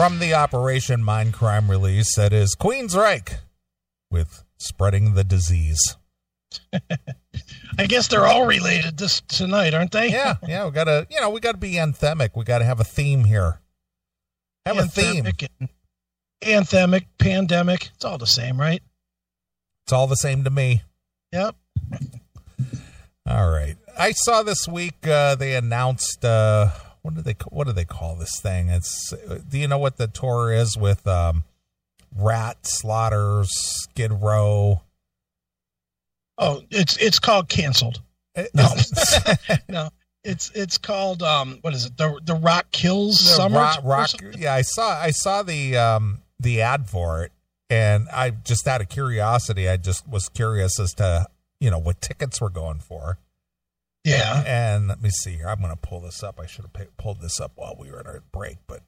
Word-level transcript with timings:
From 0.00 0.18
the 0.18 0.32
Operation 0.32 1.02
Mindcrime 1.02 1.68
release, 1.68 2.16
that 2.16 2.32
is 2.32 2.56
Queensryche 2.58 3.34
with 4.10 4.44
Spreading 4.56 5.12
the 5.12 5.24
Disease. 5.24 5.98
I 7.78 7.84
guess 7.86 8.08
they're 8.08 8.26
all 8.26 8.46
related 8.46 8.96
this 8.96 9.20
tonight, 9.20 9.74
aren't 9.74 9.92
they? 9.92 10.08
Yeah, 10.08 10.36
yeah. 10.48 10.64
We 10.64 10.70
gotta, 10.70 11.06
you 11.10 11.20
know, 11.20 11.28
we 11.28 11.38
gotta 11.40 11.58
be 11.58 11.72
anthemic. 11.72 12.30
We 12.34 12.44
gotta 12.44 12.64
have 12.64 12.80
a 12.80 12.84
theme 12.84 13.24
here. 13.24 13.60
Have 14.64 14.78
a 14.78 14.86
theme. 14.86 15.26
Anthemic 15.26 15.68
Anthemic, 16.40 17.04
pandemic, 17.18 17.90
it's 17.94 18.04
all 18.06 18.16
the 18.16 18.26
same, 18.26 18.58
right? 18.58 18.80
It's 19.84 19.92
all 19.92 20.06
the 20.06 20.16
same 20.16 20.44
to 20.44 20.50
me. 20.50 20.80
Yep. 21.30 21.56
All 23.26 23.50
right. 23.50 23.76
I 23.98 24.12
saw 24.12 24.42
this 24.44 24.66
week 24.66 25.06
uh, 25.06 25.34
they 25.34 25.56
announced 25.56 26.24
uh, 26.24 26.70
what 27.02 27.14
do 27.14 27.22
they 27.22 27.34
what 27.48 27.66
do 27.66 27.72
they 27.72 27.84
call 27.84 28.16
this 28.16 28.40
thing? 28.40 28.68
It's 28.68 29.12
do 29.48 29.58
you 29.58 29.68
know 29.68 29.78
what 29.78 29.96
the 29.96 30.06
tour 30.06 30.52
is 30.52 30.76
with 30.76 31.06
um, 31.06 31.44
Ratt, 32.16 32.58
Slaughter, 32.62 33.42
Skid 33.46 34.12
Row? 34.12 34.82
Oh, 36.38 36.62
it's 36.70 36.96
it's 36.96 37.18
called 37.18 37.48
canceled. 37.48 38.00
It- 38.34 38.54
No. 38.54 38.64
it's- 38.64 39.58
No, 39.68 39.90
it's 40.24 40.50
it's 40.54 40.78
called 40.78 41.22
um 41.22 41.58
what 41.62 41.74
is 41.74 41.86
it? 41.86 41.96
The 41.96 42.18
the 42.24 42.34
Rock 42.34 42.70
Kills 42.72 43.18
the 43.20 43.24
Summer. 43.30 43.58
rock, 43.58 43.80
rock 43.82 44.10
yeah 44.36 44.54
i 44.54 44.62
saw 44.62 45.00
i 45.00 45.10
saw 45.10 45.42
the 45.42 45.76
um 45.76 46.18
the 46.38 46.60
ad 46.60 46.88
for 46.88 47.24
it 47.24 47.32
and 47.70 48.06
i 48.12 48.30
just 48.30 48.68
out 48.68 48.80
of 48.82 48.88
curiosity 48.90 49.68
i 49.68 49.76
just 49.78 50.06
was 50.06 50.28
curious 50.28 50.78
as 50.78 50.92
to 50.94 51.26
you 51.58 51.70
know 51.70 51.78
what 51.78 52.00
tickets 52.02 52.40
were 52.40 52.50
going 52.50 52.78
for 52.78 53.16
Yeah. 54.04 54.42
and 54.46 54.88
let 54.88 55.02
me 55.02 55.10
see 55.10 55.32
here 55.36 55.48
i'm 55.48 55.60
gonna 55.60 55.76
pull 55.76 56.00
this 56.00 56.22
up 56.22 56.40
i 56.40 56.46
should 56.46 56.64
have 56.64 56.96
pulled 56.96 57.20
this 57.20 57.38
up 57.40 57.52
while 57.56 57.76
we 57.78 57.90
were 57.90 58.00
in 58.00 58.06
our 58.06 58.22
break 58.32 58.56
but 58.66 58.82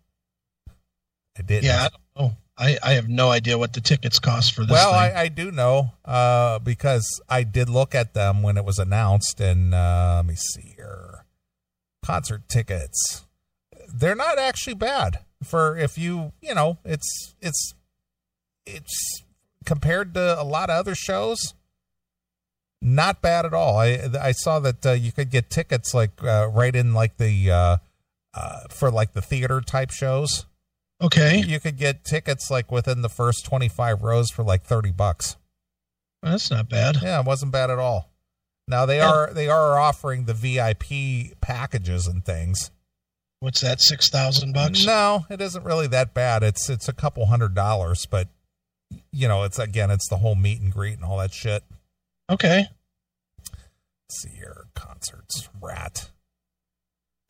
i 1.38 1.42
didn't 1.42 1.64
Yeah. 1.64 1.84
I 1.84 1.88
don't 1.88 2.28
know. 2.30 2.36
I, 2.58 2.78
I 2.82 2.92
have 2.92 3.08
no 3.08 3.30
idea 3.30 3.56
what 3.56 3.72
the 3.72 3.80
tickets 3.80 4.18
cost 4.18 4.52
for 4.54 4.60
this 4.62 4.70
well. 4.72 4.92
I, 4.92 5.12
I 5.22 5.28
do 5.28 5.50
know 5.50 5.92
uh 6.04 6.58
because 6.60 7.20
i 7.28 7.42
did 7.42 7.68
look 7.68 7.94
at 7.94 8.14
them 8.14 8.42
when 8.42 8.56
it 8.56 8.64
was 8.64 8.78
announced 8.78 9.40
and 9.40 9.74
uh 9.74 10.14
let 10.16 10.26
me 10.26 10.34
see 10.36 10.74
here 10.76 11.24
concert 12.04 12.48
tickets 12.48 13.24
they're 13.94 14.14
not 14.14 14.38
actually 14.38 14.74
bad 14.74 15.18
for 15.42 15.76
if 15.76 15.96
you 15.98 16.32
you 16.40 16.54
know 16.54 16.78
it's 16.84 17.34
it's 17.40 17.74
it's 18.66 19.22
compared 19.64 20.14
to 20.14 20.40
a 20.40 20.44
lot 20.44 20.70
of 20.70 20.76
other 20.76 20.94
shows 20.94 21.54
not 22.84 23.22
bad 23.22 23.46
at 23.46 23.54
all 23.54 23.78
i 23.78 23.98
i 24.20 24.32
saw 24.32 24.58
that 24.58 24.84
uh, 24.84 24.90
you 24.92 25.12
could 25.12 25.30
get 25.30 25.48
tickets 25.48 25.94
like 25.94 26.10
uh, 26.24 26.48
right 26.52 26.74
in 26.74 26.92
like 26.92 27.16
the 27.16 27.50
uh 27.50 27.76
uh, 28.34 28.60
for 28.70 28.90
like 28.90 29.12
the 29.12 29.20
theater 29.20 29.60
type 29.60 29.90
shows, 29.90 30.46
okay. 31.02 31.42
you 31.46 31.60
could 31.60 31.76
get 31.76 32.02
tickets 32.02 32.50
like 32.50 32.72
within 32.72 33.02
the 33.02 33.10
first 33.10 33.44
25 33.44 34.02
rows 34.02 34.30
for 34.30 34.42
like 34.42 34.62
30 34.62 34.90
bucks. 34.90 35.36
Well, 36.22 36.32
that's 36.32 36.50
not 36.50 36.70
bad. 36.70 36.96
Yeah, 37.02 37.20
it 37.20 37.26
wasn't 37.26 37.52
bad 37.52 37.68
at 37.68 37.78
all. 37.78 38.08
Now 38.66 38.86
they 38.86 38.96
Yeah. 38.96 39.10
are 39.10 39.34
they 39.34 39.48
are 39.50 39.78
offering 39.78 40.24
the 40.24 40.32
VIP 40.32 41.34
packages 41.42 42.06
and 42.06 42.24
things. 42.24 42.70
What's 43.40 43.60
that? 43.60 43.82
Six 43.82 44.08
thousand 44.08 44.54
bucks? 44.54 44.86
No, 44.86 45.26
it 45.28 45.42
isn't 45.42 45.62
really 45.64 45.88
that 45.88 46.14
bad. 46.14 46.42
It's 46.42 46.70
it's 46.70 46.88
a 46.88 46.94
couple 46.94 47.26
hundred 47.26 47.54
dollars, 47.54 48.06
but 48.10 48.28
you 49.10 49.28
know, 49.28 49.42
it's 49.42 49.58
again, 49.58 49.90
it's 49.90 50.08
the 50.08 50.16
whole 50.18 50.36
meet 50.36 50.60
and 50.62 50.72
greet 50.72 50.94
and 50.94 51.04
all 51.04 51.18
that 51.18 51.34
shit. 51.34 51.64
Okay. 52.32 52.66
Let's 53.52 54.22
see 54.22 54.30
here, 54.36 54.64
concerts, 54.74 55.48
Ratt, 55.60 56.10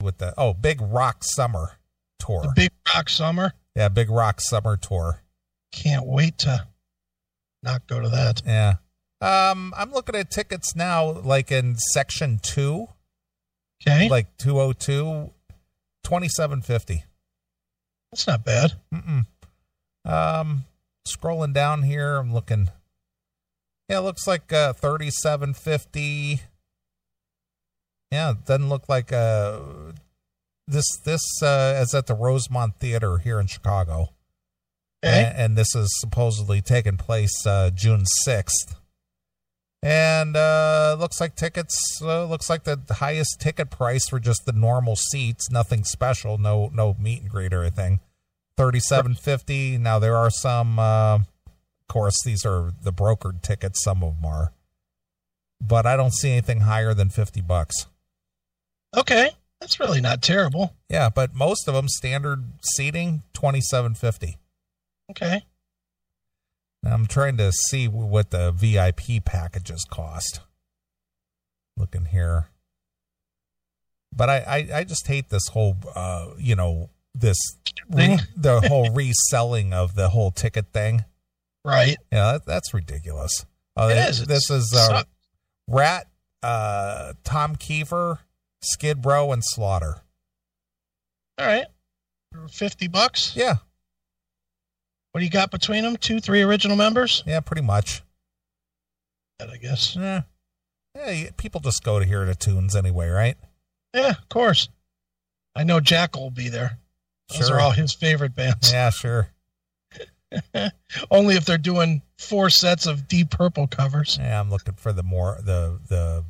with 0.00 0.18
the 0.18 0.32
oh, 0.38 0.54
Big 0.54 0.80
Rock 0.80 1.24
Summer 1.24 1.72
tour. 2.20 2.42
The 2.42 2.52
Big 2.54 2.70
Rock 2.94 3.08
Summer. 3.08 3.52
yeah, 3.74 3.88
Big 3.88 4.08
Rock 4.10 4.40
Summer 4.40 4.76
tour. 4.76 5.22
Can't 5.72 6.06
wait 6.06 6.38
to 6.38 6.66
not 7.62 7.86
go 7.88 8.00
to 8.00 8.08
that. 8.10 8.42
Yeah. 8.46 8.74
Um, 9.20 9.72
I'm 9.76 9.92
looking 9.92 10.14
at 10.16 10.30
tickets 10.30 10.74
now, 10.76 11.10
like 11.10 11.50
in 11.52 11.76
section 11.76 12.38
two, 12.42 12.88
Okay. 13.86 14.08
like 14.08 14.36
202, 14.38 15.30
2750. 16.04 17.04
that's 18.10 18.26
not 18.26 18.44
bad. 18.44 18.74
Mm-mm. 18.94 19.26
Um, 20.04 20.64
scrolling 21.08 21.52
down 21.52 21.82
here, 21.82 22.16
I'm 22.16 22.32
looking. 22.34 22.68
Yeah, 23.92 23.98
it 23.98 24.04
looks 24.04 24.26
like 24.26 24.50
uh, 24.50 24.72
3750. 24.72 26.40
Yeah, 28.10 28.30
it 28.30 28.46
doesn't 28.46 28.70
look 28.70 28.88
like 28.88 29.12
uh 29.12 29.58
this 30.66 30.86
this 31.04 31.20
uh 31.42 31.78
is 31.82 31.94
at 31.94 32.06
the 32.06 32.14
Rosemont 32.14 32.76
Theater 32.78 33.18
here 33.18 33.38
in 33.38 33.48
Chicago. 33.48 34.14
Okay. 35.04 35.24
and, 35.24 35.36
and 35.36 35.58
this 35.58 35.74
is 35.74 35.94
supposedly 36.00 36.62
taking 36.62 36.96
place 36.96 37.46
uh, 37.46 37.68
June 37.68 38.04
sixth. 38.06 38.76
And 39.82 40.38
uh, 40.38 40.96
looks 40.98 41.20
like 41.20 41.36
tickets 41.36 42.00
uh, 42.00 42.24
looks 42.24 42.48
like 42.48 42.64
the 42.64 42.80
highest 42.88 43.40
ticket 43.40 43.68
price 43.68 44.08
for 44.08 44.18
just 44.18 44.46
the 44.46 44.52
normal 44.52 44.96
seats, 44.96 45.50
nothing 45.50 45.84
special, 45.84 46.38
no 46.38 46.70
no 46.72 46.96
meet 46.98 47.20
and 47.20 47.30
greet 47.30 47.52
or 47.52 47.60
anything. 47.60 48.00
Thirty 48.56 48.80
seven 48.80 49.14
fifty. 49.14 49.76
Now 49.76 49.98
there 49.98 50.16
are 50.16 50.30
some, 50.30 50.78
uh, 50.78 51.18
course, 51.92 52.16
these 52.24 52.44
are 52.46 52.72
the 52.82 52.92
brokered 52.92 53.42
tickets. 53.42 53.82
Some 53.84 54.02
of 54.02 54.16
them 54.16 54.24
are, 54.24 54.52
but 55.60 55.86
I 55.86 55.96
don't 55.96 56.14
see 56.14 56.30
anything 56.32 56.60
higher 56.60 56.94
than 56.94 57.10
fifty 57.10 57.40
bucks. 57.40 57.86
Okay. 58.96 59.30
That's 59.60 59.78
really 59.78 60.00
not 60.00 60.22
terrible. 60.22 60.74
Yeah, 60.88 61.08
but 61.08 61.34
most 61.34 61.68
of 61.68 61.74
them 61.74 61.88
standard 61.88 62.44
seating 62.74 63.22
twenty 63.32 63.60
seven 63.60 63.94
fifty. 63.94 64.38
Okay. 65.10 65.42
Now 66.82 66.94
I'm 66.94 67.06
trying 67.06 67.36
to 67.36 67.52
see 67.52 67.86
what 67.86 68.30
the 68.30 68.50
VIP 68.50 69.24
packages 69.24 69.84
cost. 69.88 70.40
Looking 71.76 72.06
here. 72.06 72.48
But 74.14 74.28
I, 74.28 74.38
I, 74.38 74.78
I 74.80 74.84
just 74.84 75.06
hate 75.06 75.30
this 75.30 75.48
whole, 75.48 75.76
uh, 75.94 76.26
you 76.38 76.54
know, 76.54 76.90
this, 77.14 77.38
Thing. 77.90 78.18
the 78.36 78.60
whole 78.62 78.90
reselling 78.90 79.72
of 79.72 79.94
the 79.94 80.10
whole 80.10 80.30
ticket 80.30 80.72
thing. 80.72 81.04
Right. 81.64 81.96
Yeah, 82.10 82.32
that, 82.32 82.46
that's 82.46 82.74
ridiculous. 82.74 83.44
Uh, 83.76 83.88
It 83.92 83.98
is. 83.98 84.26
This 84.26 84.50
It's- 84.50 84.72
is 84.72 84.74
uh. 84.74 85.04
Ratt, 85.68 86.08
uh, 86.42 87.14
Tom 87.24 87.56
Keifer, 87.56 88.18
Skid 88.62 89.04
Row, 89.06 89.32
and 89.32 89.42
Slaughter. 89.44 90.02
All 91.38 91.46
right. 91.46 91.66
Fifty 92.50 92.88
bucks. 92.88 93.34
Yeah, 93.36 93.56
What 95.12 95.18
do 95.20 95.24
you 95.24 95.30
got 95.30 95.50
between 95.50 95.84
them? 95.84 95.96
Two, 95.96 96.18
three 96.20 96.42
original 96.42 96.76
members. 96.76 97.22
yeah, 97.26 97.40
pretty 97.40 97.62
much. 97.62 98.02
That 99.38 99.50
I 99.50 99.56
guess. 99.58 99.94
Yeah. 99.96 100.22
Yeah, 100.94 101.30
people 101.36 101.60
just 101.60 101.82
go 101.84 101.98
to 101.98 102.04
hear 102.06 102.24
the 102.26 102.34
tunes 102.34 102.74
anyway, 102.76 103.08
right? 103.08 103.36
Yeah, 103.94 104.10
of 104.10 104.28
course. 104.28 104.68
I 105.54 105.64
know 105.64 105.80
Jack 105.80 106.16
will 106.16 106.30
be 106.30 106.48
there. 106.48 106.78
Those 107.28 107.48
Sure. 107.48 107.56
are 107.56 107.60
all 107.60 107.70
his 107.70 107.92
favorite 107.92 108.34
bands. 108.34 108.72
Yeah, 108.72 108.90
sure. 108.90 109.28
Only 111.10 111.36
if 111.36 111.44
they're 111.44 111.58
doing 111.58 112.02
four 112.18 112.50
sets 112.50 112.86
of 112.86 113.08
Deep 113.08 113.30
Purple 113.30 113.66
covers. 113.66 114.18
Yeah, 114.20 114.40
I'm 114.40 114.50
looking 114.50 114.74
for 114.74 114.92
the 114.92 115.02
more 115.02 115.38
the 115.42 115.78
the. 115.88 116.24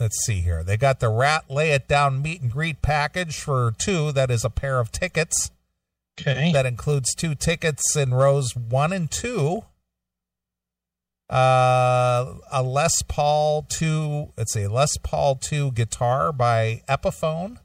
Let's 0.00 0.24
see 0.26 0.40
here. 0.40 0.64
They 0.64 0.76
got 0.76 0.98
the 0.98 1.08
Ratt 1.08 1.48
Lay 1.48 1.70
It 1.70 1.86
Down 1.86 2.20
meet 2.20 2.40
and 2.42 2.50
greet 2.50 2.82
package 2.82 3.38
for 3.38 3.72
two. 3.78 4.10
That 4.10 4.28
is 4.30 4.44
a 4.44 4.50
pair 4.50 4.80
of 4.80 4.90
tickets. 4.90 5.52
Okay. 6.20 6.50
That 6.52 6.66
includes 6.66 7.14
two 7.14 7.34
tickets 7.36 7.94
in 7.96 8.12
rows 8.12 8.56
one 8.56 8.92
and 8.92 9.08
two. 9.10 9.62
Uh, 11.30 12.34
a 12.52 12.62
Les 12.62 13.02
Paul 13.02 13.62
two. 13.68 14.32
Let's 14.36 14.52
see, 14.52 14.66
Les 14.66 14.96
Paul 14.98 15.36
two 15.36 15.72
guitar 15.72 16.32
by 16.32 16.82
Epiphone 16.88 17.58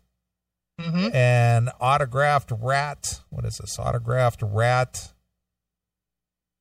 Mm-hmm. 0.80 1.14
and 1.14 1.70
autographed 1.82 2.54
Ratt. 2.58 3.20
What 3.30 3.44
is 3.44 3.58
this? 3.58 3.78
Autographed 3.78 4.42
Ratt. 4.42 5.12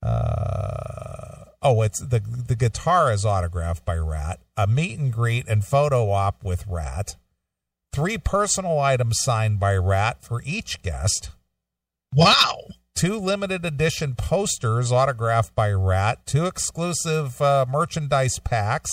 Uh 0.03 1.45
oh, 1.63 1.83
it's 1.83 2.01
the 2.01 2.21
the 2.21 2.55
guitar 2.55 3.13
is 3.13 3.25
autographed 3.25 3.85
by 3.85 3.97
Ratt. 3.97 4.41
A 4.57 4.67
meet 4.67 4.99
and 4.99 5.13
greet 5.13 5.49
and 5.49 5.65
photo 5.65 6.11
op 6.11 6.45
with 6.45 6.67
Ratt. 6.67 7.17
Three 7.93 8.19
personal 8.19 8.79
items 8.79 9.17
signed 9.21 9.59
by 9.59 9.77
Ratt 9.77 10.23
for 10.23 10.43
each 10.45 10.83
guest. 10.83 11.31
Wow. 12.15 12.59
Two 12.95 13.19
limited 13.19 13.65
edition 13.65 14.15
posters 14.15 14.91
autographed 14.91 15.55
by 15.55 15.71
Ratt. 15.71 16.27
Two 16.27 16.47
exclusive 16.47 17.41
uh, 17.41 17.65
merchandise 17.69 18.39
packs. 18.39 18.93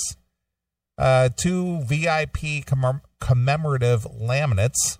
Uh, 0.97 1.29
two 1.35 1.81
VIP 1.81 2.63
commem- 2.65 3.01
commemorative 3.19 4.03
laminates 4.03 4.99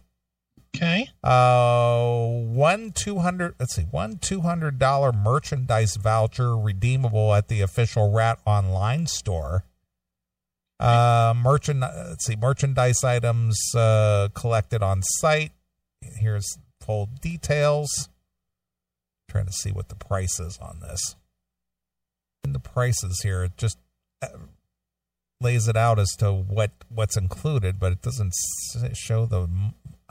Okay. 0.75 1.09
uh 1.23 2.15
one 2.15 2.91
200 2.91 3.55
let's 3.59 3.75
see 3.75 3.83
one 3.83 4.17
$200 4.17 5.23
merchandise 5.23 5.95
voucher 5.95 6.57
redeemable 6.57 7.33
at 7.33 7.47
the 7.47 7.61
official 7.61 8.11
Ratt 8.11 8.39
online 8.45 9.07
store 9.07 9.65
uh 10.79 11.33
merchant 11.35 11.79
let's 11.81 12.25
see 12.25 12.35
merchandise 12.35 13.03
items 13.03 13.57
uh 13.75 14.29
collected 14.33 14.83
on 14.83 15.01
site 15.01 15.51
here's 16.19 16.57
full 16.81 17.09
details 17.21 18.09
trying 19.35 19.45
to 19.45 19.51
see 19.51 19.71
what 19.71 19.89
the 19.89 19.95
price 19.95 20.39
is 20.39 20.57
on 20.61 20.79
this. 20.79 21.17
And 22.45 22.55
the 22.55 22.59
prices 22.59 23.19
here, 23.21 23.49
just 23.57 23.77
uh, 24.21 24.27
lays 25.45 25.67
it 25.67 25.77
out 25.77 25.99
as 25.99 26.09
to 26.17 26.33
what 26.33 26.71
what's 26.89 27.15
included, 27.15 27.79
but 27.79 27.91
it 27.91 28.01
doesn't 28.01 28.33
show 28.93 29.27
the 29.27 29.47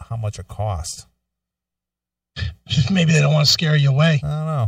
how 0.09 0.17
much 0.17 0.39
it 0.39 0.47
costs. 0.47 1.07
Maybe 2.91 3.13
they 3.13 3.21
don't 3.21 3.35
want 3.35 3.47
to 3.47 3.53
scare 3.53 3.77
you 3.77 3.91
away. 3.91 4.21
I 4.23 4.29
don't 4.29 4.47
know. 4.47 4.67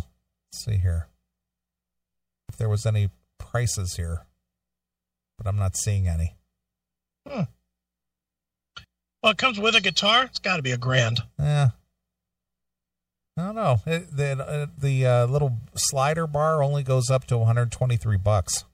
Let's 0.52 0.64
see 0.64 0.76
here. 0.76 1.06
If 2.48 2.56
there 2.56 2.68
was 2.68 2.84
any 2.84 3.10
prices 3.38 3.94
here, 3.96 4.26
but 5.38 5.46
I'm 5.46 5.56
not 5.56 5.76
seeing 5.76 6.08
any. 6.08 6.34
Hmm. 7.28 7.42
Well, 9.22 9.32
it 9.32 9.38
comes 9.38 9.58
with 9.58 9.76
a 9.76 9.80
guitar. 9.80 10.24
It's 10.24 10.38
got 10.38 10.56
to 10.56 10.62
be 10.62 10.72
a 10.72 10.76
grand. 10.76 11.20
Yeah. 11.38 11.70
I 13.36 13.42
don't 13.42 13.54
know. 13.54 13.80
It, 13.86 14.16
the 14.16 14.44
uh, 14.44 14.66
the 14.76 15.06
uh, 15.06 15.26
little 15.26 15.58
slider 15.76 16.26
bar 16.26 16.62
only 16.62 16.82
goes 16.82 17.10
up 17.10 17.26
to 17.26 17.38
123 17.38 18.16
bucks. 18.16 18.64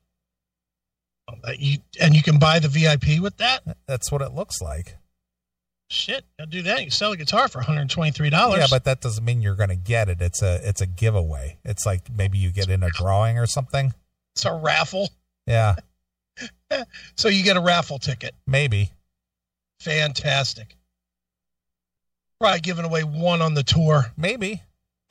Uh, 1.44 1.52
You, 1.58 1.78
and 2.00 2.14
you 2.14 2.22
can 2.22 2.38
buy 2.38 2.58
the 2.58 2.68
VIP 2.68 3.20
with 3.20 3.36
that. 3.38 3.62
That's 3.86 4.10
what 4.12 4.22
it 4.22 4.32
looks 4.32 4.60
like. 4.60 4.96
Shit, 5.90 6.24
I'll 6.40 6.46
do 6.46 6.62
that. 6.62 6.84
You 6.84 6.90
sell 6.90 7.12
a 7.12 7.16
guitar 7.18 7.48
for 7.48 7.58
one 7.58 7.66
hundred 7.66 7.90
twenty-three 7.90 8.30
dollars. 8.30 8.60
Yeah, 8.60 8.66
but 8.70 8.84
that 8.84 9.00
doesn't 9.02 9.24
mean 9.24 9.42
you're 9.42 9.54
going 9.56 9.68
to 9.68 9.76
get 9.76 10.08
it. 10.08 10.22
It's 10.22 10.40
a 10.40 10.58
it's 10.66 10.80
a 10.80 10.86
giveaway. 10.86 11.58
It's 11.64 11.84
like 11.84 12.10
maybe 12.10 12.38
you 12.38 12.50
get 12.50 12.70
in 12.70 12.82
a 12.82 12.88
drawing 12.88 13.38
or 13.38 13.46
something. 13.46 13.92
it's 14.34 14.44
a 14.46 14.54
raffle. 14.54 15.10
Yeah, 15.46 15.74
So 17.16 17.28
you 17.28 17.42
get 17.44 17.56
a 17.58 17.60
raffle 17.60 17.98
ticket. 17.98 18.34
maybe. 18.46 18.90
Fantastic. 19.80 20.76
Probably 22.40 22.60
giving 22.60 22.84
away 22.86 23.02
one 23.04 23.42
on 23.42 23.52
the 23.54 23.62
tour. 23.62 24.06
Maybe. 24.16 24.62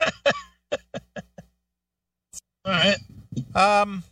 All 2.64 2.72
right. 2.72 2.96
Um 3.54 4.02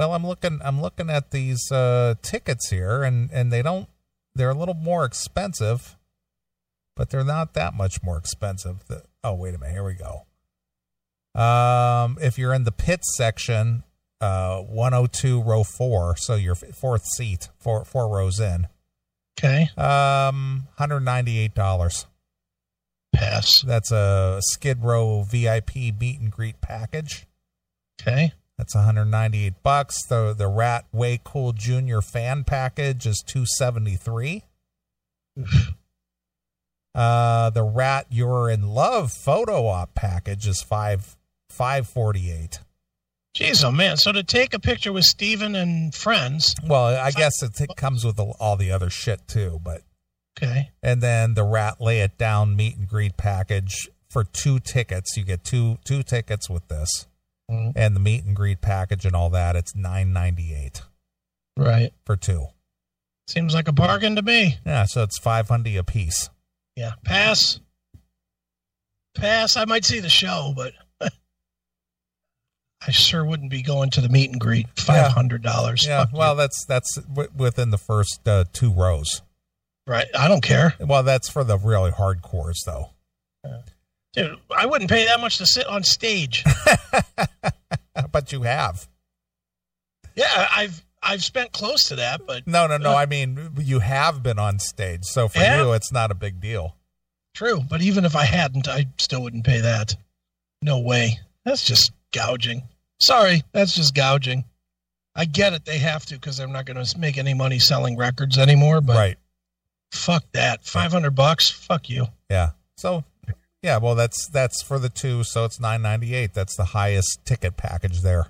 well, 0.00 0.14
I'm 0.14 0.26
looking 0.26 0.60
I'm 0.64 0.80
looking 0.80 1.10
at 1.10 1.30
these 1.30 1.70
uh 1.70 2.14
tickets 2.22 2.70
here 2.70 3.02
and 3.02 3.30
and 3.32 3.52
they 3.52 3.60
don't 3.60 3.86
they're 4.34 4.48
a 4.48 4.54
little 4.54 4.74
more 4.74 5.04
expensive, 5.04 5.98
but 6.96 7.10
they're 7.10 7.22
not 7.22 7.52
that 7.52 7.74
much 7.74 8.02
more 8.02 8.16
expensive. 8.16 8.86
The, 8.86 9.02
oh, 9.22 9.34
wait 9.34 9.54
a 9.54 9.58
minute. 9.58 9.74
Here 9.74 9.84
we 9.84 9.92
go. 9.92 10.26
Um 11.38 12.16
if 12.18 12.38
you're 12.38 12.54
in 12.54 12.64
the 12.64 12.72
pit 12.72 13.04
section, 13.04 13.82
uh 14.22 14.60
102 14.62 15.42
row 15.42 15.64
4, 15.64 16.16
so 16.16 16.34
your 16.34 16.54
fourth 16.54 17.04
seat, 17.04 17.50
four 17.58 17.84
four 17.84 18.08
rows 18.08 18.40
in. 18.40 18.68
Okay. 19.38 19.68
Um 19.76 20.66
$198. 20.78 22.06
Pass. 23.12 23.50
That's 23.66 23.92
a 23.92 24.40
Skid 24.40 24.82
Row 24.82 25.24
VIP 25.24 25.76
meet 25.76 26.20
and 26.20 26.30
greet 26.30 26.62
package. 26.62 27.26
Okay. 28.00 28.32
That's 28.60 28.74
198 28.74 29.54
bucks. 29.62 30.04
The 30.06 30.34
the 30.36 30.46
Ratt 30.46 30.84
Way 30.92 31.18
Cool 31.24 31.54
Junior 31.54 32.02
fan 32.02 32.44
package 32.44 33.06
is 33.06 33.24
273. 33.26 34.42
Uh 36.94 37.48
the 37.48 37.62
Ratt 37.62 38.04
You're 38.10 38.50
in 38.50 38.68
Love 38.68 39.12
photo 39.12 39.66
op 39.66 39.94
package 39.94 40.46
is 40.46 40.62
5 40.62 41.16
548. 41.48 42.58
Jeez, 43.34 43.64
oh 43.64 43.70
man. 43.72 43.96
So 43.96 44.12
to 44.12 44.22
take 44.22 44.52
a 44.52 44.58
picture 44.58 44.92
with 44.92 45.04
Steven 45.04 45.54
and 45.54 45.94
friends. 45.94 46.54
Well, 46.62 46.84
I 46.84 47.12
guess 47.12 47.42
it, 47.42 47.58
it 47.62 47.70
comes 47.76 48.04
with 48.04 48.18
all 48.20 48.56
the 48.58 48.70
other 48.70 48.90
shit 48.90 49.26
too, 49.26 49.58
but 49.64 49.80
Okay. 50.38 50.70
and 50.82 51.00
then 51.02 51.32
the 51.32 51.44
Ratt 51.44 51.80
Lay 51.80 52.00
It 52.00 52.18
Down 52.18 52.54
meet 52.56 52.76
and 52.76 52.86
greet 52.86 53.16
package 53.16 53.88
for 54.10 54.22
two 54.22 54.58
tickets. 54.58 55.16
You 55.16 55.24
get 55.24 55.44
two 55.44 55.78
two 55.84 56.02
tickets 56.02 56.50
with 56.50 56.68
this. 56.68 57.06
Mm, 57.50 57.72
And 57.74 57.96
the 57.96 58.00
meet 58.00 58.24
and 58.24 58.36
greet 58.36 58.60
package 58.60 59.04
and 59.04 59.16
all 59.16 59.30
that, 59.30 59.56
it's 59.56 59.74
998 59.74 60.82
Right. 61.56 61.92
for 62.06 62.16
two. 62.16 62.46
Seems 63.26 63.54
like 63.54 63.68
a 63.68 63.72
bargain 63.72 64.16
to 64.16 64.22
me. 64.22 64.58
Yeah, 64.64 64.84
so 64.86 65.02
it's 65.02 65.18
500 65.18 65.76
a 65.76 65.84
piece. 65.84 66.30
Yeah. 66.76 66.92
Pass. 67.04 67.60
Pass. 69.14 69.56
I 69.56 69.64
might 69.64 69.84
see 69.84 70.00
the 70.00 70.08
show, 70.08 70.52
but 70.56 70.72
I 72.86 72.90
sure 72.92 73.24
wouldn't 73.24 73.50
be 73.50 73.62
going 73.62 73.90
to 73.90 74.00
the 74.00 74.08
meet 74.08 74.30
and 74.30 74.40
greet. 74.40 74.66
Five 74.78 75.12
hundred 75.12 75.42
dollars. 75.42 75.84
Yeah, 75.86 76.06
well, 76.12 76.34
that's 76.34 76.64
that's 76.64 76.94
w- 76.94 77.28
within 77.36 77.70
the 77.70 77.78
first 77.78 78.26
uh, 78.26 78.44
two 78.52 78.72
rows. 78.72 79.20
right. 79.86 80.06
I 80.18 80.28
don't 80.28 80.42
care, 80.42 80.74
Well, 80.80 81.02
that's 81.02 81.28
for 81.28 81.44
the 81.44 81.58
really 81.58 81.90
hardcores, 81.90 82.64
though. 82.64 82.90
Dude. 84.12 84.38
I 84.56 84.66
wouldn't 84.66 84.90
pay 84.90 85.04
that 85.06 85.20
much 85.20 85.38
to 85.38 85.46
sit 85.46 85.66
on 85.66 85.82
stage. 85.82 86.44
but 88.12 88.32
you 88.32 88.42
have. 88.42 88.88
yeah, 90.14 90.48
I've 90.54 90.84
I've 91.02 91.24
spent 91.24 91.52
close 91.52 91.84
to 91.88 91.96
that, 91.96 92.26
but 92.26 92.46
No, 92.46 92.66
no, 92.66 92.76
no. 92.76 92.92
Uh, 92.92 92.96
I 92.96 93.06
mean, 93.06 93.50
you 93.58 93.78
have 93.78 94.22
been 94.22 94.38
on 94.38 94.58
stage, 94.58 95.04
so 95.04 95.28
for 95.28 95.38
Yeah. 95.38 95.62
you, 95.62 95.72
it's 95.72 95.92
not 95.92 96.10
a 96.10 96.14
big 96.14 96.40
deal. 96.40 96.76
true. 97.34 97.60
But 97.68 97.80
even 97.80 98.04
if 98.04 98.14
I 98.16 98.24
hadn't, 98.24 98.68
I 98.68 98.86
still 98.98 99.22
wouldn't 99.22 99.44
pay 99.46 99.60
that. 99.60 99.94
No 100.62 100.78
way. 100.80 101.18
That's 101.44 101.64
just 101.64 101.92
gouging. 102.12 102.62
Sorry, 103.02 103.42
that's 103.52 103.74
just 103.74 103.94
gouging. 103.94 104.44
I 105.14 105.24
get 105.24 105.54
it. 105.54 105.64
They 105.64 105.78
have 105.78 106.04
to 106.06 106.14
because 106.14 106.36
they're 106.36 106.46
not 106.46 106.66
going 106.66 106.82
to 106.84 106.98
make 106.98 107.16
any 107.18 107.32
money 107.34 107.58
selling 107.58 107.96
records 107.96 108.36
anymore. 108.36 108.80
But 108.82 108.96
right. 108.96 109.18
fuck 109.92 110.24
that. 110.32 110.64
Five 110.64 110.92
hundred 110.92 111.14
bucks. 111.14 111.48
Fuck 111.50 111.88
you. 111.88 112.06
Yeah. 112.30 112.50
So, 112.76 113.04
yeah. 113.62 113.78
Well, 113.78 113.94
that's 113.94 114.28
that's 114.28 114.62
for 114.62 114.78
the 114.78 114.88
two, 114.88 115.24
so 115.24 115.44
it's 115.44 115.60
nine 115.60 115.82
ninety 115.82 116.14
eight. 116.14 116.34
That's 116.34 116.56
the 116.56 116.66
highest 116.66 117.20
ticket 117.24 117.56
package 117.56 118.00
there. 118.02 118.28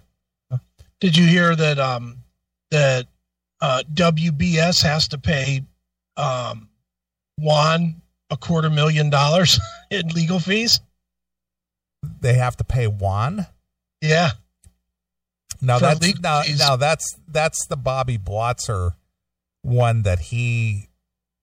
Did 1.01 1.17
you 1.17 1.27
hear 1.27 1.57
that? 1.57 1.79
Um, 1.79 2.19
that 2.71 3.07
uh, 3.61 3.83
WBS 3.93 4.83
has 4.83 5.09
to 5.09 5.19
pay 5.19 5.63
um, 6.17 6.69
Juan 7.37 8.01
a 8.31 8.37
quarter 8.37 8.71
million 8.71 9.11
dollars 9.11 9.59
in 9.91 10.09
legal 10.09 10.39
fees. 10.39 10.81
They 12.21 12.35
have 12.35 12.57
to 12.57 12.65
pay 12.65 12.87
one. 12.87 13.47
Yeah, 14.01 14.31
Now 15.61 15.79
For 15.79 15.95
that's 15.95 16.21
now, 16.21 16.43
now 16.59 16.77
that's 16.77 17.17
that's 17.29 17.67
the 17.67 17.77
Bobby 17.77 18.17
Blotzer 18.17 18.93
one 19.63 20.03
that 20.03 20.21
he 20.21 20.89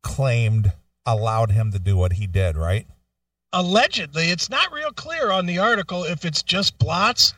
claimed 0.01 0.73
allowed 1.05 1.51
him 1.51 1.71
to 1.71 1.79
do 1.79 1.95
what 1.95 2.13
he 2.13 2.25
did, 2.25 2.57
right? 2.57 2.87
Allegedly, 3.59 4.29
it's 4.29 4.49
not 4.49 4.71
real 4.71 4.91
clear 4.91 5.31
on 5.31 5.45
the 5.45 5.59
article 5.59 6.03
if 6.03 6.25
it's 6.25 6.43
just 6.43 6.77
blots 6.77 7.33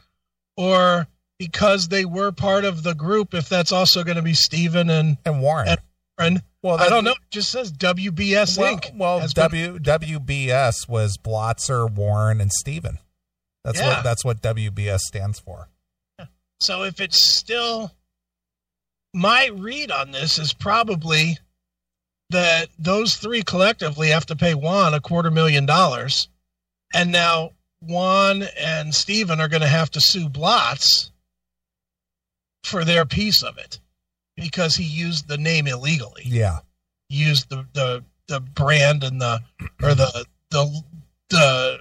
or 0.57 1.07
because 1.37 1.87
they 1.87 2.03
were 2.05 2.31
part 2.31 2.65
of 2.65 2.83
the 2.83 2.93
group. 2.93 3.33
If 3.33 3.47
that's 3.49 3.71
also 3.71 4.03
going 4.03 4.17
to 4.17 4.21
be 4.23 4.33
Steven 4.33 4.89
and 4.89 5.17
And 5.25 5.41
Warren. 5.41 5.67
And- 5.69 5.79
and 6.21 6.41
well, 6.61 6.77
I 6.77 6.89
don't 6.89 7.05
know. 7.05 7.11
It 7.11 7.17
just 7.31 7.49
says 7.49 7.71
WBS 7.71 8.57
Well, 8.57 8.75
Inc. 8.75 8.93
well 8.97 9.25
W 9.25 9.79
WBS 9.79 10.85
was 10.89 11.17
Blotzer, 11.17 11.89
Warren, 11.89 12.41
and 12.41 12.51
Steven. 12.51 12.99
That's 13.63 13.79
Yeah. 13.79 13.87
what 13.95 14.03
that's 14.03 14.25
what 14.25 14.41
WBS 14.41 14.99
stands 15.05 15.39
for. 15.39 15.69
So 16.59 16.83
if 16.83 16.99
it's 16.99 17.25
still 17.37 17.95
my 19.13 19.45
read 19.53 19.91
on 19.91 20.11
this 20.11 20.37
is 20.37 20.51
probably 20.51 21.37
that 22.29 22.69
those 22.77 23.15
three 23.15 23.41
collectively 23.41 24.09
have 24.09 24.25
to 24.27 24.35
pay 24.35 24.53
Juan 24.53 24.93
a 24.93 24.99
quarter 24.99 25.31
million 25.31 25.65
dollars. 25.65 26.27
And 26.93 27.11
now 27.11 27.51
Juan 27.81 28.43
and 28.59 28.93
Steven 28.93 29.39
are 29.39 29.47
going 29.47 29.61
to 29.61 29.67
have 29.67 29.91
to 29.91 30.01
sue 30.01 30.29
Blotz 30.29 31.11
for 32.63 32.83
their 32.83 33.05
piece 33.05 33.41
of 33.43 33.57
it 33.57 33.79
because 34.35 34.75
he 34.75 34.83
used 34.83 35.27
the 35.27 35.37
name 35.37 35.67
illegally. 35.67 36.23
Yeah. 36.25 36.59
Used 37.09 37.49
the, 37.49 37.65
the, 37.73 38.03
the 38.27 38.39
brand 38.39 39.03
and 39.03 39.19
the, 39.21 39.39
or 39.81 39.95
the, 39.95 40.25
the, 40.51 40.81
the, 41.29 41.79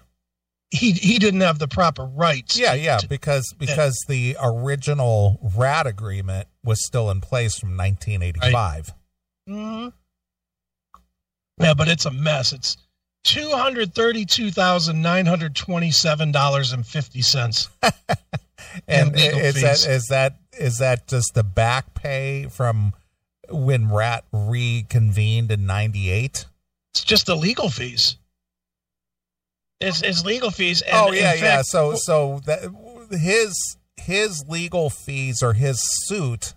he, 0.71 0.93
he 0.93 1.19
didn't 1.19 1.41
have 1.41 1.59
the 1.59 1.69
proper 1.69 2.05
rights. 2.05 2.59
Yeah, 2.59 2.75
yeah, 2.75 2.99
to- 2.99 3.09
because 3.09 3.55
because 3.59 3.99
the 4.07 4.37
original 4.43 5.39
RATT 5.57 5.87
agreement 5.87 6.49
was 6.63 6.85
still 6.87 7.11
in 7.11 7.21
place 7.23 7.59
from 7.59 7.71
1985. 7.77 8.93
Mhm. 9.49 9.93
Yeah, 11.61 11.75
but 11.75 11.89
it's 11.89 12.07
a 12.07 12.11
mess. 12.11 12.53
It's 12.53 12.77
two 13.25 13.51
hundred 13.51 13.95
thirty-two 13.95 14.51
thousand 14.51 15.03
nine 15.03 15.27
hundred 15.27 15.55
twenty-seven 15.57 16.33
dollars 16.33 16.73
and 16.73 16.87
fifty 16.87 17.23
cents. 17.23 17.69
And 18.87 19.15
is 19.17 19.55
fees. 19.55 19.63
that 19.63 19.91
is 19.91 20.07
that 20.07 20.37
is 20.59 20.79
that 20.79 21.09
just 21.09 21.35
the 21.35 21.45
back 21.45 21.95
pay 21.95 22.47
from 22.51 22.93
when 23.51 23.91
RATT 23.91 24.25
reconvened 24.33 25.51
in 25.51 25.67
98? 25.67 26.47
It's 26.93 27.05
just 27.05 27.27
the 27.27 27.37
legal 27.37 27.71
fees. 27.71 28.17
It's, 29.81 30.03
it's 30.03 30.25
legal 30.25 30.51
fees. 30.51 30.83
And 30.83 30.95
oh 30.95 31.13
yeah, 31.13 31.35
yeah. 31.35 31.63
So 31.63 31.95
so 31.95 32.41
that 32.47 32.63
his 33.11 33.77
his 33.97 34.45
legal 34.49 34.91
fees 34.91 35.43
or 35.43 35.53
his 35.53 35.79
suit 36.07 36.55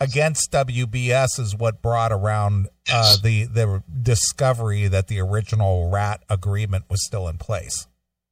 against 0.00 0.50
WBS 0.52 1.38
is 1.38 1.54
what 1.56 1.80
brought 1.82 2.12
around 2.12 2.68
uh, 2.92 3.16
the 3.22 3.44
the 3.44 3.82
discovery 4.02 4.88
that 4.88 5.08
the 5.08 5.20
original 5.20 5.90
Ratt 5.90 6.22
agreement 6.28 6.84
was 6.90 7.04
still 7.06 7.28
in 7.28 7.38
place. 7.38 7.86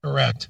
Correct. 0.04 0.48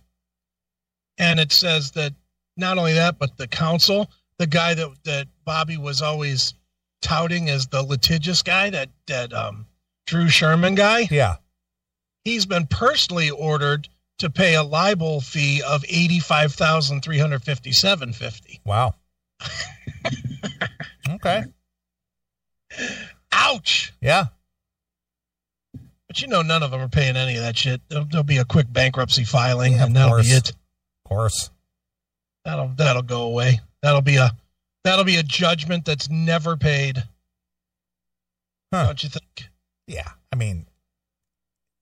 And 1.18 1.38
it 1.38 1.52
says 1.52 1.90
that 1.92 2.14
not 2.56 2.78
only 2.78 2.94
that, 2.94 3.18
but 3.18 3.36
the 3.36 3.46
council, 3.46 4.10
the 4.38 4.46
guy 4.46 4.74
that 4.74 4.88
that 5.04 5.28
Bobby 5.44 5.76
was 5.76 6.02
always 6.02 6.54
touting 7.02 7.48
as 7.50 7.66
the 7.66 7.82
litigious 7.82 8.42
guy, 8.42 8.70
that 8.70 8.88
that 9.06 9.32
um, 9.32 9.66
Drew 10.06 10.28
Sherman 10.28 10.74
guy, 10.74 11.08
Yeah. 11.10 11.36
he's 12.24 12.46
been 12.46 12.66
personally 12.66 13.30
ordered 13.30 13.88
to 14.18 14.30
pay 14.30 14.54
a 14.54 14.62
libel 14.62 15.20
fee 15.20 15.62
of 15.62 15.84
eighty 15.88 16.18
five 16.18 16.52
thousand 16.54 17.02
three 17.02 17.18
hundred 17.18 17.42
fifty 17.42 17.72
seven 17.72 18.12
fifty. 18.12 18.60
Wow. 18.64 18.94
okay. 21.24 21.44
Ouch! 23.32 23.92
Yeah. 24.00 24.26
But 26.08 26.20
you 26.20 26.28
know, 26.28 26.42
none 26.42 26.62
of 26.62 26.70
them 26.70 26.80
are 26.80 26.88
paying 26.88 27.16
any 27.16 27.36
of 27.36 27.42
that 27.42 27.56
shit. 27.56 27.80
There'll, 27.88 28.04
there'll 28.04 28.24
be 28.24 28.38
a 28.38 28.44
quick 28.44 28.70
bankruptcy 28.70 29.24
filing, 29.24 29.72
Yeah, 29.72 29.84
and 29.86 29.90
of 29.90 29.94
that'll 29.94 30.14
course. 30.16 30.28
be 30.28 30.34
it. 30.34 30.48
Of 30.50 31.08
course. 31.08 31.50
That'll 32.44 32.68
that'll 32.76 33.02
go 33.02 33.22
away. 33.22 33.60
That'll 33.82 34.02
be 34.02 34.16
a 34.16 34.30
that'll 34.84 35.04
be 35.04 35.16
a 35.16 35.22
judgment 35.22 35.84
that's 35.84 36.10
never 36.10 36.56
paid. 36.56 37.02
Huh. 38.72 38.86
Don't 38.86 39.02
you 39.02 39.08
think? 39.08 39.48
Yeah. 39.86 40.08
I 40.32 40.36
mean, 40.36 40.66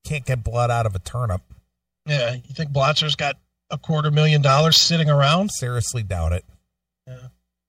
can't 0.04 0.24
get 0.26 0.42
blood 0.44 0.70
out 0.70 0.86
of 0.86 0.94
a 0.94 0.98
turnip. 0.98 1.40
Yeah, 2.06 2.32
you 2.34 2.54
think 2.54 2.70
Blotzer's 2.70 3.14
got 3.14 3.36
a 3.70 3.78
quarter 3.78 4.10
million 4.10 4.42
dollars 4.42 4.80
sitting 4.80 5.08
around? 5.08 5.50
Seriously 5.50 6.02
doubt 6.02 6.32
it. 6.32 6.44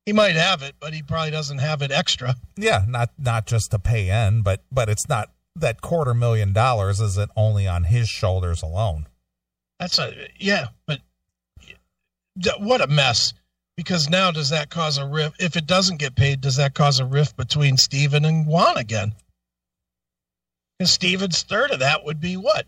He 0.06 0.14
might 0.14 0.36
have 0.36 0.64
it, 0.64 0.76
but 0.80 0.94
he 0.94 1.04
probably 1.04 1.32
doesn't 1.32 1.60
have 1.60 1.82
it 1.82 1.92
extra. 1.92 2.36
Yeah, 2.58 2.86
not 2.88 3.12
not 3.18 3.46
just 3.46 3.72
to 3.72 3.80
pay 3.80 4.10
in, 4.10 4.42
but 4.42 4.64
but 4.72 4.90
it's 4.90 5.08
not 5.08 5.32
that 5.56 5.82
quarter 5.82 6.14
million 6.14 6.54
dollars 6.54 7.00
isn't 7.00 7.32
only 7.36 7.68
on 7.68 7.86
his 7.86 8.08
shoulders 8.08 8.62
alone. 8.64 9.08
That's 9.80 10.00
a 10.00 10.14
yeah, 10.38 10.68
but 10.86 11.02
what 12.60 12.82
a 12.82 12.88
mess. 12.88 13.34
Because 13.78 14.10
now 14.10 14.32
does 14.32 14.50
that 14.50 14.70
cause 14.70 14.98
a 14.98 15.08
rift? 15.08 15.42
If 15.42 15.56
it 15.56 15.66
doesn't 15.66 15.98
get 15.98 16.16
paid, 16.16 16.42
does 16.42 16.58
that 16.58 16.74
cause 16.74 17.00
a 17.00 17.06
rift 17.06 17.36
between 17.38 17.78
Steven 17.78 18.26
and 18.26 18.46
Juan 18.46 18.78
again? 18.78 19.14
Because 20.78 20.92
Steven's 20.92 21.42
third 21.44 21.72
of 21.72 21.80
that 21.80 22.04
would 22.04 22.20
be 22.20 22.38
what? 22.38 22.68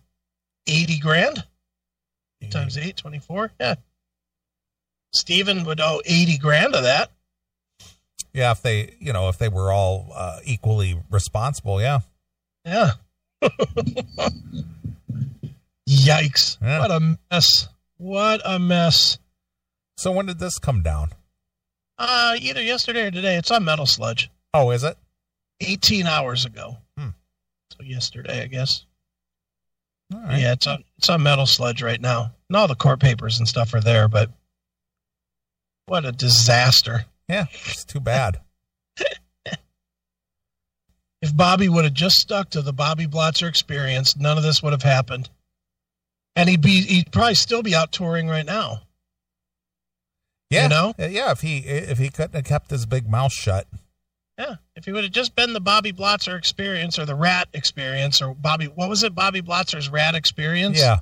80 0.65 0.99
grand 0.99 1.43
times 2.49 2.77
eight, 2.77 2.97
24? 2.97 3.51
Yeah. 3.59 3.75
Steven 5.13 5.65
would 5.65 5.79
owe 5.79 6.01
80 6.05 6.37
grand 6.37 6.75
of 6.75 6.83
that. 6.83 7.11
Yeah, 8.33 8.51
if 8.51 8.61
they 8.61 8.95
you 8.99 9.13
know 9.13 9.29
if 9.29 9.37
they 9.37 9.49
were 9.49 9.71
all 9.71 10.11
uh, 10.13 10.39
equally 10.43 10.99
responsible, 11.11 11.81
yeah. 11.81 11.99
Yeah. 12.65 12.91
Yikes. 15.87 16.57
Yeah. 16.61 16.79
What 16.79 16.91
a 16.91 17.17
mess. 17.31 17.67
What 17.97 18.41
a 18.45 18.57
mess. 18.57 19.17
So 19.97 20.11
when 20.11 20.25
did 20.25 20.39
this 20.39 20.57
come 20.57 20.81
down? 20.81 21.09
Uh, 21.97 22.35
either 22.39 22.61
yesterday 22.61 23.07
or 23.07 23.11
today. 23.11 23.35
It's 23.35 23.51
on 23.51 23.63
Metal 23.63 23.85
Sludge. 23.85 24.31
Oh, 24.53 24.71
is 24.71 24.83
it? 24.83 24.97
18 25.61 26.07
hours 26.07 26.45
ago. 26.45 26.77
Hmm. 26.97 27.09
So 27.71 27.83
yesterday, 27.83 28.41
I 28.43 28.47
guess. 28.47 28.85
Right. 30.11 30.39
Yeah, 30.39 30.53
it's 30.53 30.67
on 30.67 30.83
it's 30.97 31.09
on 31.09 31.23
Metal 31.23 31.45
Sludge 31.45 31.81
right 31.81 32.01
now. 32.01 32.33
And 32.49 32.57
all 32.57 32.67
the 32.67 32.75
court 32.75 32.99
papers 32.99 33.39
and 33.39 33.47
stuff 33.47 33.73
are 33.73 33.81
there, 33.81 34.07
but 34.07 34.29
what 35.85 36.05
a 36.05 36.11
disaster. 36.11 37.05
Yeah, 37.29 37.45
it's 37.51 37.85
too 37.85 37.99
bad. 37.99 38.41
If 41.21 41.35
Bobby 41.35 41.69
would 41.69 41.85
have 41.85 41.93
just 41.93 42.17
stuck 42.17 42.49
to 42.49 42.61
the 42.61 42.73
Bobby 42.73 43.07
Blotzer 43.07 43.47
experience, 43.47 44.17
none 44.17 44.37
of 44.37 44.43
this 44.43 44.61
would 44.61 44.73
have 44.73 44.83
happened. 44.83 45.29
And 46.35 46.49
he'd 46.49 46.61
be 46.61 46.81
he'd 46.81 47.13
probably 47.13 47.35
still 47.35 47.63
be 47.63 47.73
out 47.73 47.93
touring 47.93 48.27
right 48.27 48.45
now. 48.45 48.81
Yeah, 50.49 50.63
You 50.63 50.69
know? 50.69 50.93
Uh, 50.99 51.05
yeah. 51.05 51.31
If 51.31 51.39
he 51.39 51.59
if 51.59 51.97
he 51.97 52.09
couldn't 52.09 52.35
have 52.35 52.43
kept 52.43 52.71
his 52.71 52.85
big 52.85 53.07
mouth 53.09 53.31
shut, 53.31 53.67
Yeah. 54.37 54.55
If 54.75 54.83
he 54.83 54.91
would 54.91 55.05
have 55.05 55.13
just 55.13 55.33
been 55.33 55.53
the 55.53 55.61
Bobby 55.61 55.93
Blotzer 55.93 56.37
experience 56.37 56.99
or 56.99 57.05
the 57.05 57.15
Ratt 57.15 57.47
experience 57.53 58.21
or 58.21 58.33
Bobby 58.35 58.65
what 58.65 58.89
was 58.89 59.03
it, 59.03 59.15
Bobby 59.15 59.41
Blotzer's 59.41 59.87
Ratt 59.87 60.15
experience? 60.15 60.77
yeah, 60.77 60.95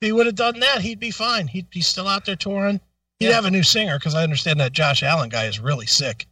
If 0.00 0.06
he 0.08 0.10
would 0.10 0.26
have 0.26 0.34
done 0.34 0.58
that, 0.58 0.80
he'd 0.80 0.98
be 0.98 1.12
fine. 1.12 1.46
He'd 1.46 1.70
be 1.70 1.82
still 1.82 2.08
out 2.08 2.24
there 2.24 2.34
touring. 2.34 2.80
He'd 3.18 3.26
Yeah. 3.28 3.34
have 3.34 3.44
a 3.46 3.50
new 3.50 3.62
singer 3.62 3.98
because 3.98 4.14
I 4.14 4.22
understand 4.22 4.60
that 4.60 4.72
Josh 4.72 5.02
Alan 5.02 5.28
guy 5.28 5.44
is 5.46 5.58
really 5.58 5.86
sick. 5.86 6.26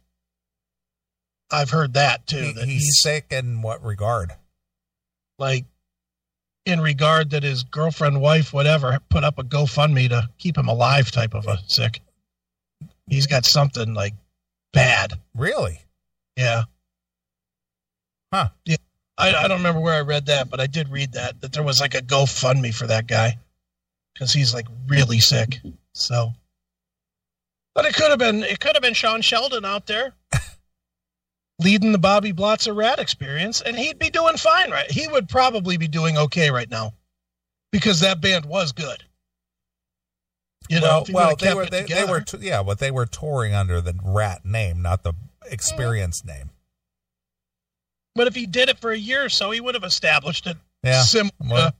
I've 1.51 1.69
heard 1.69 1.93
that 1.93 2.25
too. 2.27 2.41
he, 2.41 2.51
that 2.53 2.67
he's, 2.67 2.83
he's 2.83 3.01
sick 3.01 3.27
in 3.31 3.61
what 3.61 3.83
regard? 3.83 4.31
like 5.37 5.65
in 6.65 6.79
regard 6.79 7.31
that 7.31 7.43
his 7.43 7.63
girlfriend, 7.63 8.21
wife, 8.21 8.53
whatever, 8.53 8.99
put 9.09 9.23
up 9.23 9.37
a 9.37 9.43
GoFundMe 9.43 10.07
to 10.09 10.29
keep 10.37 10.57
him 10.57 10.67
alive 10.69 11.11
type 11.11 11.33
of 11.35 11.45
a 11.47 11.57
sick. 11.67 12.01
He's 13.07 13.27
got 13.27 13.45
something 13.45 13.93
like 13.93 14.13
bad. 14.73 15.13
Really? 15.35 15.81
Yeah. 16.37 16.63
Huh. 18.33 18.47
Yeah. 18.65 18.77
I, 19.17 19.29
I 19.35 19.47
don't 19.47 19.57
remember 19.57 19.79
where 19.81 19.93
I 19.93 20.01
read 20.01 20.25
that, 20.27 20.49
but 20.49 20.59
I 20.59 20.67
did 20.67 20.89
read 20.89 21.13
that, 21.13 21.39
that 21.41 21.53
there 21.53 21.63
was 21.63 21.79
like 21.79 21.93
a 21.95 22.01
GoFundMe 22.01 22.73
for 22.73 22.87
that 22.87 23.07
guy 23.07 23.37
because 24.13 24.33
he's 24.33 24.53
like 24.53 24.67
really 24.87 25.19
sick. 25.19 25.59
So, 25.93 26.33
but 27.75 27.85
it 27.85 27.93
could 27.93 28.09
have 28.09 28.19
been, 28.19 28.43
it 28.43 28.59
could 28.59 28.75
have 28.75 28.81
been 28.81 28.93
Sean 28.95 29.21
Sheldon 29.21 29.65
out 29.65 29.85
there 29.85 30.13
leading 31.59 31.91
the 31.91 31.97
Bobby 31.97 32.33
Blotzer 32.33 32.75
Ratt 32.75 32.99
experience 32.99 33.61
and 33.61 33.77
he'd 33.77 33.99
be 33.99 34.09
doing 34.09 34.37
fine, 34.37 34.71
right? 34.71 34.89
He 34.89 35.07
would 35.07 35.29
probably 35.29 35.77
be 35.77 35.87
doing 35.87 36.17
okay 36.17 36.49
right 36.51 36.69
now 36.69 36.93
because 37.71 37.99
that 37.99 38.21
band 38.21 38.45
was 38.45 38.71
good. 38.71 39.03
You 40.67 40.79
know, 40.79 40.87
well, 40.87 41.01
if 41.03 41.13
well, 41.13 41.35
they 41.35 41.53
were 41.53 41.65
they, 41.67 41.83
they 41.83 42.05
were 42.05 42.21
t- 42.21 42.39
yeah, 42.41 42.63
but 42.63 42.79
they 42.79 42.89
were 42.89 43.05
touring 43.05 43.53
under 43.53 43.81
the 43.81 43.93
Ratt 44.03 44.43
name, 44.45 44.81
not 44.81 45.03
the 45.03 45.13
Experience 45.47 46.25
name. 46.25 46.49
but 48.15 48.25
if 48.25 48.33
he 48.33 48.47
did 48.47 48.67
it 48.69 48.79
for 48.79 48.91
a 48.91 48.97
year 48.97 49.25
or 49.25 49.29
so, 49.29 49.51
he 49.51 49.61
would 49.61 49.75
have 49.75 49.83
established 49.83 50.47
it 50.47 50.57
Yeah, 50.81 51.03
Well- 51.39 51.73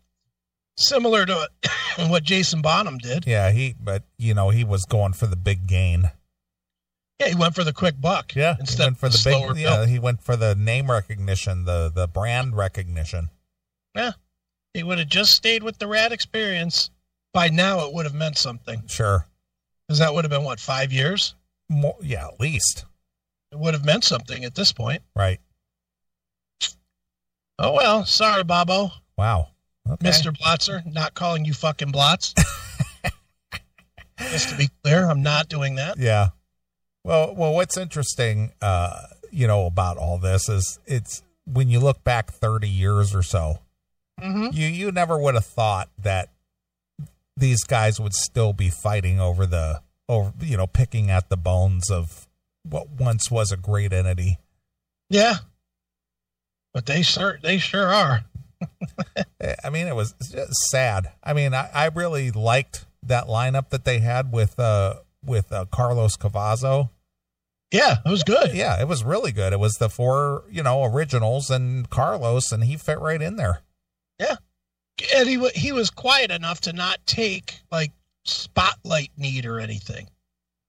similar 0.78 1.26
to 1.26 1.50
what 2.08 2.24
Jason 2.24 2.62
Bonham 2.62 2.98
did. 2.98 3.26
yeah. 3.28 3.52
He, 3.52 3.76
but 3.80 4.04
you 4.18 4.34
know, 4.34 4.50
he 4.50 4.64
was 4.64 4.86
going 4.86 5.14
for 5.14 5.28
the 5.28 5.36
big 5.36 5.68
gain. 5.68 6.12
Yeah, 7.20 7.30
he 7.30 7.36
went 7.36 7.56
for 7.56 7.64
the 7.64 7.72
quick 7.72 8.00
buck. 8.02 8.36
Yeah, 8.36 8.56
he 8.56 8.60
instead 8.62 8.84
went 8.86 8.98
for 8.98 9.06
of 9.06 9.12
the 9.14 9.18
slower 9.18 9.54
big. 9.54 9.64
Yeah, 9.64 9.86
he 9.86 10.00
went 10.00 10.22
for 10.22 10.36
the 10.36 10.54
name 10.54 10.92
recognition, 10.92 11.64
the 11.66 11.90
the 11.94 12.08
brand 12.08 12.58
recognition. 12.58 13.30
Yeah, 13.96 14.12
he 14.74 14.84
would 14.84 15.00
have 15.00 15.08
just 15.08 15.32
stayed 15.32 15.64
with 15.64 15.78
the 15.78 15.88
Ratt 15.88 16.12
experience. 16.12 16.90
By 17.34 17.48
now, 17.50 17.86
it 17.88 17.94
would 17.94 18.06
have 18.06 18.14
meant 18.14 18.38
something 18.38 18.84
Sure, 18.88 19.26
because 19.88 20.00
that 20.00 20.14
would 20.14 20.26
have 20.26 20.30
been 20.32 20.44
what 20.44 20.60
five 20.60 20.92
years. 20.92 21.36
more. 21.70 21.96
Yeah, 22.02 22.28
at 22.28 22.40
least 22.40 22.84
It 23.54 23.60
would 23.60 23.74
have 23.74 23.86
meant 23.86 24.04
something 24.04 24.44
at 24.44 24.56
this 24.56 24.74
point. 24.74 25.02
right. 25.16 25.40
Oh 27.58 27.72
well, 27.72 28.06
sorry, 28.06 28.44
Bobo, 28.44 28.92
Wow. 29.18 29.50
Okay. 29.90 30.08
Mister 30.08 30.32
Blotzer, 30.32 30.86
not 30.92 31.14
calling 31.14 31.46
you 31.46 31.54
fucking 31.54 31.92
blots. 31.92 32.34
Just 34.20 34.50
to 34.50 34.56
be 34.58 34.70
clear, 34.84 35.10
I'm 35.10 35.22
not 35.22 35.50
doing 35.50 35.76
that. 35.76 35.98
Yeah. 35.98 36.30
Well, 37.04 37.36
well, 37.36 37.54
what's 37.54 37.78
interesting, 37.78 38.52
uh, 38.62 39.02
you 39.32 39.46
know, 39.46 39.66
about 39.66 39.98
all 39.98 40.18
this 40.18 40.50
is 40.50 40.80
it's 40.86 41.22
when 41.46 41.70
you 41.70 41.80
look 41.80 42.04
back 42.04 42.32
30 42.32 42.68
years 42.68 43.14
or 43.14 43.22
so, 43.22 43.60
hmm 44.20 44.48
you 44.54 44.68
you 44.68 44.92
never 44.92 45.20
would 45.20 45.36
have 45.36 45.46
thought 45.46 45.90
that 46.02 46.30
these 47.38 47.64
guys 47.66 48.00
would 48.00 48.14
still 48.14 48.54
be 48.54 48.70
fighting 48.70 49.20
over 49.20 49.46
the 49.46 49.82
over 50.08 50.32
you 50.40 50.56
know 50.56 50.66
picking 50.66 51.12
at 51.12 51.28
the 51.30 51.36
bones 51.36 51.92
of 51.92 52.28
what 52.64 52.90
once 52.92 53.30
was 53.30 53.52
a 53.52 53.58
great 53.58 53.92
entity. 53.92 54.40
Yeah, 55.10 55.36
but 56.74 56.86
they 56.86 57.02
sure 57.02 57.38
they 57.44 57.58
sure 57.58 57.94
are. 57.94 58.24
I 59.64 59.70
mean, 59.70 59.88
it 59.88 59.96
was 59.96 60.14
sad. 60.70 61.12
I 61.24 61.34
mean, 61.34 61.54
I, 61.54 61.70
I 61.74 61.86
really 61.88 62.32
liked 62.32 62.86
that 63.04 63.26
lineup 63.28 63.70
that 63.70 63.86
they 63.86 64.00
had 64.00 64.32
with 64.32 64.60
uh 64.60 64.96
with 65.26 65.52
uh, 65.52 65.66
Carlos 65.72 66.18
Cavazo. 66.18 66.90
Yeah, 67.72 67.98
it 68.06 68.10
was 68.10 68.24
good. 68.24 68.54
Yeah, 68.54 68.80
it 68.80 68.88
was 68.88 69.04
really 69.04 69.32
good. 69.32 69.52
It 69.52 69.60
was 69.60 69.74
the 69.74 69.90
four, 69.90 70.44
you 70.50 70.64
know, 70.64 70.84
originals 70.86 71.50
and 71.50 71.90
Carlos, 71.90 72.52
and 72.52 72.64
he 72.64 72.78
fit 72.78 73.00
right 73.00 73.22
in 73.22 73.36
there. 73.36 73.62
Yeah, 74.20 74.36
and 75.16 75.28
he 75.28 75.50
he 75.50 75.72
was 75.72 75.90
quiet 75.90 76.32
enough 76.32 76.62
to 76.62 76.74
not 76.74 77.00
take 77.06 77.56
like 77.72 77.92
spotlight 78.24 79.12
need 79.18 79.46
or 79.46 79.60
anything. 79.60 80.08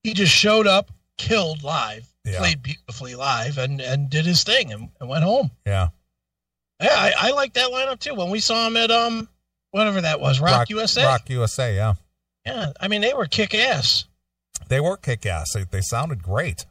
He 0.02 0.14
just 0.14 0.32
showed 0.32 0.66
up, 0.66 0.90
killed 1.18 1.62
live, 1.62 2.06
Yeah. 2.24 2.38
played 2.38 2.62
beautifully 2.62 3.14
live, 3.14 3.58
and 3.58 3.80
and 3.80 4.08
did 4.10 4.24
his 4.26 4.42
thing 4.42 4.72
and, 4.72 4.88
and 5.00 5.08
went 5.08 5.22
home. 5.24 5.50
Yeah, 5.66 5.88
Yeah, 6.80 6.90
I, 6.94 7.12
I 7.18 7.30
like 7.32 7.54
that 7.54 7.70
lineup 7.70 7.98
too. 8.00 8.14
When 8.14 8.30
we 8.30 8.40
saw 8.40 8.66
him 8.66 8.76
at 8.76 8.90
um 8.90 9.28
whatever 9.70 10.00
that 10.02 10.20
was, 10.20 10.40
Rock, 10.40 10.68
USA. 10.70 11.04
Rock 11.04 11.28
USA. 11.30 11.74
Yeah, 11.74 11.94
Yeah, 12.44 12.72
I 12.80 12.88
mean 12.88 13.00
they 13.00 13.14
were 13.14 13.26
kick 13.26 13.54
ass. 13.54 14.04
they 14.68 14.80
were 14.80 14.96
kick 14.96 15.24
ass. 15.26 15.52
They, 15.54 15.64
they 15.64 15.80
sounded 15.80 16.22
great. 16.22 16.66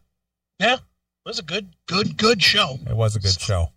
Yeah, 0.59 0.75
it 0.75 0.79
was 1.25 1.39
a 1.39 1.43
good 1.43 1.75
good 1.88 2.17
good 2.17 2.41
show. 2.43 2.77
It 2.88 2.95
was 2.95 3.15
a 3.15 3.19
good 3.19 3.39
show. 3.39 3.71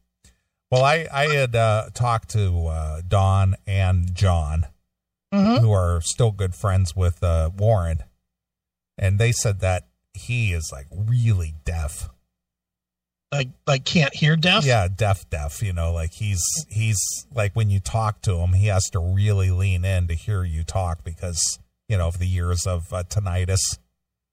Well, 0.70 0.84
I 0.84 1.06
I 1.12 1.28
had 1.32 1.56
uh, 1.56 1.88
talked 1.94 2.30
to 2.30 2.66
uh, 2.66 3.02
Don 3.06 3.56
and 3.66 4.14
John 4.14 4.66
Mhm. 5.32 5.60
who 5.60 5.72
are 5.72 6.00
still 6.02 6.30
good 6.30 6.54
friends 6.54 6.96
with 6.96 7.22
uh, 7.22 7.50
Warren, 7.56 8.02
and 8.96 9.18
they 9.18 9.30
said 9.32 9.60
that 9.60 9.86
he 10.14 10.52
is 10.54 10.70
like 10.72 10.86
really 10.90 11.54
deaf. 11.64 12.08
Like 13.30 13.48
like 13.66 13.84
can't 13.84 14.14
hear 14.14 14.36
deaf. 14.36 14.64
Yeah, 14.64 14.88
deaf, 14.88 15.28
deaf. 15.28 15.62
You 15.62 15.72
know, 15.74 15.92
like 15.92 16.12
he's 16.14 16.42
he's 16.68 16.98
like 17.34 17.54
when 17.54 17.68
you 17.68 17.78
talk 17.80 18.22
to 18.22 18.36
him, 18.38 18.54
he 18.54 18.68
has 18.68 18.84
to 18.90 18.98
really 18.98 19.50
lean 19.50 19.84
in 19.84 20.06
to 20.08 20.14
hear 20.14 20.44
you 20.44 20.64
talk 20.64 21.04
because 21.04 21.58
you 21.88 21.98
know 21.98 22.08
of 22.08 22.18
the 22.18 22.26
years 22.26 22.66
of 22.66 22.90
uh, 22.92 23.02
tinnitus. 23.02 23.78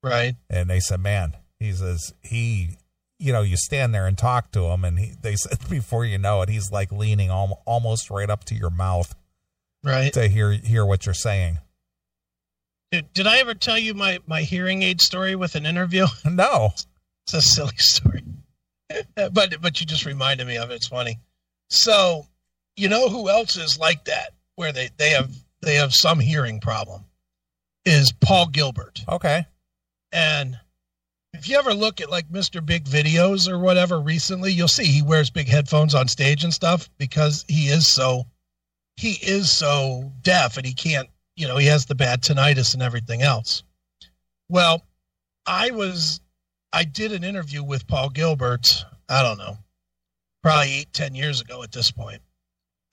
Right. 0.02 0.36
And 0.50 0.70
they 0.70 0.80
said, 0.80 1.02
man, 1.02 1.36
he 1.60 1.74
says 1.74 2.14
he, 2.22 2.78
you 3.20 3.34
know, 3.34 3.42
you 3.42 3.58
stand 3.58 3.94
there 3.94 4.08
and 4.08 4.18
talk 4.18 4.52
to 4.52 4.66
him, 4.66 4.86
and 4.86 4.98
he, 5.00 5.14
they 5.22 5.36
said 5.36 5.58
before 5.70 6.06
you 6.06 6.18
know 6.18 6.42
it, 6.44 6.50
he's 6.50 6.72
like 6.72 6.92
leaning 6.92 7.30
al- 7.30 7.62
almost 7.66 8.10
right 8.10 8.30
up 8.30 8.46
to 8.46 8.56
your 8.56 8.70
mouth 8.70 9.14
Right. 9.84 10.14
to 10.14 10.28
hear 10.30 10.52
hear 10.52 10.86
what 10.86 11.06
you're 11.06 11.14
saying. 11.14 11.58
Did, 12.92 13.12
did 13.14 13.28
I 13.28 13.40
ever 13.40 13.56
tell 13.56 13.78
you 13.78 13.94
my 13.94 14.20
my 14.26 14.42
hearing 14.44 14.84
aid 14.84 15.02
story 15.02 15.36
with 15.36 15.56
an 15.56 15.66
interview? 15.66 16.06
No, 16.26 16.72
It's 17.26 17.34
a 17.34 17.42
silly 17.42 17.76
story, 17.78 18.24
but 19.16 19.62
but 19.62 19.80
you 19.80 19.86
just 19.86 20.06
reminded 20.06 20.48
me 20.48 20.58
of 20.58 20.72
it. 20.72 20.76
It's 20.76 20.88
funny. 20.88 21.20
So, 21.70 22.28
you 22.76 22.90
know 22.90 23.10
who 23.10 23.30
else 23.30 23.58
is 23.58 23.80
like 23.80 24.06
that, 24.06 24.34
where 24.56 24.72
they 24.72 24.90
they 24.98 25.10
have 25.10 25.32
they 25.62 25.76
have 25.76 25.94
some 25.94 26.20
hearing 26.20 26.60
problem, 26.60 27.06
is 27.86 28.12
Paul 28.22 28.48
Gilbert. 28.48 29.04
okay, 29.10 29.46
And 30.12 30.58
if 31.34 31.50
you 31.50 31.58
ever 31.58 31.74
look 31.74 32.00
at 32.02 32.10
like 32.10 32.30
Mr. 32.30 32.66
Big 32.66 32.86
videos 32.86 33.50
or 33.50 33.60
whatever 33.60 34.00
recently, 34.00 34.52
you'll 34.54 34.68
see 34.68 34.86
he 34.86 35.02
wears 35.02 35.30
big 35.30 35.48
headphones 35.48 35.96
on 35.96 36.08
stage 36.08 36.44
and 36.44 36.54
stuff 36.54 36.90
because 36.98 37.44
he 37.48 37.68
is 37.68 37.88
so 37.88 38.26
he 38.98 39.18
is 39.22 39.52
so 39.52 40.12
deaf 40.22 40.56
and 40.58 40.66
he 40.66 40.74
can't, 40.74 41.10
you 41.36 41.48
know, 41.48 41.58
he 41.58 41.66
has 41.68 41.86
the 41.86 41.96
bad 41.96 42.22
tinnitus 42.22 42.74
and 42.74 42.82
everything 42.82 43.22
else. 43.22 43.64
Well, 44.48 44.84
I 45.46 45.72
was 45.72 46.22
I 46.76 46.84
did 46.84 47.14
an 47.14 47.24
interview 47.24 47.64
with 47.64 47.88
Paul 47.88 48.10
Gilbert, 48.10 48.68
I 49.08 49.24
don't 49.24 49.38
know, 49.38 49.58
probably 50.44 50.74
eight, 50.74 50.92
ten 50.92 51.16
years 51.16 51.40
ago 51.40 51.64
at 51.64 51.72
this 51.72 51.90
point. 51.90 52.22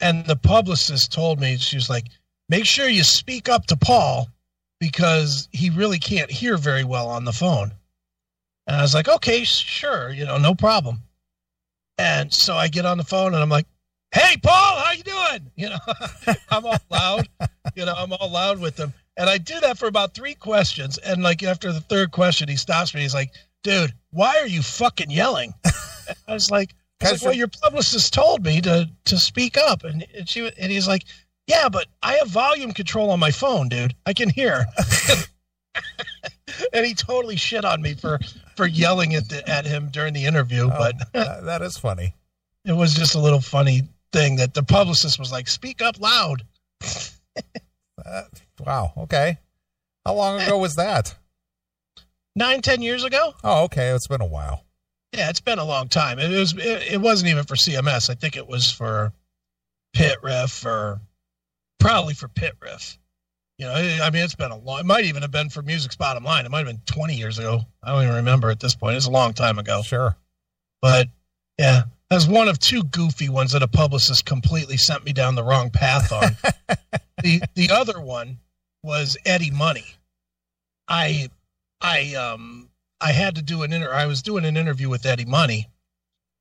And 0.00 0.24
the 0.24 0.36
publicist 0.36 1.12
told 1.12 1.40
me, 1.40 1.56
she 1.56 1.74
was 1.74 1.90
like, 1.90 2.06
make 2.48 2.64
sure 2.64 2.88
you 2.88 3.02
speak 3.02 3.48
up 3.48 3.66
to 3.66 3.76
Paul 3.76 4.28
because 4.78 5.48
he 5.50 5.70
really 5.70 5.98
can't 5.98 6.30
hear 6.30 6.56
very 6.56 6.84
well 6.84 7.08
on 7.08 7.24
the 7.24 7.32
phone. 7.32 7.72
And 8.68 8.76
I 8.76 8.82
was 8.82 8.94
like, 8.94 9.08
okay, 9.08 9.42
sure, 9.42 10.10
you 10.10 10.26
know, 10.26 10.38
no 10.38 10.54
problem. 10.54 11.00
And 11.98 12.32
so 12.32 12.54
I 12.54 12.68
get 12.68 12.86
on 12.86 12.98
the 12.98 13.04
phone 13.04 13.34
and 13.34 13.42
I'm 13.42 13.48
like, 13.48 13.66
hey, 14.14 14.36
Paul, 14.36 14.78
how 14.78 14.92
you 14.92 15.02
doing? 15.02 15.50
You 15.56 15.70
know, 15.70 16.34
I'm 16.50 16.64
all 16.66 16.78
loud, 16.88 17.28
you 17.74 17.84
know, 17.84 17.94
I'm 17.96 18.12
all 18.12 18.30
loud 18.30 18.60
with 18.60 18.78
him. 18.78 18.92
And 19.16 19.28
I 19.28 19.38
do 19.38 19.58
that 19.58 19.76
for 19.76 19.88
about 19.88 20.14
three 20.14 20.34
questions. 20.34 20.98
And 20.98 21.24
like 21.24 21.42
after 21.42 21.72
the 21.72 21.80
third 21.80 22.12
question, 22.12 22.48
he 22.48 22.56
stops 22.56 22.94
me. 22.94 23.00
He's 23.00 23.12
like, 23.12 23.32
dude, 23.62 23.92
why 24.10 24.36
are 24.38 24.46
you 24.46 24.62
fucking 24.62 25.10
yelling? 25.10 25.54
I 26.28 26.32
was 26.34 26.50
like, 26.50 26.74
I 27.02 27.12
was 27.12 27.22
like, 27.22 27.30
well, 27.30 27.36
your 27.36 27.48
publicist 27.48 28.12
told 28.14 28.44
me 28.44 28.60
to 28.62 28.88
to 29.06 29.18
speak 29.18 29.56
up, 29.56 29.84
and, 29.84 30.06
and 30.16 30.28
she 30.28 30.50
and 30.58 30.70
he's 30.72 30.86
like, 30.86 31.04
yeah, 31.46 31.68
but 31.68 31.86
I 32.02 32.14
have 32.14 32.28
volume 32.28 32.72
control 32.72 33.10
on 33.10 33.18
my 33.20 33.30
phone, 33.30 33.68
dude. 33.68 33.94
I 34.06 34.12
can 34.12 34.28
hear. 34.30 34.64
and 36.72 36.84
he 36.86 36.94
totally 36.94 37.36
shit 37.36 37.64
on 37.64 37.82
me 37.82 37.94
for 37.94 38.18
for 38.56 38.66
yelling 38.66 39.14
at 39.14 39.28
the, 39.28 39.48
at 39.48 39.64
him 39.64 39.88
during 39.90 40.12
the 40.12 40.24
interview, 40.26 40.64
Oh, 40.70 40.76
but 40.78 40.94
that- 41.12 41.44
that 41.44 41.62
is 41.62 41.76
funny. 41.78 42.14
it 42.64 42.72
was 42.72 42.94
just 42.94 43.14
a 43.14 43.18
little 43.20 43.40
funny 43.40 43.82
thing 44.12 44.36
that 44.36 44.52
the 44.54 44.62
publicist 44.62 45.18
was 45.18 45.32
like, 45.32 45.48
"Speak 45.48 45.80
up 45.82 45.98
loud." 46.00 46.42
Uh, 48.04 48.22
wow. 48.60 48.92
Okay. 48.98 49.38
How 50.04 50.14
long 50.14 50.40
ago 50.40 50.58
was 50.58 50.74
that? 50.76 51.14
Nine, 52.34 52.62
ten 52.62 52.82
years 52.82 53.04
ago. 53.04 53.34
Oh, 53.44 53.64
okay. 53.64 53.88
It's 53.88 54.06
been 54.06 54.20
a 54.20 54.26
while. 54.26 54.64
Yeah, 55.12 55.28
it's 55.28 55.40
been 55.40 55.58
a 55.58 55.64
long 55.64 55.88
time. 55.88 56.18
It 56.18 56.30
was. 56.30 56.54
It, 56.54 56.92
it 56.94 57.00
wasn't 57.00 57.30
even 57.30 57.44
for 57.44 57.54
CMS. 57.54 58.08
I 58.08 58.14
think 58.14 58.36
it 58.36 58.46
was 58.46 58.70
for 58.70 59.12
Pit 59.92 60.18
Riff 60.22 60.64
or 60.64 61.00
probably 61.78 62.14
for 62.14 62.28
Pit 62.28 62.54
Riff. 62.62 62.98
You 63.58 63.66
know, 63.66 63.74
I 63.74 64.10
mean, 64.10 64.24
it's 64.24 64.34
been 64.34 64.50
a 64.50 64.56
long. 64.56 64.80
It 64.80 64.86
might 64.86 65.04
even 65.04 65.22
have 65.22 65.30
been 65.30 65.50
for 65.50 65.62
Music's 65.62 65.96
Bottom 65.96 66.24
Line. 66.24 66.46
It 66.46 66.50
might 66.50 66.66
have 66.66 66.66
been 66.66 66.80
20 66.86 67.14
years 67.14 67.38
ago. 67.38 67.60
I 67.82 67.92
don't 67.92 68.02
even 68.04 68.16
remember 68.16 68.50
at 68.50 68.58
this 68.58 68.74
point. 68.74 68.96
It's 68.96 69.06
a 69.06 69.10
long 69.10 69.34
time 69.34 69.58
ago. 69.58 69.82
Sure. 69.82 70.16
But 70.80 71.08
yeah, 71.58 71.82
that's 72.10 72.26
one 72.26 72.48
of 72.48 72.58
two 72.58 72.82
goofy 72.82 73.28
ones 73.28 73.52
that 73.52 73.62
a 73.62 73.68
publicist 73.68 74.24
completely 74.24 74.78
sent 74.78 75.04
me 75.04 75.12
down 75.12 75.34
the 75.34 75.44
wrong 75.44 75.70
path 75.70 76.10
on. 76.10 76.36
the 77.22 77.42
the 77.54 77.70
other 77.70 78.00
one 78.00 78.38
was 78.82 79.16
Eddie 79.24 79.50
Money. 79.50 79.86
I 80.88 81.28
I 81.82 82.14
um 82.14 82.70
I 83.00 83.12
had 83.12 83.34
to 83.34 83.42
do 83.42 83.62
an 83.62 83.72
inter 83.72 83.92
I 83.92 84.06
was 84.06 84.22
doing 84.22 84.44
an 84.44 84.56
interview 84.56 84.88
with 84.88 85.04
Eddie 85.04 85.24
Money 85.24 85.68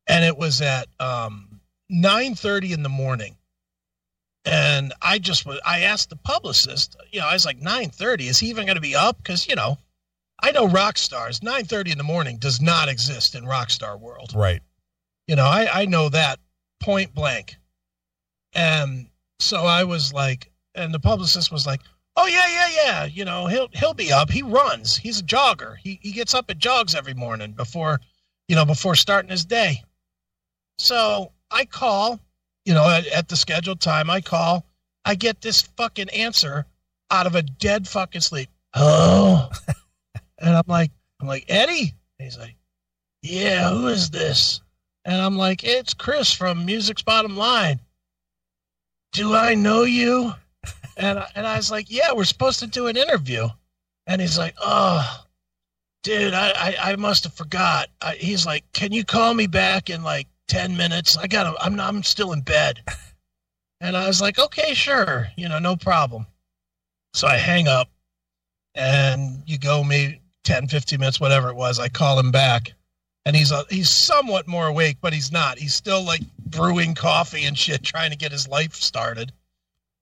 and 0.08 0.24
it 0.24 0.38
was 0.38 0.62
at 0.62 0.88
um 1.00 1.62
9:30 1.92 2.72
in 2.72 2.84
the 2.84 2.90
morning. 2.90 3.38
And 4.46 4.94
I 5.02 5.20
just 5.20 5.46
was 5.46 5.60
I 5.66 5.82
asked 5.82 6.10
the 6.10 6.16
publicist, 6.16 6.96
you 7.12 7.20
know, 7.20 7.28
I 7.28 7.34
was 7.34 7.46
like 7.46 7.60
9:30 7.60 8.30
is 8.30 8.40
he 8.40 8.50
even 8.50 8.66
going 8.66 8.76
to 8.76 8.82
be 8.82 8.96
up 8.96 9.24
cuz 9.24 9.48
you 9.48 9.56
know, 9.56 9.78
I 10.40 10.52
know 10.52 10.68
rock 10.68 10.98
stars 10.98 11.40
9:30 11.40 11.92
in 11.92 11.98
the 11.98 12.04
morning 12.04 12.38
does 12.38 12.62
not 12.62 12.88
exist 12.88 13.36
in 13.36 13.46
rock 13.46 13.72
star 13.72 13.98
world. 13.98 14.34
Right. 14.36 14.62
You 15.28 15.36
know, 15.36 15.46
I, 15.46 15.82
I 15.82 15.86
know 15.86 16.10
that 16.10 16.40
point 16.80 17.14
blank. 17.14 17.56
And 18.54 19.10
so 19.40 19.66
I 19.66 19.86
was 19.86 20.12
like, 20.12 20.52
and 20.76 20.94
the 20.94 21.00
publicist 21.00 21.52
was 21.52 21.66
like, 21.66 21.82
"Oh 22.16 22.28
yeah, 22.28 22.48
yeah, 22.48 22.70
yeah. 22.76 23.06
You 23.06 23.26
know, 23.26 23.48
he'll 23.48 23.70
he'll 23.74 23.94
be 23.94 24.12
up. 24.12 24.30
He 24.30 24.42
runs. 24.42 24.98
He's 24.98 25.20
a 25.20 25.24
jogger. 25.24 25.76
He 25.84 26.00
he 26.02 26.12
gets 26.12 26.34
up 26.34 26.50
and 26.50 26.60
jogs 26.60 26.96
every 26.96 27.14
morning 27.14 27.54
before, 27.54 28.00
you 28.48 28.56
know, 28.56 28.66
before 28.66 28.96
starting 28.96 29.32
his 29.32 29.46
day." 29.46 29.84
So 30.78 31.32
I 31.52 31.66
call, 31.66 32.20
you 32.66 32.74
know, 32.74 32.90
at, 32.90 33.06
at 33.08 33.28
the 33.28 33.36
scheduled 33.36 33.82
time. 33.82 34.10
I 34.10 34.22
call. 34.22 34.66
I 35.06 35.16
get 35.16 35.42
this 35.42 35.62
fucking 35.62 36.10
answer 36.10 36.66
out 37.10 37.28
of 37.28 37.36
a 37.36 37.42
dead 37.42 37.88
fucking 37.88 38.22
sleep. 38.22 38.50
Oh, 38.74 39.50
and 40.40 40.56
I'm 40.56 40.64
like, 40.68 40.92
I'm 41.20 41.28
like 41.28 41.46
Eddie. 41.48 41.94
And 42.20 42.26
he's 42.26 42.38
like, 42.38 42.56
Yeah, 43.22 43.70
who 43.70 43.88
is 43.88 44.10
this? 44.10 44.62
And 45.04 45.20
I'm 45.20 45.38
like, 45.38 45.64
it's 45.64 45.94
Chris 45.94 46.32
from 46.32 46.66
Music's 46.66 47.02
Bottom 47.02 47.36
Line. 47.36 47.80
Do 49.14 49.36
I 49.36 49.56
know 49.56 49.84
you? 49.84 50.34
And 50.98 51.20
I, 51.20 51.28
and 51.36 51.48
I 51.48 51.58
was 51.58 51.72
like, 51.72 51.90
yeah, 51.90 52.14
we're 52.14 52.24
supposed 52.24 52.60
to 52.60 52.68
do 52.68 52.88
an 52.88 52.98
interview. 52.98 53.48
And 54.08 54.22
he's 54.22 54.38
like, 54.38 54.56
oh, 54.62 55.26
dude, 56.04 56.34
I, 56.34 56.50
I, 56.50 56.92
I 56.92 56.96
must 56.96 57.24
have 57.24 57.34
forgot. 57.34 57.90
I, 58.02 58.16
he's 58.16 58.46
like, 58.46 58.64
can 58.74 58.92
you 58.92 59.04
call 59.04 59.34
me 59.34 59.48
back 59.48 59.90
in 59.90 60.04
like 60.04 60.28
10 60.48 60.76
minutes? 60.76 61.18
I 61.18 61.28
got 61.28 61.56
I'm, 61.62 61.80
I'm 61.80 62.04
still 62.04 62.34
in 62.34 62.42
bed. 62.42 62.82
And 63.84 63.98
I 63.98 64.06
was 64.06 64.22
like, 64.22 64.38
okay, 64.38 64.76
sure. 64.76 65.30
You 65.36 65.50
know, 65.50 65.58
no 65.58 65.76
problem. 65.76 66.28
So 67.16 67.28
I 67.28 67.38
hang 67.38 67.68
up 67.68 67.90
and 68.76 69.42
you 69.48 69.58
go 69.58 69.84
maybe 69.84 70.22
10, 70.44 70.68
15 70.68 71.00
minutes, 71.00 71.20
whatever 71.20 71.50
it 71.50 71.56
was. 71.56 71.80
I 71.80 71.90
call 71.90 72.20
him 72.20 72.30
back 72.30 72.74
and 73.26 73.36
he's 73.36 73.52
uh, 73.52 73.64
he's 73.70 73.90
somewhat 73.90 74.48
more 74.48 74.68
awake, 74.68 74.98
but 75.02 75.14
he's 75.14 75.32
not. 75.32 75.60
He's 75.60 75.76
still 75.76 76.04
like 76.04 76.22
brewing 76.46 76.96
coffee 76.96 77.46
and 77.46 77.58
shit, 77.58 77.84
trying 77.84 78.12
to 78.12 78.18
get 78.18 78.32
his 78.32 78.48
life 78.48 78.76
started. 78.76 79.32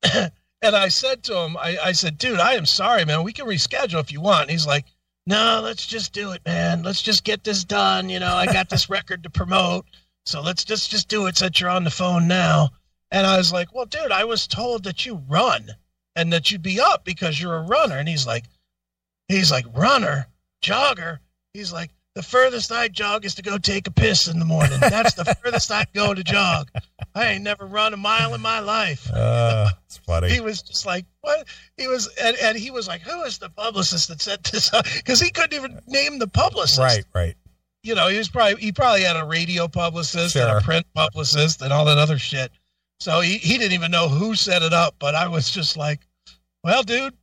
I 0.61 0.89
said 0.89 1.23
to 1.23 1.37
him, 1.37 1.57
I, 1.57 1.77
I 1.77 1.91
said, 1.93 2.17
dude, 2.17 2.39
I 2.39 2.53
am 2.53 2.65
sorry, 2.65 3.05
man. 3.05 3.23
We 3.23 3.33
can 3.33 3.45
reschedule 3.45 3.99
if 3.99 4.11
you 4.11 4.21
want. 4.21 4.43
And 4.43 4.51
he's 4.51 4.67
like, 4.67 4.85
no, 5.25 5.61
let's 5.63 5.85
just 5.85 6.11
do 6.13 6.31
it, 6.31 6.41
man. 6.45 6.83
Let's 6.83 7.01
just 7.01 7.23
get 7.23 7.43
this 7.43 7.63
done. 7.63 8.09
You 8.09 8.19
know, 8.19 8.33
I 8.33 8.45
got 8.45 8.69
this 8.69 8.89
record 8.89 9.23
to 9.23 9.29
promote, 9.29 9.85
so 10.25 10.41
let's 10.41 10.63
just 10.63 10.89
just 10.89 11.07
do 11.07 11.27
it 11.27 11.37
since 11.37 11.59
you're 11.59 11.69
on 11.69 11.83
the 11.83 11.91
phone 11.91 12.27
now. 12.27 12.69
And 13.11 13.25
I 13.25 13.37
was 13.37 13.53
like, 13.53 13.73
well, 13.73 13.85
dude, 13.85 14.11
I 14.11 14.25
was 14.25 14.47
told 14.47 14.83
that 14.83 15.05
you 15.05 15.23
run 15.27 15.69
and 16.15 16.33
that 16.33 16.51
you'd 16.51 16.61
be 16.61 16.79
up 16.79 17.05
because 17.05 17.39
you're 17.39 17.55
a 17.55 17.61
runner. 17.61 17.97
And 17.97 18.07
he's 18.07 18.27
like, 18.27 18.45
he's 19.27 19.51
like, 19.51 19.65
runner, 19.73 20.27
jogger. 20.61 21.19
He's 21.53 21.73
like, 21.73 21.91
the 22.15 22.23
furthest 22.23 22.71
I 22.71 22.87
jog 22.87 23.23
is 23.25 23.35
to 23.35 23.41
go 23.41 23.57
take 23.57 23.87
a 23.87 23.91
piss 23.91 24.27
in 24.27 24.39
the 24.39 24.45
morning. 24.45 24.79
That's 24.79 25.13
the 25.13 25.25
furthest 25.43 25.71
I 25.71 25.85
go 25.93 26.13
to 26.13 26.23
jog. 26.23 26.69
I 27.15 27.27
ain't 27.27 27.43
never 27.43 27.65
run 27.65 27.93
a 27.93 27.97
mile 27.97 28.33
in 28.33 28.41
my 28.41 28.59
life. 28.59 29.09
Uh, 29.19 29.69
He 30.31 30.39
was 30.39 30.61
just 30.61 30.85
like, 30.85 31.05
what? 31.21 31.47
He 31.77 31.87
was, 31.87 32.07
and, 32.21 32.35
and 32.37 32.57
he 32.57 32.71
was 32.71 32.87
like, 32.87 33.01
who 33.01 33.23
is 33.23 33.37
the 33.37 33.49
publicist 33.49 34.07
that 34.09 34.21
set 34.21 34.43
this 34.43 34.73
up? 34.73 34.85
Because 34.95 35.19
he 35.19 35.29
couldn't 35.29 35.53
even 35.53 35.79
name 35.87 36.19
the 36.19 36.27
publicist. 36.27 36.79
Right. 36.79 37.03
Right. 37.13 37.35
You 37.83 37.95
know, 37.95 38.07
he 38.07 38.17
was 38.17 38.27
probably, 38.29 38.59
he 38.61 38.71
probably 38.71 39.01
had 39.03 39.15
a 39.17 39.25
radio 39.25 39.67
publicist 39.67 40.35
and 40.35 40.49
a 40.49 40.61
print 40.61 40.85
publicist 40.95 41.61
and 41.61 41.71
all 41.71 41.85
that 41.85 41.97
other 41.97 42.17
shit. 42.17 42.51
So 42.99 43.21
he, 43.21 43.37
he 43.37 43.57
didn't 43.57 43.73
even 43.73 43.91
know 43.91 44.09
who 44.09 44.35
set 44.35 44.61
it 44.63 44.73
up. 44.73 44.95
But 44.99 45.15
I 45.15 45.27
was 45.27 45.49
just 45.49 45.77
like, 45.77 45.99
well, 46.63 46.83
dude, 46.83 47.13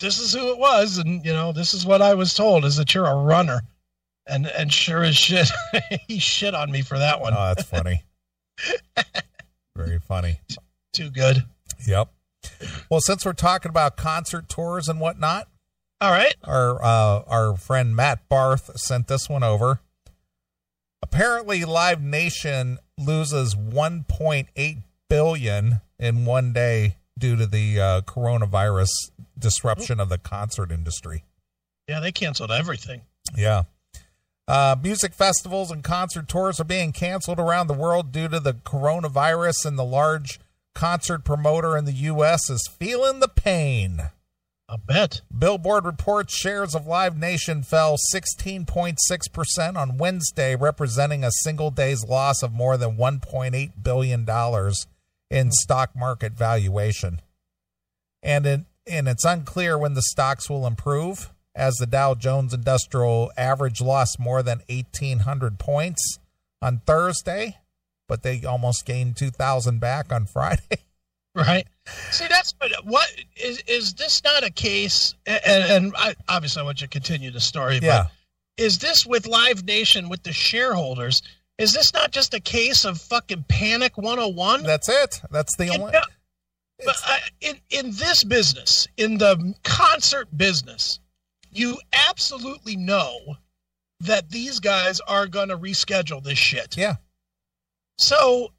this 0.00 0.18
is 0.18 0.32
who 0.32 0.50
it 0.52 0.58
was. 0.58 0.98
And, 0.98 1.24
you 1.24 1.32
know, 1.32 1.52
this 1.52 1.74
is 1.74 1.84
what 1.84 2.00
I 2.00 2.14
was 2.14 2.32
told 2.34 2.64
is 2.64 2.76
that 2.76 2.94
you're 2.94 3.06
a 3.06 3.14
runner. 3.14 3.60
And, 4.26 4.46
and 4.46 4.72
sure 4.72 5.04
as 5.04 5.16
shit, 5.16 5.48
he 6.08 6.18
shit 6.18 6.54
on 6.54 6.70
me 6.70 6.82
for 6.82 6.98
that 6.98 7.20
one. 7.20 7.32
Oh, 7.34 7.52
that's 7.54 7.62
funny. 7.62 8.02
Very 9.76 9.98
funny. 10.00 10.40
Too 10.92 11.10
good. 11.10 11.44
Yep. 11.86 12.10
Well, 12.90 13.00
since 13.00 13.24
we're 13.24 13.32
talking 13.34 13.68
about 13.68 13.96
concert 13.96 14.48
tours 14.48 14.88
and 14.88 15.00
whatnot, 15.00 15.48
All 16.00 16.10
right. 16.10 16.34
our 16.44 16.82
uh, 16.82 17.22
our 17.26 17.56
friend 17.56 17.94
Matt 17.94 18.28
Barth 18.28 18.70
sent 18.78 19.08
this 19.08 19.28
one 19.28 19.42
over. 19.42 19.80
Apparently, 21.02 21.64
Live 21.64 22.02
Nation 22.02 22.78
loses 22.98 23.54
1.8 23.54 24.82
billion 25.08 25.80
in 25.98 26.24
one 26.24 26.52
day 26.52 26.96
due 27.18 27.36
to 27.36 27.46
the 27.46 27.80
uh, 27.80 28.00
coronavirus 28.02 28.90
disruption 29.38 30.00
of 30.00 30.08
the 30.08 30.18
concert 30.18 30.72
industry. 30.72 31.24
Yeah, 31.88 32.00
they 32.00 32.12
canceled 32.12 32.50
everything. 32.50 33.02
Yeah. 33.36 33.64
Uh, 34.48 34.76
music 34.80 35.12
festivals 35.12 35.70
and 35.70 35.82
concert 35.82 36.28
tours 36.28 36.60
are 36.60 36.64
being 36.64 36.92
canceled 36.92 37.40
around 37.40 37.66
the 37.66 37.74
world 37.74 38.12
due 38.12 38.28
to 38.28 38.38
the 38.38 38.54
coronavirus, 38.54 39.66
and 39.66 39.78
the 39.78 39.84
large 39.84 40.38
concert 40.74 41.24
promoter 41.24 41.76
in 41.76 41.84
the 41.84 41.92
U.S. 41.92 42.48
is 42.48 42.68
feeling 42.78 43.18
the 43.18 43.28
pain. 43.28 44.10
I 44.68 44.76
bet. 44.76 45.20
Billboard 45.36 45.84
reports 45.84 46.36
shares 46.36 46.74
of 46.74 46.86
Live 46.86 47.16
Nation 47.16 47.62
fell 47.62 47.96
16.6% 48.12 49.76
on 49.76 49.96
Wednesday, 49.96 50.56
representing 50.56 51.22
a 51.22 51.30
single 51.42 51.70
day's 51.70 52.04
loss 52.04 52.42
of 52.42 52.52
more 52.52 52.76
than 52.76 52.96
$1.8 52.96 53.70
billion 53.82 54.26
in 55.30 55.52
stock 55.52 55.90
market 55.94 56.32
valuation. 56.32 57.20
And, 58.22 58.46
it, 58.46 58.60
and 58.88 59.08
it's 59.08 59.24
unclear 59.24 59.78
when 59.78 59.94
the 59.94 60.02
stocks 60.02 60.50
will 60.50 60.66
improve, 60.66 61.32
as 61.56 61.76
the 61.76 61.86
Dow 61.86 62.14
Jones 62.14 62.52
Industrial 62.54 63.32
Average 63.36 63.80
lost 63.80 64.20
more 64.20 64.42
than 64.42 64.60
1,800 64.68 65.58
points 65.58 66.18
on 66.60 66.82
Thursday, 66.86 67.56
but 68.06 68.22
they 68.22 68.44
almost 68.44 68.84
gained 68.84 69.16
2,000 69.16 69.80
back 69.80 70.12
on 70.12 70.26
Friday. 70.26 70.62
Right. 71.36 71.66
See, 72.12 72.26
that's 72.28 72.54
what. 72.56 72.72
What 72.84 73.06
is 73.36 73.62
is 73.66 73.92
this 73.92 74.24
not 74.24 74.42
a 74.42 74.50
case? 74.50 75.14
And, 75.26 75.42
and 75.44 75.94
I, 75.94 76.14
obviously, 76.30 76.62
I 76.62 76.64
want 76.64 76.80
you 76.80 76.86
to 76.86 76.90
continue 76.90 77.30
the 77.30 77.40
story. 77.40 77.78
Yeah. 77.82 78.04
But 78.04 78.64
is 78.64 78.78
this 78.78 79.04
with 79.04 79.26
Live 79.26 79.62
Nation 79.66 80.08
with 80.08 80.22
the 80.22 80.32
shareholders? 80.32 81.20
Is 81.58 81.74
this 81.74 81.92
not 81.92 82.10
just 82.10 82.32
a 82.32 82.40
case 82.40 82.86
of 82.86 82.98
fucking 82.98 83.44
panic 83.48 83.98
101? 83.98 84.62
That's 84.62 84.88
it. 84.88 85.20
That's 85.30 85.54
the 85.58 85.68
only. 85.68 85.92
Yeah. 85.92 86.04
But 86.86 86.96
I, 87.04 87.18
in 87.42 87.56
in 87.68 87.90
this 87.90 88.24
business, 88.24 88.88
in 88.96 89.18
the 89.18 89.54
concert 89.62 90.34
business, 90.34 91.00
you 91.56 91.78
absolutely 91.92 92.76
know 92.76 93.36
that 94.00 94.30
these 94.30 94.60
guys 94.60 95.00
are 95.00 95.26
going 95.26 95.48
to 95.48 95.56
reschedule 95.56 96.22
this 96.22 96.38
shit. 96.38 96.76
Yeah. 96.76 96.96
So 97.98 98.52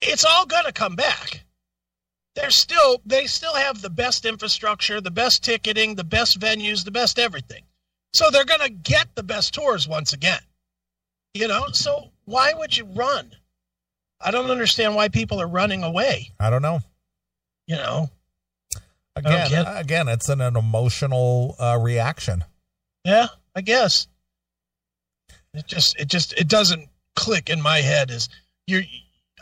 it's 0.00 0.24
all 0.24 0.46
going 0.46 0.64
to 0.64 0.72
come 0.72 0.96
back. 0.96 1.44
They're 2.34 2.50
still 2.50 3.00
they 3.06 3.26
still 3.26 3.54
have 3.54 3.80
the 3.80 3.90
best 3.90 4.26
infrastructure, 4.26 5.00
the 5.00 5.10
best 5.10 5.42
ticketing, 5.42 5.94
the 5.94 6.04
best 6.04 6.38
venues, 6.38 6.84
the 6.84 6.90
best 6.90 7.18
everything. 7.18 7.64
So 8.14 8.30
they're 8.30 8.44
going 8.44 8.60
to 8.60 8.70
get 8.70 9.14
the 9.14 9.22
best 9.22 9.54
tours 9.54 9.88
once 9.88 10.12
again. 10.12 10.40
You 11.34 11.48
know, 11.48 11.66
so 11.72 12.12
why 12.24 12.52
would 12.54 12.76
you 12.76 12.84
run? 12.84 13.30
I 14.20 14.30
don't 14.30 14.50
understand 14.50 14.94
why 14.94 15.08
people 15.08 15.40
are 15.40 15.48
running 15.48 15.82
away. 15.82 16.30
I 16.40 16.50
don't 16.50 16.62
know. 16.62 16.80
You 17.66 17.76
know, 17.76 18.10
Again, 19.16 19.50
get 19.50 19.80
again, 19.80 20.08
it's 20.08 20.28
an, 20.28 20.40
an 20.40 20.56
emotional 20.56 21.56
uh, 21.58 21.78
reaction. 21.80 22.44
Yeah, 23.04 23.28
I 23.54 23.62
guess. 23.62 24.06
It 25.54 25.66
just 25.66 25.98
it 25.98 26.08
just 26.08 26.34
it 26.34 26.48
doesn't 26.48 26.88
click 27.14 27.48
in 27.48 27.62
my 27.62 27.78
head 27.78 28.10
Is 28.10 28.28
you're 28.66 28.82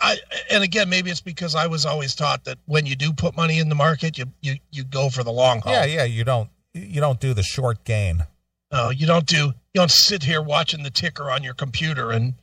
I 0.00 0.18
and 0.50 0.62
again 0.62 0.88
maybe 0.88 1.10
it's 1.10 1.20
because 1.20 1.56
I 1.56 1.66
was 1.66 1.84
always 1.84 2.14
taught 2.14 2.44
that 2.44 2.58
when 2.66 2.86
you 2.86 2.94
do 2.94 3.12
put 3.12 3.36
money 3.36 3.58
in 3.58 3.68
the 3.68 3.74
market 3.74 4.16
you 4.16 4.26
you 4.40 4.56
you 4.70 4.84
go 4.84 5.10
for 5.10 5.24
the 5.24 5.32
long 5.32 5.60
haul. 5.60 5.72
Yeah, 5.72 5.84
yeah. 5.84 6.04
You 6.04 6.22
don't 6.22 6.50
you 6.72 7.00
don't 7.00 7.18
do 7.18 7.34
the 7.34 7.42
short 7.42 7.84
gain. 7.84 8.26
No, 8.72 8.90
you 8.90 9.06
don't 9.06 9.26
do 9.26 9.46
you 9.46 9.80
don't 9.80 9.90
sit 9.90 10.22
here 10.22 10.40
watching 10.40 10.84
the 10.84 10.90
ticker 10.90 11.30
on 11.30 11.42
your 11.42 11.54
computer 11.54 12.12
and 12.12 12.34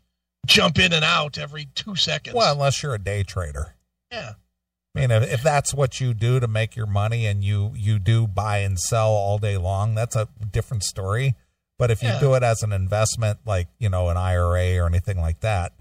jump 0.48 0.80
in 0.80 0.92
and 0.92 1.06
out 1.06 1.38
every 1.38 1.68
2 1.76 1.96
seconds. 1.96 2.36
Well, 2.36 2.52
unless 2.52 2.82
you're 2.82 2.96
a 2.96 3.00
day 3.00 3.24
trader. 3.24 3.76
yeah. 4.12 4.34
I 4.96 5.00
mean, 5.00 5.12
if, 5.12 5.32
if 5.32 5.44
that's 5.44 5.74
what 5.74 6.02
you 6.02 6.14
do 6.14 6.40
to 6.42 6.48
make 6.48 6.76
your 6.76 6.86
money 6.86 7.26
and 7.26 7.44
you 7.44 7.72
you 7.76 7.98
do 8.00 8.28
buy 8.28 8.58
and 8.60 8.78
sell 8.78 9.10
all 9.12 9.38
day 9.38 9.58
long, 9.58 9.96
that's 9.96 10.16
a 10.16 10.28
different 10.52 10.84
story. 10.84 11.36
But 11.80 11.92
if 11.92 12.04
you 12.04 12.10
Yeah. 12.10 12.20
do 12.20 12.34
it 12.36 12.44
as 12.44 12.62
an 12.62 12.74
investment, 12.74 13.40
like 13.46 13.68
you 13.80 13.90
know 13.90 14.10
an 14.10 14.18
IRA 14.18 14.78
or 14.78 14.86
anything 14.88 15.20
like 15.20 15.40
that, 15.42 15.74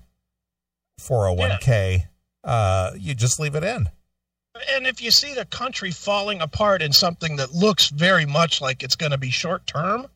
401k, 1.00 2.06
uh, 2.44 2.92
you 2.96 3.14
just 3.14 3.40
leave 3.40 3.54
it 3.54 3.64
in. 3.64 3.88
And 4.74 4.86
if 4.86 5.00
you 5.00 5.10
see 5.10 5.34
the 5.34 5.44
country 5.44 5.90
falling 5.90 6.40
apart 6.40 6.82
in 6.82 6.92
something 6.92 7.36
that 7.36 7.52
looks 7.52 7.88
very 7.88 8.26
much 8.26 8.60
like 8.60 8.82
it's 8.82 8.96
going 8.96 9.12
to 9.12 9.18
be 9.18 9.30
short 9.30 9.66
term, 9.66 10.06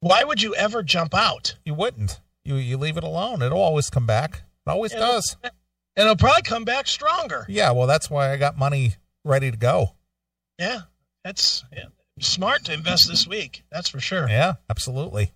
why 0.00 0.24
would 0.24 0.40
you 0.40 0.54
ever 0.54 0.82
jump 0.82 1.14
out? 1.14 1.56
You 1.64 1.74
wouldn't. 1.74 2.20
You 2.44 2.56
you 2.56 2.76
leave 2.76 2.96
it 2.96 3.04
alone. 3.04 3.42
It'll 3.42 3.60
always 3.62 3.90
come 3.90 4.06
back. 4.06 4.42
It 4.66 4.70
always 4.70 4.92
does. 4.92 5.36
And 5.96 6.04
it'll 6.04 6.16
probably 6.16 6.42
come 6.42 6.64
back 6.64 6.86
stronger. 6.86 7.46
Yeah. 7.48 7.70
Well, 7.72 7.86
that's 7.86 8.10
why 8.10 8.32
I 8.32 8.36
got 8.36 8.58
money 8.58 8.94
ready 9.24 9.50
to 9.50 9.56
go. 9.56 9.94
Yeah, 10.58 10.80
that's 11.24 11.64
yeah, 11.72 11.86
smart 12.20 12.64
to 12.64 12.72
invest 12.72 13.08
this 13.08 13.26
week. 13.26 13.64
That's 13.72 13.88
for 13.88 14.00
sure. 14.00 14.28
Yeah, 14.28 14.54
absolutely. 14.70 15.32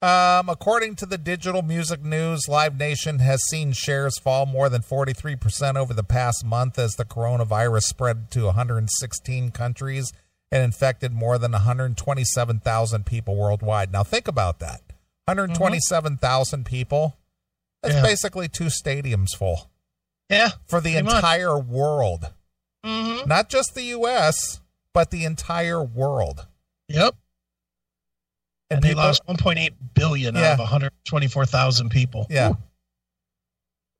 Um, 0.00 0.48
according 0.48 0.96
to 0.96 1.06
the 1.06 1.16
digital 1.16 1.62
music 1.62 2.02
news, 2.02 2.48
Live 2.48 2.76
Nation 2.76 3.20
has 3.20 3.40
seen 3.48 3.70
shares 3.70 4.18
fall 4.18 4.46
more 4.46 4.68
than 4.68 4.82
43% 4.82 5.76
over 5.76 5.94
the 5.94 6.02
past 6.02 6.44
month 6.44 6.76
as 6.76 6.96
the 6.96 7.04
coronavirus 7.04 7.82
spread 7.82 8.28
to 8.32 8.46
116 8.46 9.50
countries 9.52 10.12
and 10.50 10.64
infected 10.64 11.12
more 11.12 11.38
than 11.38 11.52
127,000 11.52 13.06
people 13.06 13.36
worldwide. 13.36 13.92
Now, 13.92 14.02
think 14.02 14.26
about 14.26 14.58
that 14.58 14.80
127,000 15.26 16.66
people. 16.66 17.16
That's 17.82 17.94
Yeah. 17.96 18.02
basically 18.02 18.48
two 18.48 18.66
stadiums 18.66 19.30
full 19.36 19.70
Yeah. 20.30 20.50
for 20.66 20.80
the 20.80 20.92
Pretty 20.92 21.02
much. 21.04 21.14
entire 21.16 21.58
world. 21.58 22.32
Mm-hmm. 22.84 23.28
Not 23.28 23.48
just 23.48 23.74
the 23.74 23.82
U.S., 23.84 24.60
but 24.92 25.10
the 25.10 25.24
entire 25.24 25.82
world. 25.82 26.46
Yep. 26.88 27.14
And, 28.70 28.82
they 28.82 28.88
people- 28.90 29.02
lost 29.04 29.22
1.8 29.26 29.74
billion 29.94 30.34
Yeah. 30.34 30.42
out 30.42 30.52
of 30.54 30.58
124,000 30.60 31.90
people. 31.90 32.26
Yeah. 32.30 32.50
Ooh. 32.50 32.58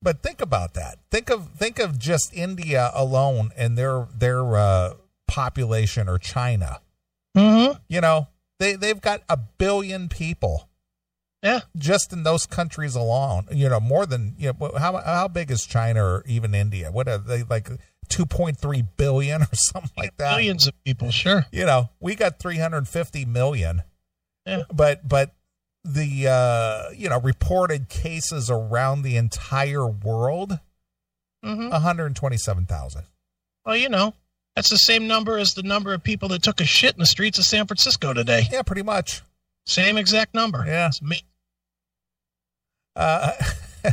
But 0.01 0.23
think 0.23 0.41
about 0.41 0.75
that. 0.75 0.99
Think 1.13 1.31
of 1.31 1.51
think 1.53 1.79
of 1.79 1.97
just 1.99 2.31
India 2.33 2.91
alone 2.93 3.53
and 3.57 3.79
their 3.79 4.09
their 4.13 4.57
uh, 4.57 4.95
population 5.29 6.09
or 6.09 6.19
China. 6.19 6.81
Mm-hmm. 7.37 7.79
You 7.89 8.01
know, 8.01 8.27
they 8.59 8.75
they've 8.75 9.01
got 9.01 9.23
a 9.29 9.37
billion 9.37 10.09
people 10.09 10.69
Yeah. 11.43 11.61
just 11.77 12.13
in 12.13 12.23
those 12.23 12.47
countries 12.47 12.95
alone. 12.95 13.47
You 13.51 13.69
know, 13.69 13.81
more 13.81 14.07
than 14.07 14.35
you 14.39 14.53
know. 14.53 14.73
How 14.79 14.97
how 14.99 15.29
big 15.29 15.51
is 15.51 15.67
China 15.67 16.05
or 16.05 16.25
even 16.27 16.55
India? 16.55 16.91
What 16.93 17.09
are 17.09 17.19
they 17.19 17.43
like? 17.43 17.69
Two 18.09 18.27
point 18.27 18.59
three 18.59 18.83
billion 18.97 19.43
or 19.43 19.49
something 19.53 19.91
like 19.97 20.17
that. 20.19 20.33
Millions 20.37 20.67
of 20.67 20.75
people, 20.85 21.11
sure. 21.11 21.47
You 21.51 21.65
know, 21.67 21.91
we 22.01 22.15
got 22.15 22.39
three 22.39 22.59
hundred 22.59 22.87
fifty 22.89 23.25
million. 23.25 23.83
Yeah. 24.47 24.63
But 24.73 25.09
but 25.09 25.35
the 25.85 26.29
uh, 26.29 26.91
you 26.95 27.09
know 27.09 27.21
reported 27.21 27.89
cases 27.89 28.51
around 28.51 29.03
the 29.03 29.17
entire 29.17 29.87
world 29.87 30.59
Mm-hmm. 31.45 31.71
127,000. 31.71 33.03
Well, 33.67 33.77
you 33.77 33.89
know, 33.89 34.15
that's 34.55 34.71
the 34.71 34.77
same 34.77 35.09
number 35.09 35.39
as 35.39 35.55
the 35.55 35.65
number 35.65 35.93
of 35.93 36.05
people 36.05 36.29
that 36.29 36.41
took 36.43 36.61
a 36.61 36.65
shit 36.65 36.95
in 36.95 37.01
the 37.01 37.07
streets 37.07 37.37
of 37.39 37.45
San 37.45 37.67
Francisco 37.67 38.13
today. 38.13 38.45
Yeah, 38.53 38.63
pretty 38.63 38.83
much. 38.85 39.23
Same 39.67 39.97
exact 39.97 40.35
number. 40.35 40.65
Yeah. 40.65 40.87
It's. 40.87 41.01
Uh, 42.95 43.33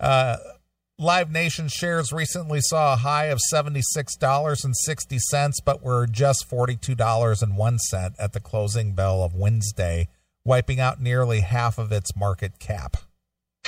uh, 0.00 0.36
Live 0.98 1.30
Nation 1.30 1.68
shares 1.68 2.12
recently 2.12 2.60
saw 2.60 2.92
a 2.92 2.96
high 2.96 3.26
of 3.26 3.40
$76.60, 3.52 5.52
but 5.64 5.82
were 5.82 6.06
just 6.06 6.48
$42.01 6.48 8.14
at 8.18 8.32
the 8.32 8.40
closing 8.40 8.94
bell 8.94 9.22
of 9.22 9.34
Wednesday, 9.34 10.08
wiping 10.44 10.80
out 10.80 11.00
nearly 11.00 11.40
half 11.40 11.78
of 11.78 11.92
its 11.92 12.14
market 12.14 12.58
cap. 12.58 12.96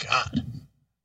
God. 0.03 0.45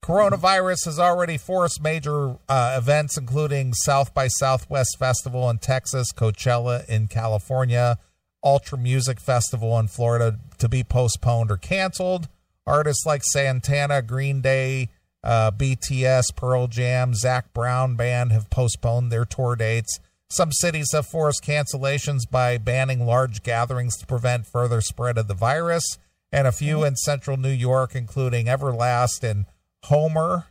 Coronavirus 0.04 0.86
has 0.86 1.00
already 1.00 1.38
forced 1.38 1.82
major 1.82 2.38
uh, 2.48 2.76
events, 2.78 3.18
including 3.18 3.74
South 3.74 4.14
by 4.14 4.28
Southwest 4.28 4.98
Festival 4.98 5.50
in 5.50 5.60
Texas, 5.60 6.12
Coachella 6.12 6.88
in 6.90 7.08
California, 7.08 7.98
Ultra 8.44 8.78
Music 8.78 9.20
Festival 9.20 9.78
in 9.78 9.88
Florida, 9.88 10.40
to 10.58 10.68
be 10.68 10.84
postponed 10.84 11.52
or 11.52 11.58
canceled. 11.58 12.28
Artists 12.70 13.04
like 13.04 13.24
Santana, 13.24 14.04
Green 14.04 14.42
Day, 14.42 14.90
uh, 15.24 15.50
BTS, 15.50 16.36
Pearl 16.36 16.68
Jam, 16.68 17.16
Zac 17.16 17.52
Brown 17.52 17.96
Band 17.96 18.32
have 18.32 18.52
postponed 18.52 19.12
their 19.12 19.26
tour 19.26 19.56
dates. 19.56 20.00
Some 20.30 20.52
cities 20.52 20.90
have 20.94 21.08
forced 21.08 21.44
cancellations 21.44 22.30
by 22.30 22.60
banning 22.60 23.08
large 23.08 23.42
gatherings 23.42 23.98
to 23.98 24.06
prevent 24.06 24.46
further 24.46 24.82
spread 24.82 25.18
of 25.18 25.28
the 25.28 25.34
virus, 25.34 25.84
and 26.32 26.46
a 26.46 26.52
few 26.52 26.84
in 26.84 26.96
central 26.96 27.38
New 27.38 27.50
York, 27.50 27.96
including 27.96 28.46
Everlast 28.46 29.24
and 29.24 29.46
Homer. 29.86 30.46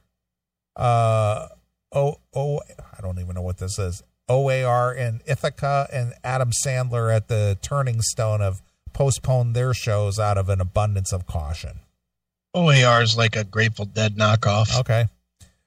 Uh, 0.75 1.47
oh, 1.93 2.17
oh, 2.35 2.61
I 2.97 3.01
don't 3.01 3.21
even 3.21 3.37
know 3.37 3.43
what 3.43 3.59
this 3.59 3.79
is. 3.79 4.03
OAR 4.29 4.93
in 4.93 5.21
Ithaca 5.25 5.89
and 5.93 6.15
Adam 6.25 6.51
Sandler 6.67 7.15
at 7.15 7.29
the 7.29 7.57
Turning 7.63 8.03
Stone 8.03 8.41
have 8.41 8.61
postponed 8.93 9.55
their 9.55 9.73
shows 9.73 10.19
out 10.19 10.37
of 10.37 10.49
an 10.49 10.61
abundance 10.61 11.13
of 11.13 11.25
caution. 11.25 11.81
OAR 12.55 13.03
is 13.03 13.17
like 13.17 13.37
a 13.37 13.45
Grateful 13.45 13.85
Dead 13.85 14.17
knockoff. 14.17 14.81
Okay. 14.81 15.07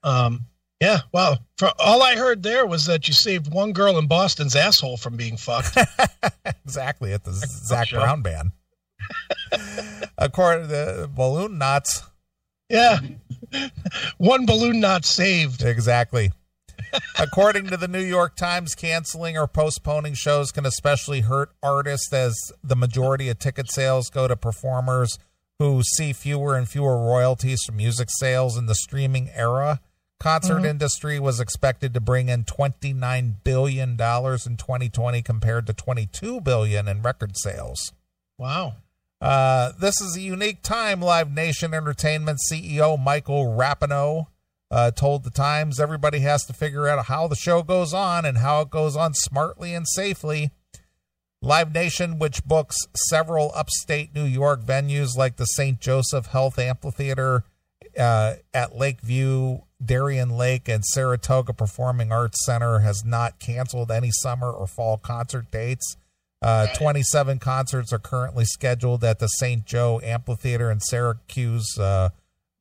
Um, 0.03 0.41
yeah, 0.81 1.01
well, 1.11 1.37
for 1.57 1.71
all 1.79 2.01
I 2.01 2.15
heard 2.15 2.41
there 2.41 2.65
was 2.65 2.85
that 2.87 3.07
you 3.07 3.13
saved 3.13 3.53
one 3.53 3.71
girl 3.71 3.99
in 3.99 4.07
Boston's 4.07 4.55
asshole 4.55 4.97
from 4.97 5.15
being 5.15 5.37
fucked. 5.37 5.77
exactly 6.65 7.13
at 7.13 7.23
the 7.23 7.33
Zac 7.33 7.91
Brown 7.91 8.23
band. 8.23 8.51
According 10.17 10.63
to 10.63 10.67
the 10.67 11.09
balloon 11.13 11.59
knots. 11.59 12.03
Yeah. 12.67 12.97
one 14.17 14.47
balloon 14.47 14.79
knot 14.79 15.05
saved. 15.05 15.61
Exactly. 15.61 16.31
According 17.19 17.67
to 17.67 17.77
the 17.77 17.87
New 17.87 18.01
York 18.01 18.35
Times, 18.35 18.73
canceling 18.73 19.37
or 19.37 19.45
postponing 19.45 20.15
shows 20.15 20.51
can 20.51 20.65
especially 20.65 21.21
hurt 21.21 21.51
artists 21.61 22.11
as 22.11 22.35
the 22.63 22.75
majority 22.75 23.29
of 23.29 23.37
ticket 23.37 23.71
sales 23.71 24.09
go 24.09 24.27
to 24.27 24.35
performers 24.35 25.19
who 25.61 25.83
see 25.83 26.11
fewer 26.11 26.55
and 26.55 26.67
fewer 26.67 26.97
royalties 26.97 27.61
from 27.63 27.77
music 27.77 28.09
sales 28.09 28.57
in 28.57 28.65
the 28.65 28.73
streaming 28.73 29.29
era. 29.35 29.79
Concert 30.19 30.55
mm-hmm. 30.55 30.65
industry 30.65 31.19
was 31.19 31.39
expected 31.39 31.93
to 31.93 31.99
bring 31.99 32.29
in 32.29 32.45
29 32.45 33.37
billion 33.43 33.95
dollars 33.95 34.47
in 34.47 34.57
2020 34.57 35.21
compared 35.21 35.67
to 35.67 35.73
22 35.73 36.41
billion 36.41 36.87
in 36.87 37.03
record 37.03 37.37
sales. 37.37 37.93
Wow. 38.39 38.77
Uh, 39.21 39.71
this 39.79 40.01
is 40.01 40.17
a 40.17 40.21
unique 40.21 40.63
time, 40.63 40.99
Live 40.99 41.31
Nation 41.31 41.75
Entertainment 41.75 42.39
CEO 42.51 42.99
Michael 42.99 43.45
Rapino 43.45 44.25
uh, 44.71 44.89
told 44.89 45.23
the 45.23 45.29
Times 45.29 45.79
everybody 45.79 46.21
has 46.21 46.43
to 46.45 46.53
figure 46.53 46.87
out 46.87 47.05
how 47.05 47.27
the 47.27 47.35
show 47.35 47.61
goes 47.61 47.93
on 47.93 48.25
and 48.25 48.39
how 48.39 48.61
it 48.61 48.71
goes 48.71 48.95
on 48.95 49.13
smartly 49.13 49.75
and 49.75 49.87
safely. 49.87 50.49
Live 51.41 51.73
Nation, 51.73 52.19
which 52.19 52.43
books 52.45 52.77
several 53.09 53.51
upstate 53.55 54.13
New 54.13 54.25
York 54.25 54.63
venues 54.63 55.17
like 55.17 55.37
the 55.37 55.45
St. 55.45 55.79
Joseph 55.79 56.27
Health 56.27 56.59
Amphitheater 56.59 57.45
uh, 57.97 58.35
at 58.53 58.75
Lakeview, 58.75 59.59
Darien 59.83 60.29
Lake, 60.37 60.69
and 60.69 60.85
Saratoga 60.85 61.53
Performing 61.53 62.11
Arts 62.11 62.45
Center, 62.45 62.79
has 62.79 63.03
not 63.03 63.39
canceled 63.39 63.91
any 63.91 64.11
summer 64.11 64.51
or 64.51 64.67
fall 64.67 64.97
concert 64.97 65.49
dates. 65.49 65.97
Uh, 66.43 66.67
27 66.75 67.39
concerts 67.39 67.91
are 67.91 67.99
currently 67.99 68.45
scheduled 68.45 69.03
at 69.03 69.19
the 69.19 69.27
St. 69.27 69.65
Joe 69.65 69.99
Amphitheater 70.03 70.71
in 70.71 70.79
Syracuse 70.79 71.77
uh, 71.79 72.09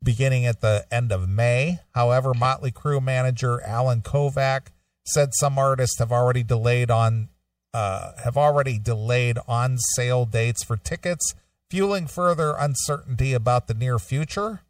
beginning 0.02 0.46
at 0.46 0.60
the 0.60 0.86
end 0.90 1.12
of 1.12 1.28
May. 1.28 1.80
However, 1.94 2.32
Motley 2.34 2.72
Crue 2.72 3.02
manager 3.02 3.62
Allen 3.62 4.02
Kovac 4.02 4.68
said 5.06 5.30
some 5.34 5.58
artists 5.58 5.98
have 5.98 6.12
already 6.12 6.42
delayed 6.42 6.90
on 6.90 7.28
uh, 7.72 8.12
have 8.24 8.37
already 8.37 8.78
delayed 8.78 9.38
on 9.46 9.78
sale 9.94 10.24
dates 10.24 10.64
for 10.64 10.76
tickets, 10.76 11.35
fueling 11.70 12.06
further 12.06 12.54
uncertainty 12.59 13.33
about 13.33 13.66
the 13.66 13.74
near 13.74 13.98
future. 13.98 14.62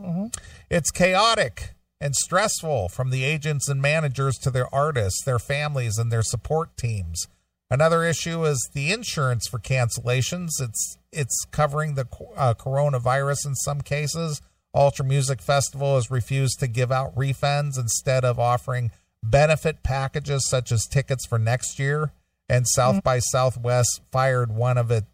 Mm-hmm. 0.00 0.26
It's 0.70 0.90
chaotic 0.90 1.74
and 2.00 2.14
stressful 2.14 2.88
from 2.88 3.10
the 3.10 3.24
agents 3.24 3.68
and 3.68 3.82
managers 3.82 4.36
to 4.38 4.50
their 4.50 4.72
artists, 4.74 5.22
their 5.24 5.38
families, 5.38 5.98
and 5.98 6.10
their 6.10 6.22
support 6.22 6.76
teams. 6.76 7.28
Another 7.70 8.02
issue 8.02 8.44
is 8.44 8.70
the 8.74 8.92
insurance 8.92 9.46
for 9.46 9.58
cancellations. 9.58 10.48
It's 10.60 10.96
it's 11.12 11.44
covering 11.50 11.94
the 11.94 12.06
uh, 12.36 12.54
coronavirus 12.54 13.46
in 13.46 13.54
some 13.54 13.80
cases. 13.80 14.40
Ultra 14.74 15.04
Music 15.04 15.40
Festival 15.40 15.96
has 15.96 16.10
refused 16.10 16.60
to 16.60 16.68
give 16.68 16.90
out 16.90 17.14
refunds 17.14 17.78
instead 17.78 18.24
of 18.24 18.38
offering 18.38 18.90
benefit 19.22 19.82
packages 19.82 20.48
such 20.48 20.72
as 20.72 20.86
tickets 20.86 21.26
for 21.26 21.38
next 21.38 21.78
year. 21.78 22.12
And 22.48 22.66
South 22.66 22.96
mm-hmm. 22.96 23.04
by 23.04 23.18
Southwest 23.20 24.00
fired 24.10 24.52
one 24.52 24.76
of 24.76 24.90
it 24.90 25.04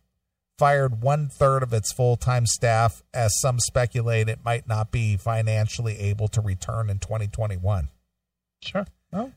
fired 0.59 1.03
one 1.03 1.29
third 1.29 1.62
of 1.62 1.73
its 1.73 1.92
full 1.92 2.16
time 2.16 2.47
staff, 2.47 3.03
as 3.12 3.38
some 3.40 3.59
speculate 3.61 4.29
it 4.29 4.38
might 4.45 4.66
not 4.66 4.90
be 4.90 5.16
financially 5.16 5.99
able 5.99 6.29
to 6.29 6.40
return 6.40 6.88
in 6.88 6.99
2021. 6.99 7.88
Sure. 8.62 8.87
Well, 9.12 9.33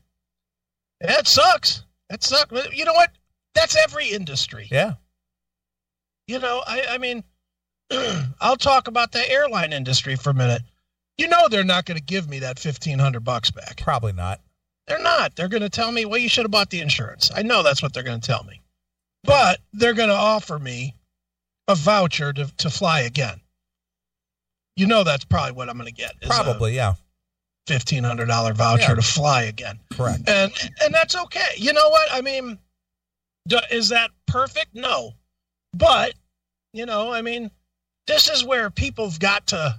that 1.00 1.26
sucks. 1.26 1.84
That 2.08 2.22
sucks. 2.22 2.74
You 2.74 2.84
know 2.84 2.94
what? 2.94 3.10
That's 3.54 3.76
every 3.76 4.08
industry. 4.08 4.68
Yeah. 4.70 4.94
You 6.26 6.38
know, 6.38 6.62
I, 6.66 6.84
I 6.90 6.98
mean, 6.98 7.24
I'll 8.40 8.56
talk 8.56 8.88
about 8.88 9.12
the 9.12 9.30
airline 9.30 9.72
industry 9.72 10.16
for 10.16 10.30
a 10.30 10.34
minute. 10.34 10.62
You 11.18 11.28
know, 11.28 11.48
they're 11.48 11.64
not 11.64 11.84
going 11.84 11.98
to 11.98 12.04
give 12.04 12.28
me 12.28 12.38
that 12.40 12.58
fifteen 12.58 12.98
hundred 12.98 13.24
bucks 13.24 13.50
back. 13.50 13.80
Probably 13.82 14.12
not. 14.12 14.40
They're 14.86 14.98
not. 15.02 15.36
They're 15.36 15.48
going 15.48 15.62
to 15.62 15.70
tell 15.70 15.92
me, 15.92 16.04
well, 16.04 16.18
you 16.18 16.28
should 16.28 16.44
have 16.44 16.50
bought 16.50 16.70
the 16.70 16.80
insurance. 16.80 17.30
I 17.34 17.42
know 17.42 17.62
that's 17.62 17.82
what 17.82 17.92
they're 17.92 18.02
going 18.02 18.20
to 18.20 18.26
tell 18.26 18.44
me. 18.44 18.60
But 19.22 19.60
they're 19.72 19.94
going 19.94 20.08
to 20.08 20.14
offer 20.14 20.58
me 20.58 20.96
a 21.68 21.74
voucher 21.74 22.32
to, 22.32 22.46
to 22.56 22.70
fly 22.70 23.00
again. 23.00 23.40
You 24.76 24.86
know 24.86 25.04
that's 25.04 25.24
probably 25.24 25.52
what 25.52 25.68
I'm 25.68 25.76
going 25.76 25.86
to 25.86 25.94
get. 25.94 26.20
Probably, 26.22 26.74
yeah. 26.74 26.94
Fifteen 27.66 28.02
hundred 28.02 28.26
dollar 28.26 28.54
voucher 28.54 28.88
yeah. 28.88 28.94
to 28.94 29.02
fly 29.02 29.42
again. 29.42 29.78
Correct. 29.92 30.28
And 30.28 30.50
and 30.82 30.92
that's 30.92 31.14
okay. 31.14 31.52
You 31.56 31.72
know 31.72 31.88
what? 31.90 32.08
I 32.10 32.20
mean, 32.22 32.58
is 33.70 33.90
that 33.90 34.10
perfect? 34.26 34.74
No, 34.74 35.12
but 35.74 36.14
you 36.72 36.86
know, 36.86 37.12
I 37.12 37.22
mean, 37.22 37.50
this 38.06 38.28
is 38.28 38.44
where 38.44 38.70
people've 38.70 39.20
got 39.20 39.48
to. 39.48 39.78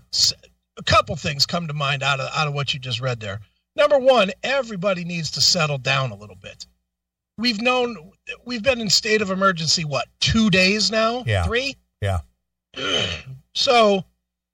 A 0.77 0.83
couple 0.83 1.15
things 1.17 1.45
come 1.45 1.67
to 1.67 1.73
mind 1.73 2.01
out 2.01 2.19
of 2.19 2.29
out 2.33 2.47
of 2.47 2.53
what 2.53 2.73
you 2.73 2.79
just 2.79 3.01
read 3.01 3.19
there. 3.19 3.41
Number 3.75 3.97
one, 3.97 4.31
everybody 4.43 5.03
needs 5.03 5.31
to 5.31 5.41
settle 5.41 5.77
down 5.77 6.11
a 6.11 6.15
little 6.15 6.35
bit. 6.35 6.65
We've 7.37 7.61
known 7.61 8.11
we've 8.45 8.63
been 8.63 8.81
in 8.81 8.89
state 8.89 9.21
of 9.21 9.31
emergency 9.31 9.85
what 9.85 10.07
two 10.19 10.49
days 10.49 10.91
now? 10.91 11.23
Yeah, 11.25 11.43
three. 11.43 11.77
Yeah. 12.01 12.19
so 13.55 14.03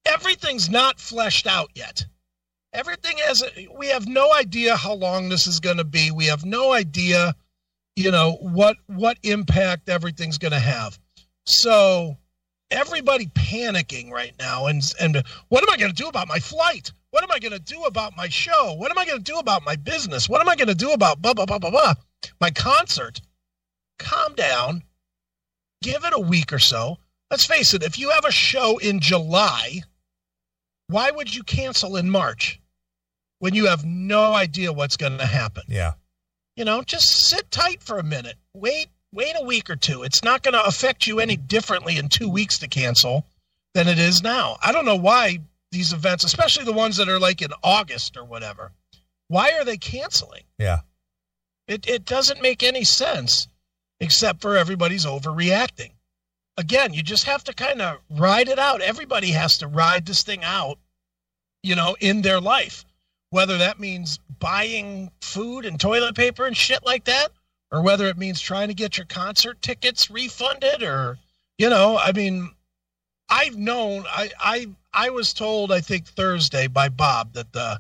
everything's 0.06 0.69
not 0.69 0.99
fleshed 0.99 1.47
out 1.47 1.71
yet. 1.75 2.06
Everything 2.73 3.17
has. 3.25 3.43
We 3.75 3.88
have 3.88 4.08
no 4.08 4.34
idea 4.34 4.75
how 4.75 4.93
long 4.93 5.30
this 5.30 5.47
is 5.47 5.60
going 5.60 5.77
to 5.77 5.84
be. 5.84 6.12
We 6.12 6.25
have 6.27 6.45
no 6.45 6.71
idea, 6.73 7.36
you 7.95 8.12
know, 8.12 8.34
what 8.34 8.77
what 8.86 9.17
impact 9.23 9.89
everything's 9.89 10.38
going 10.38 10.51
to 10.51 10.60
have. 10.60 10.99
So 11.45 12.17
everybody 12.69 13.27
panicking 13.27 14.12
right 14.12 14.34
now, 14.39 14.67
and 14.67 14.82
and 14.99 15.23
what 15.49 15.63
am 15.63 15.73
I 15.73 15.77
going 15.77 15.91
to 15.91 16.03
do 16.03 16.08
about 16.08 16.27
my 16.27 16.39
flight? 16.39 16.91
What 17.17 17.23
am 17.23 17.32
I 17.32 17.39
going 17.39 17.53
to 17.53 17.73
do 17.73 17.86
about 17.86 18.15
my 18.15 18.30
show? 18.30 18.73
What 18.73 18.91
am 18.91 18.99
I 18.99 19.03
going 19.03 19.17
to 19.17 19.23
do 19.23 19.39
about 19.39 19.65
my 19.65 19.75
business? 19.75 20.30
What 20.30 20.39
am 20.39 20.47
I 20.47 20.56
going 20.56 20.67
to 20.67 20.75
do 20.75 20.91
about 20.91 21.19
blah, 21.19 21.34
blah, 21.34 21.47
blah, 21.47 21.58
blah, 21.58 21.71
blah? 21.71 21.95
My 22.39 22.51
concert. 22.51 23.21
Calm 23.97 24.36
down. 24.36 24.84
Give 25.82 26.06
it 26.06 26.13
a 26.13 26.19
week 26.19 26.53
or 26.53 26.60
so. 26.60 26.99
Let's 27.32 27.47
face 27.47 27.73
it, 27.73 27.82
if 27.82 27.97
you 27.97 28.12
have 28.12 28.23
a 28.23 28.32
show 28.32 28.77
in 28.77 28.99
July, 28.99 29.82
why 30.89 31.10
would 31.10 31.34
you 31.34 31.41
cancel 31.41 31.97
in 31.97 32.12
March 32.12 32.62
when 33.39 33.56
you 33.56 33.65
have 33.65 33.84
no 33.84 34.34
idea 34.36 34.71
what's 34.71 34.95
going 34.95 35.17
to 35.17 35.25
happen? 35.25 35.63
Yeah. 35.67 35.93
You 36.56 36.65
know, 36.65 36.84
just 36.84 37.10
sit 37.10 37.49
tight 37.49 37.82
for 37.82 37.97
a 37.97 38.03
minute. 38.03 38.36
Wait, 38.53 38.89
wait 39.12 39.34
a 39.36 39.43
week 39.43 39.71
or 39.71 39.75
two. 39.75 40.03
It's 40.03 40.23
not 40.23 40.43
going 40.43 40.53
to 40.53 40.63
affect 40.63 41.08
you 41.08 41.19
any 41.19 41.36
differently 41.36 41.97
in 41.97 42.10
two 42.10 42.30
weeks 42.30 42.60
to 42.60 42.67
cancel 42.67 43.25
than 43.73 43.88
it 43.88 43.97
is 43.97 44.21
now. 44.21 44.58
I 44.62 44.71
don't 44.71 44.86
know 44.86 44.97
why 44.97 45.39
these 45.71 45.93
events, 45.93 46.23
especially 46.23 46.65
the 46.65 46.73
ones 46.73 46.97
that 46.97 47.10
are 47.10 47.19
like 47.19 47.41
in 47.41 47.51
August 47.63 48.17
or 48.17 48.23
whatever. 48.23 48.71
Why 49.27 49.51
are 49.51 49.65
they 49.65 49.77
canceling? 49.77 50.43
Yeah. 50.58 50.80
It 51.67 51.88
it 51.88 52.06
doesn't 52.06 52.41
make 52.41 52.63
any 52.63 52.84
sense 52.84 53.47
except 53.99 54.41
for 54.41 54.56
everybody's 54.56 55.06
overreacting. 55.06 55.91
Again, 56.58 56.93
you 56.93 57.03
just 57.03 57.25
have 57.25 57.43
to 57.45 57.53
kind 57.53 57.82
of 57.82 57.99
ride 58.10 58.47
it 58.47 58.58
out. 58.58 58.82
Everybody 58.82 59.32
has 59.32 59.58
to 59.60 59.67
ride 59.67 60.06
this 60.06 60.23
thing 60.23 60.43
out, 60.43 60.80
you 61.62 61.75
know, 61.75 61.95
in 61.99 62.21
their 62.21 62.39
life. 62.39 62.86
Whether 63.30 63.58
that 63.58 63.80
means 63.80 64.19
buying 64.39 65.12
food 65.21 65.65
and 65.65 65.80
toilet 65.80 66.15
paper 66.15 66.45
and 66.45 66.56
shit 66.56 66.86
like 66.86 67.06
that, 67.06 67.30
or 67.71 67.82
whether 67.82 68.08
it 68.08 68.17
means 68.17 68.39
trying 68.39 68.69
to 68.69 68.73
get 68.73 68.97
your 68.97 69.06
concert 69.06 69.62
tickets 69.62 70.10
refunded 70.10 70.82
or 70.82 71.17
you 71.58 71.69
know, 71.69 71.97
I 71.97 72.12
mean, 72.12 72.51
I've 73.29 73.57
known 73.57 74.05
I 74.07 74.31
I 74.39 74.67
I 74.93 75.09
was 75.09 75.33
told 75.33 75.71
I 75.71 75.81
think 75.81 76.07
Thursday 76.07 76.67
by 76.67 76.89
Bob 76.89 77.33
that 77.33 77.51
the 77.53 77.79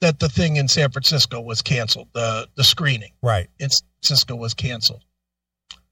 that 0.00 0.18
the 0.18 0.28
thing 0.28 0.56
in 0.56 0.68
San 0.68 0.90
Francisco 0.90 1.40
was 1.40 1.62
canceled. 1.62 2.08
The 2.12 2.48
the 2.56 2.64
screening 2.64 3.12
right 3.22 3.48
in 3.58 3.70
San 3.70 3.88
Francisco 4.00 4.36
was 4.36 4.54
canceled. 4.54 5.04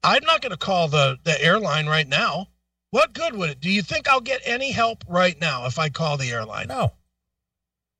I'm 0.03 0.23
not 0.25 0.41
going 0.41 0.51
to 0.51 0.57
call 0.57 0.87
the 0.87 1.17
the 1.23 1.41
airline 1.41 1.87
right 1.87 2.07
now. 2.07 2.47
What 2.89 3.13
good 3.13 3.35
would 3.35 3.49
it? 3.51 3.61
Do 3.61 3.69
you 3.69 3.81
think 3.81 4.09
I'll 4.09 4.19
get 4.19 4.41
any 4.43 4.71
help 4.71 5.05
right 5.07 5.39
now 5.39 5.65
if 5.65 5.79
I 5.79 5.89
call 5.89 6.17
the 6.17 6.29
airline? 6.29 6.67
No. 6.67 6.91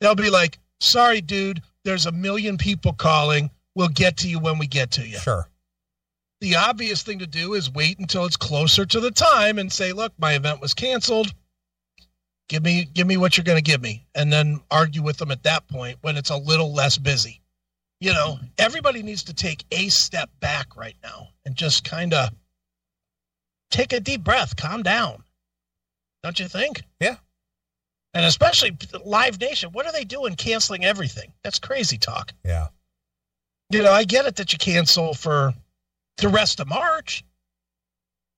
They'll 0.02 0.16
be 0.16 0.30
like, 0.30 0.60
"Sorry, 0.82 1.22
dude. 1.22 1.62
There's 1.86 2.06
a 2.06 2.12
million 2.12 2.58
people 2.58 2.94
calling. 2.94 3.52
We'll 3.76 3.88
get 3.88 4.18
to 4.18 4.28
you 4.28 4.40
when 4.40 4.58
we 4.58 4.68
get 4.68 4.92
to 4.92 5.08
you." 5.08 5.18
Sure 5.18 5.48
the 6.42 6.56
obvious 6.56 7.04
thing 7.04 7.20
to 7.20 7.28
do 7.28 7.54
is 7.54 7.72
wait 7.72 8.00
until 8.00 8.26
it's 8.26 8.36
closer 8.36 8.86
to 8.86 9.00
the 9.00 9.12
time 9.12 9.58
and 9.60 9.72
say, 9.72 9.94
"Look, 9.94 10.12
my 10.18 10.34
event 10.34 10.60
was 10.60 10.74
canceled. 10.74 11.34
Give 12.50 12.64
me 12.64 12.84
give 12.84 13.08
me 13.08 13.16
what 13.16 13.38
you're 13.38 13.46
going 13.46 13.64
to 13.64 13.72
give 13.72 13.82
me." 13.82 14.08
And 14.14 14.34
then 14.34 14.60
argue 14.70 15.04
with 15.04 15.18
them 15.18 15.32
at 15.32 15.44
that 15.44 15.68
point 15.68 16.00
when 16.02 16.18
it's 16.18 16.32
a 16.32 16.36
little 16.36 16.74
less 16.74 16.98
busy. 16.98 17.42
You 18.00 18.14
know, 18.14 18.40
everybody 18.58 19.04
needs 19.04 19.24
to 19.26 19.34
take 19.34 19.64
a 19.72 19.88
step 19.90 20.32
back 20.40 20.76
right 20.76 20.98
now 21.04 21.30
and 21.46 21.56
just 21.56 21.84
kind 21.84 22.14
of 22.14 22.30
take 23.70 23.94
a 23.94 24.00
deep 24.00 24.24
breath, 24.24 24.56
calm 24.56 24.82
down. 24.82 25.24
Don't 26.24 26.40
you 26.40 26.48
think? 26.48 26.82
Yeah. 27.00 27.18
And 28.16 28.26
especially 28.26 28.76
Live 29.06 29.40
Nation, 29.40 29.72
what 29.72 29.86
are 29.86 29.92
they 29.92 30.04
doing 30.04 30.36
canceling 30.36 30.84
everything? 30.84 31.32
That's 31.44 31.60
crazy 31.60 32.00
talk. 32.00 32.34
Yeah. 32.44 32.68
You 33.70 33.84
know, 33.84 33.92
I 33.92 34.04
get 34.04 34.26
it 34.26 34.36
that 34.38 34.52
you 34.52 34.60
cancel 34.60 35.14
for 35.14 35.54
the 36.18 36.30
rest 36.30 36.60
of 36.60 36.68
March. 36.68 37.24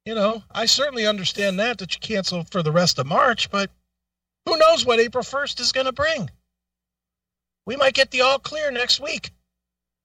You 0.05 0.15
know, 0.15 0.43
I 0.51 0.65
certainly 0.65 1.07
understand 1.07 1.59
that 1.59 1.77
that 1.77 1.93
you 1.93 1.99
cancel 1.99 2.43
for 2.43 2.61
the 2.61 2.71
rest 2.71 2.99
of 2.99 3.07
March, 3.07 3.49
but 3.49 3.71
who 4.45 4.57
knows 4.57 4.85
what 4.85 4.99
April 4.99 5.23
1st 5.23 5.61
is 5.61 5.71
going 5.71 5.85
to 5.85 5.93
bring? 5.93 6.29
We 7.65 7.77
might 7.77 7.93
get 7.93 8.11
the 8.11 8.21
all 8.21 8.39
clear 8.39 8.69
next 8.71 8.99
week. 8.99 9.31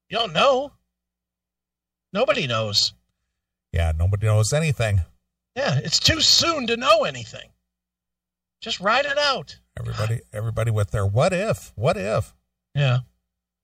You 0.09 0.17
don't 0.17 0.33
know. 0.33 0.71
Nobody 2.13 2.47
knows. 2.47 2.93
Yeah, 3.73 3.91
nobody 3.97 4.25
knows 4.27 4.53
anything. 4.53 5.01
Yeah, 5.55 5.79
it's 5.83 5.99
too 5.99 6.21
soon 6.21 6.67
to 6.67 6.77
know 6.77 7.03
anything. 7.03 7.49
Just 8.61 8.79
ride 8.79 9.05
it 9.05 9.17
out. 9.17 9.57
Everybody 9.77 10.21
everybody 10.33 10.71
with 10.71 10.91
their 10.91 11.05
what 11.05 11.33
if? 11.33 11.71
What 11.75 11.97
if? 11.97 12.33
Yeah. 12.75 12.99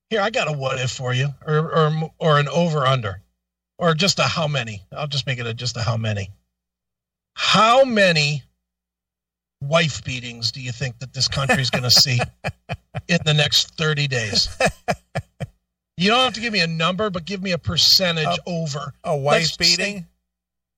Here, 0.10 0.22
I 0.22 0.30
got 0.30 0.48
a 0.48 0.52
what 0.52 0.80
if 0.80 0.92
for 0.92 1.14
you, 1.14 1.30
or 1.46 1.58
or 1.58 2.12
or 2.20 2.40
an 2.40 2.48
over 2.48 2.86
under, 2.86 3.22
or 3.78 3.94
just 3.94 4.20
a 4.20 4.24
how 4.24 4.48
many. 4.48 4.82
I'll 4.92 5.08
just 5.08 5.26
make 5.28 5.40
it 5.40 5.46
a 5.48 5.54
just 5.54 5.78
a 5.78 5.82
how 5.82 5.98
many. 5.98 6.30
How 7.36 7.84
many 7.84 8.44
wife 9.62 10.04
beatings 10.04 10.52
do 10.52 10.62
you 10.62 10.72
think 10.72 11.00
that 11.00 11.14
this 11.14 11.28
country 11.28 11.62
is 11.62 11.70
going 11.70 11.84
to 11.84 11.92
see 11.92 12.20
in 13.08 13.20
the 13.26 13.34
next 13.34 13.76
thirty 13.78 14.08
days? 14.08 14.48
You 15.98 16.10
don't 16.10 16.24
have 16.26 16.34
to 16.34 16.42
give 16.42 16.52
me 16.54 16.60
a 16.60 16.68
number, 16.68 17.10
but 17.10 17.24
give 17.26 17.42
me 17.42 17.52
a 17.52 17.58
percentage 17.58 18.26
Uh, 18.28 18.38
over. 18.46 18.94
A 19.06 19.16
wife 19.16 19.42
Let's 19.42 19.58
beating? 19.58 20.00
say- 20.00 20.06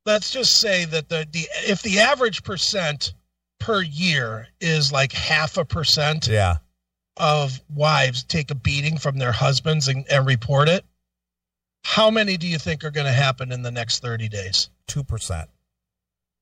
Let's 0.06 0.32
just 0.32 0.58
say 0.62 0.86
that 0.86 1.10
the, 1.10 1.28
the 1.32 1.48
if 1.68 1.82
the 1.82 2.00
average 2.00 2.44
percent 2.44 3.14
per 3.60 3.82
year 3.82 4.48
is 4.62 4.90
like 4.92 5.12
half 5.12 5.58
a 5.58 5.66
percent 5.66 6.28
Yeah. 6.28 6.58
of 7.18 7.60
wives 7.76 8.24
take 8.24 8.50
a 8.50 8.56
beating 8.56 8.98
from 9.00 9.18
their 9.18 9.34
husbands 9.34 9.90
and, 9.90 10.06
and 10.10 10.26
report 10.26 10.70
it, 10.70 10.86
how 11.84 12.10
many 12.12 12.38
do 12.38 12.48
you 12.48 12.58
think 12.58 12.84
are 12.84 12.92
going 12.92 13.08
to 13.08 13.12
happen 13.14 13.52
in 13.52 13.62
the 13.62 13.72
next 13.72 14.00
30 14.02 14.28
days? 14.30 14.70
Two 14.88 15.04
percent. 15.04 15.50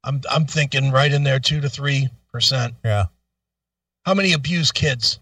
I'm 0.04 0.22
I'm 0.30 0.46
thinking 0.46 0.92
right 0.92 1.12
in 1.12 1.24
there, 1.24 1.40
two 1.40 1.62
to 1.62 1.70
three 1.70 2.10
percent. 2.32 2.76
Yeah. 2.84 3.06
How 4.06 4.14
many 4.14 4.34
abuse 4.34 4.72
kids? 4.72 5.20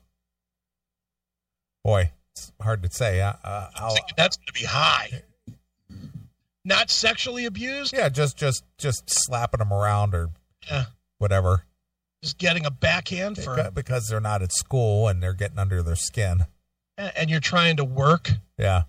Boy, 1.84 2.12
it's 2.34 2.52
hard 2.62 2.84
to 2.84 2.92
say. 2.92 3.22
Uh, 3.22 3.34
uh, 3.44 3.96
that's 4.18 4.38
going 4.38 4.48
to 4.48 4.54
be 4.54 4.66
high. 4.66 5.24
Not 6.66 6.90
sexually 6.90 7.46
abused, 7.46 7.94
yeah, 7.94 8.10
just 8.10 8.38
just 8.38 8.64
just 8.78 9.04
slapping 9.10 9.60
them 9.60 9.72
around 9.74 10.14
or 10.16 10.30
Yeah. 10.70 10.86
whatever 11.18 11.64
just 12.22 12.38
getting 12.38 12.66
a 12.66 12.72
backhand 12.72 13.38
for, 13.38 13.70
because 13.74 14.08
they're 14.08 14.22
not 14.22 14.42
at 14.42 14.54
school 14.54 15.10
and 15.10 15.22
they're 15.22 15.34
getting 15.34 15.60
under 15.60 15.84
their 15.84 15.98
skin. 15.98 16.46
and 16.98 17.30
you're 17.30 17.42
trying 17.42 17.76
to 17.76 17.84
work. 17.84 18.30
Yeah. 18.58 18.84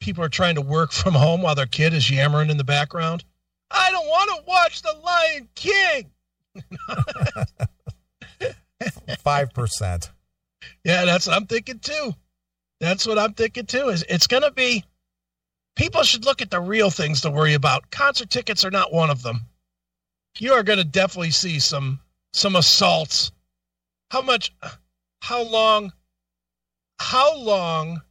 People 0.00 0.24
are 0.24 0.28
trying 0.28 0.54
to 0.54 0.60
work 0.60 0.92
from 0.92 1.14
home 1.14 1.42
while 1.42 1.54
their 1.54 1.66
kid 1.66 1.92
is 1.94 2.10
yammering 2.10 2.50
in 2.50 2.56
the 2.56 2.64
background. 2.64 3.24
I 3.70 3.90
don't 3.90 4.06
want 4.06 4.30
to 4.30 4.44
watch 4.46 4.82
The 4.82 4.94
Lion 5.04 5.48
King. 5.54 6.10
Five 9.18 9.52
percent. 9.52 10.10
Yeah, 10.84 11.04
that's 11.04 11.26
what 11.26 11.36
I'm 11.36 11.46
thinking 11.46 11.78
too. 11.80 12.14
That's 12.80 13.06
what 13.06 13.18
I'm 13.18 13.34
thinking 13.34 13.66
too. 13.66 13.88
Is 13.88 14.04
it's 14.08 14.26
going 14.26 14.42
to 14.42 14.50
be 14.50 14.84
people 15.76 16.02
should 16.02 16.24
look 16.24 16.42
at 16.42 16.50
the 16.50 16.60
real 16.60 16.90
things 16.90 17.22
to 17.22 17.30
worry 17.30 17.54
about. 17.54 17.90
Concert 17.90 18.30
tickets 18.30 18.64
are 18.64 18.70
not 18.70 18.92
one 18.92 19.10
of 19.10 19.22
them. 19.22 19.40
You 20.38 20.52
are 20.52 20.62
going 20.62 20.78
to 20.78 20.84
definitely 20.84 21.30
see 21.32 21.58
some 21.58 22.00
some 22.32 22.56
assaults. 22.56 23.32
How 24.10 24.22
much 24.22 24.54
how 25.20 25.42
long 25.42 25.92
how 26.98 27.36
long 27.36 28.02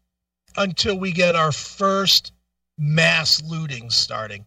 until 0.57 0.97
we 0.97 1.11
get 1.11 1.35
our 1.35 1.51
first 1.51 2.31
mass 2.77 3.41
lootings 3.41 3.93
starting? 3.93 4.45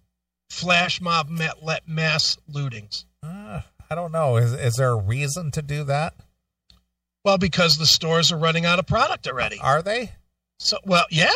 Flash 0.50 1.00
mob 1.00 1.30
mass 1.30 2.36
lootings. 2.52 3.04
Uh, 3.22 3.60
I 3.88 3.94
don't 3.94 4.12
know. 4.12 4.36
Is 4.36 4.52
is 4.52 4.74
there 4.76 4.90
a 4.90 4.96
reason 4.96 5.50
to 5.52 5.62
do 5.62 5.84
that? 5.84 6.14
Well, 7.24 7.38
because 7.38 7.76
the 7.76 7.86
stores 7.86 8.32
are 8.32 8.38
running 8.38 8.64
out 8.64 8.78
of 8.78 8.86
product 8.86 9.28
already. 9.28 9.58
Are 9.60 9.82
they? 9.82 10.12
So, 10.58 10.78
well, 10.84 11.04
yeah. 11.10 11.30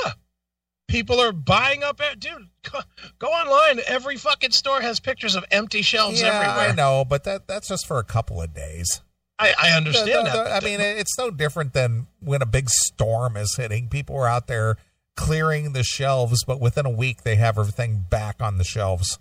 People 0.89 1.21
are 1.21 1.33
buying 1.33 1.83
up. 1.83 2.01
Dude, 2.19 2.49
go, 2.71 2.81
go 3.19 3.29
online. 3.29 3.83
Every 3.87 4.17
fucking 4.17 4.51
store 4.51 4.81
has 4.81 5.01
pictures 5.01 5.35
of 5.35 5.45
empty 5.51 5.83
shelves 5.83 6.21
yeah, 6.21 6.29
everywhere. 6.29 6.71
I 6.71 6.75
know, 6.75 7.05
but 7.05 7.25
that 7.25 7.47
that's 7.47 7.69
just 7.69 7.87
for 7.87 7.99
a 7.99 8.05
couple 8.05 8.41
of 8.41 8.53
days. 8.53 9.01
I, 9.39 9.53
I 9.59 9.71
understand 9.71 10.09
The- 10.09 10.13
the- 10.13 10.23
that. 10.25 10.45
the- 10.45 10.55
I 10.55 10.61
mean, 10.61 10.81
it's 10.81 11.17
no 11.19 11.31
different 11.31 11.73
than 11.73 12.07
when 12.21 12.41
a 12.43 12.47
big 12.47 12.69
storm 12.71 13.37
is 13.37 13.55
hitting. 13.57 13.89
People 13.89 14.17
are 14.17 14.29
out 14.29 14.47
there 14.47 14.77
clearing 15.17 15.73
the 15.73 15.83
shelves, 15.85 16.45
but 16.45 16.61
within 16.61 16.87
a 16.87 16.91
week 16.91 17.23
they 17.23 17.37
have 17.37 17.59
everything 17.59 18.05
back 18.09 18.37
on 18.41 18.59
the 18.59 18.65
shelves. 18.65 19.19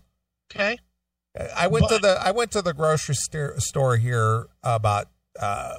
okay. 0.51 0.77
I 1.55 1.65
went 1.65 1.89
to 1.89 1.97
the 1.97 2.19
I 2.23 2.29
went 2.29 2.51
to 2.51 2.61
the 2.61 2.73
grocery 2.75 3.15
st- 3.15 3.59
store 3.59 3.97
here 3.97 4.45
about 4.63 5.07
uh, 5.39 5.77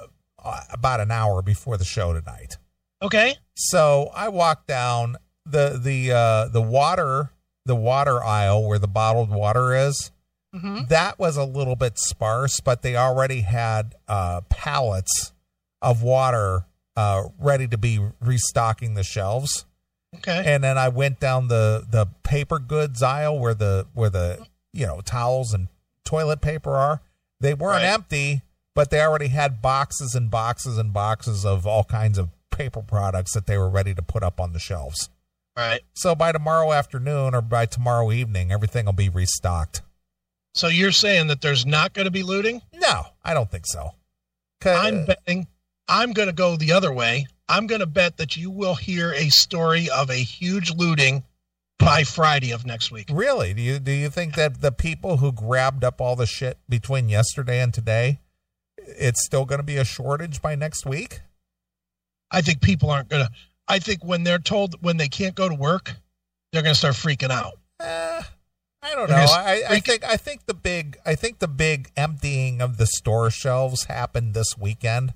about 0.69 0.99
an 0.99 1.11
hour 1.11 1.41
before 1.41 1.77
the 1.77 1.85
show 1.85 2.11
tonight. 2.11 2.57
Okay. 3.01 3.35
So 3.55 4.11
I 4.13 4.27
walked 4.27 4.67
down 4.67 5.15
the 5.45 5.79
the 5.81 6.11
uh, 6.11 6.47
the 6.49 6.61
water 6.61 7.31
the 7.65 7.75
water 7.75 8.21
aisle 8.21 8.67
where 8.67 8.79
the 8.79 8.87
bottled 8.89 9.29
water 9.29 9.73
is. 9.73 10.11
Hmm 10.59 10.79
That 10.89 11.19
was 11.19 11.37
a 11.37 11.43
little 11.43 11.75
bit 11.75 11.97
sparse, 11.97 12.59
but 12.59 12.81
they 12.81 12.95
already 12.95 13.41
had 13.41 13.95
uh, 14.07 14.41
pallets 14.49 15.33
of 15.81 16.01
water 16.01 16.65
uh, 16.95 17.23
ready 17.39 17.67
to 17.67 17.77
be 17.77 17.99
restocking 18.21 18.93
the 18.93 19.03
shelves. 19.03 19.65
Okay. 20.15 20.43
And 20.45 20.63
then 20.63 20.77
I 20.77 20.87
went 20.89 21.19
down 21.19 21.49
the 21.49 21.85
the 21.89 22.07
paper 22.23 22.57
goods 22.59 23.03
aisle 23.03 23.37
where 23.37 23.53
the 23.53 23.85
where 23.93 24.09
the 24.09 24.45
you 24.71 24.85
know 24.85 25.01
towels 25.01 25.53
and 25.53 25.67
toilet 26.05 26.39
paper 26.41 26.73
are. 26.75 27.01
They 27.41 27.53
weren't 27.53 27.81
Right. 27.83 27.91
empty, 27.93 28.41
but 28.73 28.91
they 28.91 29.01
already 29.01 29.27
had 29.27 29.61
boxes 29.61 30.15
and 30.15 30.31
boxes 30.31 30.77
and 30.77 30.93
boxes 30.93 31.45
of 31.45 31.67
all 31.67 31.83
kinds 31.83 32.17
of 32.17 32.29
paper 32.49 32.81
products 32.81 33.33
that 33.33 33.45
they 33.45 33.57
were 33.57 33.69
ready 33.69 33.93
to 33.93 34.01
put 34.01 34.23
up 34.23 34.39
on 34.39 34.53
the 34.53 34.59
shelves. 34.59 35.09
Right. 35.57 35.81
So 35.93 36.15
by 36.15 36.31
tomorrow 36.31 36.71
afternoon 36.71 37.35
or 37.35 37.41
by 37.41 37.65
tomorrow 37.65 38.11
evening, 38.13 38.51
everything 38.53 38.85
will 38.85 38.93
be 38.93 39.09
restocked. 39.09 39.81
So 40.55 40.69
you're 40.69 40.93
saying 40.93 41.27
that 41.27 41.41
there's 41.41 41.65
not 41.65 41.93
going 41.93 42.05
to 42.05 42.11
be 42.11 42.23
looting? 42.23 42.61
No, 42.73 43.03
I 43.23 43.33
don't 43.33 43.51
think 43.51 43.65
so. 43.67 43.89
I'm 44.65 45.05
betting. 45.05 45.47
I'm 45.87 46.13
going 46.13 46.29
to 46.29 46.33
go 46.33 46.55
the 46.55 46.71
other 46.71 46.93
way. 46.93 47.27
I'm 47.47 47.67
going 47.67 47.81
to 47.81 47.85
bet 47.85 48.17
that 48.17 48.37
you 48.37 48.49
will 48.49 48.73
hear 48.73 49.11
a 49.11 49.29
story 49.29 49.89
of 49.89 50.09
a 50.09 50.15
huge 50.15 50.73
looting 50.73 51.23
by 51.77 52.03
Friday 52.03 52.51
of 52.51 52.65
next 52.65 52.89
week. 52.89 53.09
really, 53.11 53.53
do 53.53 53.61
you 53.61 53.79
do 53.79 53.91
you 53.91 54.09
think 54.09 54.35
that 54.35 54.61
the 54.61 54.71
people 54.71 55.17
who 55.17 55.33
grabbed 55.33 55.83
up 55.83 55.99
all 55.99 56.15
the 56.15 56.25
shit 56.25 56.57
between 56.69 57.09
yesterday 57.09 57.59
and 57.61 57.73
today, 57.73 58.21
it's 58.77 59.25
still 59.25 59.43
going 59.43 59.59
to 59.59 59.63
be 59.63 59.75
a 59.75 59.83
shortage 59.83 60.41
by 60.41 60.55
next 60.55 60.85
week? 60.85 61.19
I 62.31 62.41
think 62.41 62.61
people 62.61 62.89
aren't 62.89 63.09
going 63.09 63.25
to. 63.25 63.31
I 63.67 63.79
think 63.79 64.05
when 64.05 64.23
they're 64.23 64.39
told 64.39 64.81
when 64.81 64.95
they 64.95 65.09
can't 65.09 65.35
go 65.35 65.49
to 65.49 65.55
work, 65.55 65.93
they're 66.51 66.63
going 66.63 66.73
to 66.73 66.79
start 66.79 66.95
freaking 66.95 67.29
out. 67.29 67.59
Uh, 67.79 68.23
I 68.85 68.93
don't 68.93 69.09
know. 69.09 69.15
I, 69.15 69.63
I 69.67 69.79
think 69.79 70.03
I 70.05 70.15
think 70.15 70.45
the 70.45 70.53
big 70.53 70.97
I 71.05 71.15
think 71.15 71.39
the 71.39 71.47
big 71.47 71.89
emptying 71.97 72.61
of 72.61 72.77
the 72.77 72.85
store 72.85 73.31
shelves 73.31 73.85
happened 73.85 74.33
this 74.35 74.55
weekend 74.59 75.13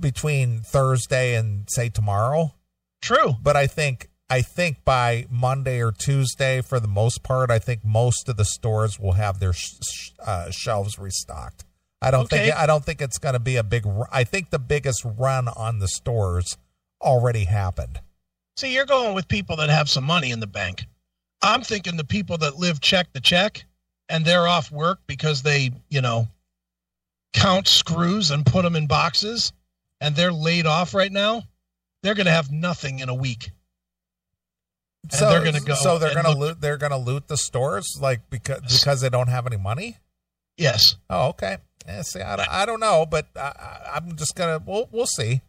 between 0.00 0.60
Thursday 0.60 1.34
and 1.34 1.68
say 1.70 1.88
tomorrow. 1.88 2.54
True. 3.02 3.34
But 3.42 3.56
I 3.56 3.66
think 3.66 4.08
I 4.30 4.40
think 4.42 4.84
by 4.84 5.26
Monday 5.30 5.80
or 5.82 5.92
Tuesday, 5.92 6.60
for 6.62 6.80
the 6.80 6.88
most 6.88 7.22
part, 7.22 7.50
I 7.50 7.58
think 7.58 7.84
most 7.84 8.28
of 8.28 8.36
the 8.36 8.44
stores 8.44 8.98
will 8.98 9.12
have 9.12 9.38
their 9.38 9.52
sh- 9.52 10.10
uh, 10.24 10.50
shelves 10.50 10.98
restocked. 10.98 11.64
I 12.02 12.10
don't 12.10 12.24
Okay. 12.24 12.46
think 12.46 12.56
I 12.56 12.66
don't 12.66 12.84
think 12.84 13.00
it's 13.02 13.18
going 13.18 13.34
to 13.34 13.38
be 13.38 13.56
a 13.56 13.62
big. 13.62 13.86
I 14.10 14.24
think 14.24 14.50
the 14.50 14.58
biggest 14.58 15.02
run 15.04 15.48
on 15.48 15.78
the 15.78 15.88
stores 15.88 16.56
already 17.02 17.44
happened. 17.44 18.00
See, 18.56 18.72
you're 18.74 18.86
going 18.86 19.14
with 19.14 19.28
people 19.28 19.56
that 19.56 19.68
have 19.68 19.88
some 19.90 20.04
money 20.04 20.30
in 20.30 20.40
the 20.40 20.46
bank. 20.46 20.86
I'm 21.46 21.62
thinking 21.62 21.96
the 21.96 22.04
people 22.04 22.38
that 22.38 22.56
live 22.58 22.80
check 22.80 23.12
to 23.12 23.20
check 23.20 23.64
and 24.08 24.24
they're 24.24 24.46
off 24.46 24.70
work 24.70 25.00
because 25.06 25.42
they, 25.42 25.70
you 25.88 26.00
know, 26.00 26.28
count 27.32 27.68
screws 27.68 28.30
and 28.30 28.44
put 28.44 28.62
them 28.62 28.76
in 28.76 28.86
boxes 28.86 29.52
and 30.00 30.14
they're 30.16 30.32
laid 30.32 30.66
off 30.66 30.94
right 30.94 31.12
now. 31.12 31.42
They're 32.02 32.14
going 32.14 32.26
to 32.26 32.32
have 32.32 32.50
nothing 32.52 32.98
in 33.00 33.08
a 33.08 33.14
week. 33.14 33.50
And 35.02 35.12
so 35.12 35.28
they're 35.28 35.44
gonna 35.44 35.60
go 35.60 35.74
So 35.74 35.98
they're 35.98 36.14
going 36.14 36.24
to 36.26 36.36
loot. 36.38 36.60
They're 36.60 36.76
going 36.78 36.90
to 36.92 36.98
loot 36.98 37.28
the 37.28 37.36
stores, 37.36 37.96
like 38.00 38.28
because 38.30 38.60
because 38.80 39.00
they 39.00 39.08
don't 39.08 39.28
have 39.28 39.46
any 39.46 39.56
money. 39.56 39.98
Yes. 40.56 40.96
Oh, 41.08 41.28
okay. 41.28 41.58
Yeah, 41.86 42.02
see, 42.02 42.20
I, 42.20 42.34
don't- 42.36 42.48
I 42.48 42.66
don't 42.66 42.80
know, 42.80 43.06
but 43.08 43.26
I, 43.36 43.40
I- 43.40 43.90
I'm 43.96 44.16
just 44.16 44.34
gonna. 44.34 44.60
We'll 44.66 44.88
we'll 44.90 45.06
see. 45.06 45.42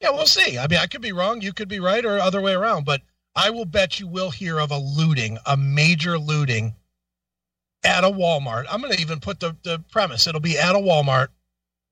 Yeah, 0.00 0.10
we'll 0.10 0.26
see. 0.26 0.58
I 0.58 0.66
mean, 0.66 0.78
I 0.78 0.86
could 0.86 1.02
be 1.02 1.12
wrong. 1.12 1.42
You 1.42 1.52
could 1.52 1.68
be 1.68 1.78
right, 1.80 2.04
or 2.04 2.18
other 2.18 2.40
way 2.40 2.54
around. 2.54 2.84
But 2.86 3.02
I 3.34 3.50
will 3.50 3.64
bet 3.64 3.98
you 3.98 4.06
will 4.06 4.30
hear 4.30 4.58
of 4.58 4.70
a 4.70 4.78
looting, 4.78 5.38
a 5.46 5.56
major 5.56 6.18
looting 6.18 6.74
at 7.84 8.04
a 8.04 8.08
Walmart. 8.10 8.64
I'm 8.70 8.80
going 8.80 8.92
to 8.94 9.00
even 9.00 9.20
put 9.20 9.40
the, 9.40 9.56
the 9.62 9.82
premise. 9.90 10.26
It'll 10.26 10.40
be 10.40 10.58
at 10.58 10.74
a 10.74 10.78
Walmart 10.78 11.28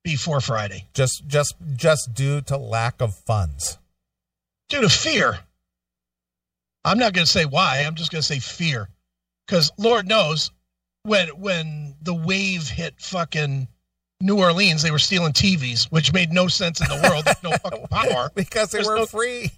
before 0.04 0.40
Friday. 0.40 0.86
Just 0.94 1.26
just 1.26 1.54
just 1.76 2.14
due 2.14 2.40
to 2.42 2.56
lack 2.56 3.00
of 3.00 3.14
funds. 3.14 3.78
Due 4.68 4.82
to 4.82 4.88
fear. 4.88 5.38
I'm 6.84 6.98
not 6.98 7.12
going 7.12 7.26
to 7.26 7.30
say 7.30 7.44
why. 7.44 7.84
I'm 7.86 7.94
just 7.94 8.10
going 8.10 8.22
to 8.22 8.26
say 8.26 8.38
fear. 8.38 8.88
Because 9.46 9.70
Lord 9.78 10.06
knows 10.06 10.50
when 11.02 11.28
when 11.40 11.96
the 12.02 12.14
wave 12.14 12.68
hit 12.68 12.94
fucking 13.00 13.66
New 14.22 14.38
Orleans, 14.38 14.82
they 14.82 14.90
were 14.90 14.98
stealing 14.98 15.32
TVs, 15.32 15.84
which 15.90 16.12
made 16.12 16.30
no 16.30 16.46
sense 16.48 16.80
in 16.80 16.86
the 16.88 17.08
world. 17.08 17.24
There's 17.24 17.42
no 17.42 17.50
fucking 17.62 17.86
power 17.88 18.30
because 18.34 18.70
they 18.70 18.78
There's 18.78 18.88
were 18.88 18.96
no- 18.98 19.06
free. 19.06 19.50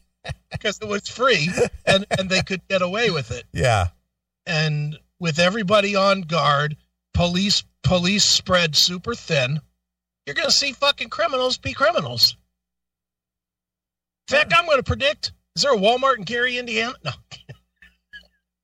Because 0.50 0.78
it 0.80 0.88
was 0.88 1.08
free 1.08 1.48
and, 1.84 2.06
and 2.18 2.28
they 2.28 2.42
could 2.42 2.66
get 2.68 2.82
away 2.82 3.10
with 3.10 3.30
it. 3.30 3.44
Yeah. 3.52 3.88
And 4.46 4.98
with 5.18 5.38
everybody 5.38 5.96
on 5.96 6.22
guard, 6.22 6.76
police 7.14 7.64
police 7.82 8.24
spread 8.24 8.76
super 8.76 9.14
thin. 9.14 9.60
You're 10.26 10.34
going 10.34 10.48
to 10.48 10.54
see 10.54 10.72
fucking 10.72 11.08
criminals 11.10 11.58
be 11.58 11.72
criminals. 11.72 12.36
In 14.28 14.36
fact, 14.36 14.52
I'm 14.56 14.66
going 14.66 14.78
to 14.78 14.84
predict: 14.84 15.32
is 15.56 15.62
there 15.62 15.74
a 15.74 15.76
Walmart 15.76 16.18
in 16.18 16.22
Gary, 16.22 16.58
Indiana? 16.58 16.94
No. 17.04 17.10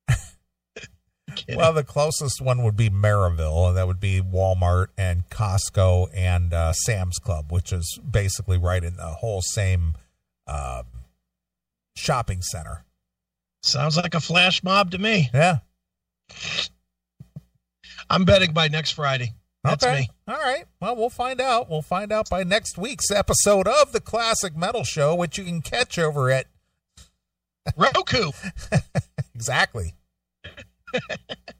Well, 1.54 1.72
the 1.72 1.84
closest 1.84 2.42
one 2.42 2.62
would 2.64 2.76
be 2.76 2.90
Merrillville, 2.90 3.68
and 3.68 3.76
that 3.76 3.86
would 3.86 4.00
be 4.00 4.20
Walmart 4.20 4.88
and 4.98 5.28
Costco 5.30 6.08
and 6.12 6.52
uh, 6.52 6.72
Sam's 6.72 7.18
Club, 7.18 7.52
which 7.52 7.72
is 7.72 7.98
basically 7.98 8.58
right 8.58 8.82
in 8.82 8.96
the 8.96 9.06
whole 9.06 9.40
same 9.40 9.94
um, 10.46 10.84
shopping 11.98 12.42
center. 12.42 12.84
Sounds 13.62 13.96
like 13.96 14.14
a 14.14 14.20
flash 14.20 14.62
mob 14.62 14.92
to 14.92 14.98
me. 14.98 15.30
Yeah. 15.34 15.58
I'm 18.08 18.24
betting 18.24 18.52
by 18.52 18.68
next 18.68 18.92
Friday. 18.92 19.34
That's 19.64 19.84
okay. 19.84 20.00
me. 20.00 20.10
All 20.28 20.36
right. 20.36 20.64
Well, 20.80 20.96
we'll 20.96 21.10
find 21.10 21.40
out. 21.40 21.68
We'll 21.68 21.82
find 21.82 22.12
out 22.12 22.30
by 22.30 22.44
next 22.44 22.78
week's 22.78 23.10
episode 23.10 23.66
of 23.66 23.92
the 23.92 24.00
Classic 24.00 24.56
Metal 24.56 24.84
Show, 24.84 25.14
which 25.14 25.36
you 25.36 25.44
can 25.44 25.60
catch 25.60 25.98
over 25.98 26.30
at 26.30 26.46
Roku. 27.76 28.30
exactly. 29.34 29.94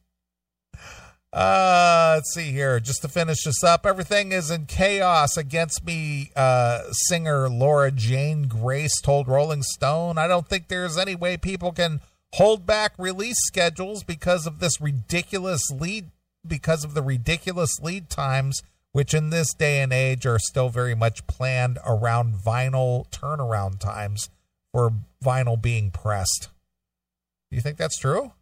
uh, 1.33 2.15
let's 2.17 2.33
see 2.33 2.53
here. 2.53 2.81
Just 2.81 3.03
to 3.03 3.09
finish 3.09 3.45
this 3.45 3.63
up, 3.63 3.85
everything 3.85 4.33
is 4.33 4.51
in 4.51 4.67
chaos 4.67 5.37
against 5.37 5.85
me. 5.85 6.31
Uh, 6.35 6.83
singer 6.91 7.49
Laura 7.49 7.91
Jane 7.91 8.49
Grace 8.49 9.01
told 9.03 9.29
Rolling 9.29 9.63
Stone, 9.63 10.17
"I 10.19 10.27
don't 10.27 10.49
think 10.49 10.69
there's 10.69 10.97
any 10.97 11.15
way 11.15 11.37
people 11.37 11.73
can 11.73 12.01
hold 12.35 12.65
back 12.67 12.93
release 12.99 13.37
schedules 13.47 14.03
because 14.03 14.47
of 14.47 14.59
this 14.59 14.81
ridiculous 14.81 15.63
lead, 15.71 16.11
because 16.47 16.85
of 16.85 16.95
the 16.95 17.03
ridiculous 17.03 17.79
lead 17.81 18.09
times." 18.09 18.63
Which 18.93 19.13
in 19.13 19.29
this 19.29 19.53
day 19.53 19.83
and 19.83 19.93
age 19.93 20.25
are 20.25 20.39
still 20.39 20.71
very 20.71 20.95
much 20.95 21.27
planned 21.27 21.79
around 21.87 22.35
vinyl 22.37 23.07
turnaround 23.11 23.81
times 23.81 24.31
for 24.73 24.93
vinyl 25.23 25.61
being 25.61 25.91
pressed. 25.91 26.49
Do 27.51 27.57
you 27.57 27.61
think 27.61 27.77
that's 27.77 27.99
true? 27.99 28.33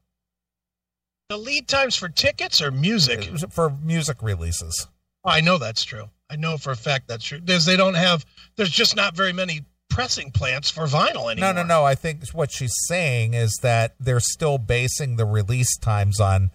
The 1.28 1.36
lead 1.36 1.66
times 1.66 1.96
for 1.96 2.08
tickets 2.08 2.62
or 2.62 2.70
music? 2.70 3.24
For 3.50 3.70
music 3.82 4.22
releases. 4.22 4.86
Oh, 5.24 5.30
I 5.30 5.40
know 5.40 5.58
that's 5.58 5.84
true. 5.84 6.08
I 6.30 6.36
know 6.36 6.56
for 6.56 6.70
a 6.70 6.76
fact 6.76 7.08
that's 7.08 7.24
true. 7.24 7.40
There's 7.42 7.64
they 7.64 7.76
don't 7.76 7.94
have. 7.94 8.24
There's 8.56 8.70
just 8.70 8.94
not 8.94 9.14
very 9.16 9.32
many 9.32 9.64
pressing 9.90 10.30
plants 10.30 10.70
for 10.70 10.84
vinyl 10.86 11.30
anymore. 11.30 11.52
No, 11.52 11.52
no, 11.52 11.62
no. 11.62 11.84
I 11.84 11.94
think 11.94 12.28
what 12.32 12.52
she's 12.52 12.74
saying 12.86 13.34
is 13.34 13.58
that 13.62 13.94
they're 13.98 14.20
still 14.20 14.58
basing 14.58 15.16
the 15.16 15.24
release 15.24 15.76
times 15.78 16.20
on 16.20 16.50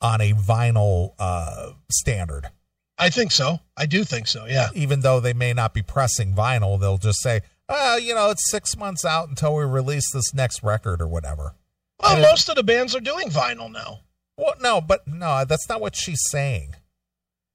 on 0.00 0.20
a 0.20 0.32
vinyl 0.32 1.12
uh, 1.18 1.72
standard. 1.90 2.48
I 2.96 3.10
think 3.10 3.32
so. 3.32 3.60
I 3.76 3.86
do 3.86 4.04
think 4.04 4.26
so. 4.26 4.46
Yeah. 4.46 4.68
Even 4.74 5.00
though 5.00 5.20
they 5.20 5.32
may 5.32 5.52
not 5.52 5.74
be 5.74 5.82
pressing 5.82 6.32
vinyl, 6.34 6.80
they'll 6.80 6.98
just 6.98 7.20
say, 7.20 7.40
"Oh, 7.68 7.96
you 7.96 8.14
know, 8.14 8.30
it's 8.30 8.50
six 8.50 8.76
months 8.76 9.04
out 9.04 9.28
until 9.28 9.54
we 9.54 9.64
release 9.64 10.10
this 10.12 10.32
next 10.32 10.62
record 10.62 11.02
or 11.02 11.08
whatever." 11.08 11.54
Well, 12.02 12.12
And- 12.14 12.22
most 12.22 12.48
of 12.48 12.56
the 12.56 12.62
bands 12.62 12.94
are 12.96 13.00
doing 13.00 13.28
vinyl 13.28 13.70
now. 13.70 14.00
Well, 14.36 14.54
no, 14.60 14.80
but 14.80 15.06
no, 15.06 15.44
that's 15.44 15.68
not 15.68 15.80
what 15.80 15.94
she's 15.96 16.22
saying. 16.30 16.74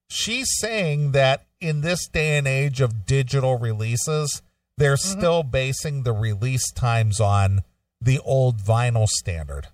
She's 0.10 0.50
saying 0.60 1.12
that 1.12 1.46
in 1.62 1.82
this 1.82 2.08
day 2.08 2.38
and 2.38 2.48
age 2.48 2.82
of 2.82 3.06
digital 3.06 3.58
releases, 3.60 4.42
they're 4.78 4.98
still 4.98 5.44
basing 5.44 6.04
the 6.04 6.14
release 6.14 6.72
times 6.72 7.20
on 7.20 7.62
the 8.02 8.20
old 8.20 8.58
vinyl 8.60 9.08
standard. 9.08 9.68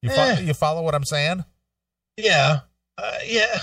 You, 0.00 0.10
fo- 0.10 0.20
Eh. 0.22 0.40
you 0.40 0.54
follow 0.54 0.82
what 0.82 0.94
I'm 0.94 1.04
saying? 1.04 1.44
Yeah. 2.16 2.60
Uh, 2.96 3.18
yeah. 3.26 3.58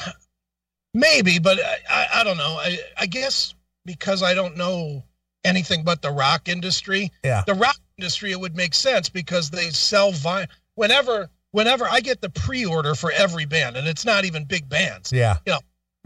Maybe, 0.94 1.40
but 1.40 1.60
I, 1.60 1.78
I, 1.90 2.08
I 2.16 2.24
don't 2.24 2.38
know. 2.38 2.58
I, 2.60 2.78
I 2.98 3.06
guess 3.06 3.54
because 3.86 4.22
I 4.22 4.34
don't 4.34 4.58
know 4.58 5.04
anything 5.44 5.84
but 5.84 6.02
the 6.02 6.12
rock 6.12 6.50
industry. 6.50 7.12
Yeah. 7.24 7.44
The 7.48 7.54
rock 7.54 7.78
industry, 7.98 8.32
it 8.32 8.40
would 8.40 8.56
make 8.56 8.74
sense 8.74 9.08
because 9.10 9.50
they 9.50 9.70
sell 9.70 10.12
vinyl. 10.12 10.48
Whenever, 10.76 11.30
whenever 11.56 11.88
I 11.90 12.02
get 12.02 12.20
the 12.20 12.30
pre-order 12.30 12.96
for 12.96 13.12
every 13.14 13.46
band, 13.46 13.78
and 13.78 13.88
it's 13.88 14.04
not 14.04 14.26
even 14.26 14.44
big 14.44 14.68
bands. 14.68 15.14
Yeah. 15.14 15.38
You 15.46 15.54
know, 15.54 15.60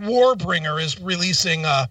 Warbringer 0.07 0.79
is 0.81 1.01
releasing 1.01 1.65
uh 1.65 1.87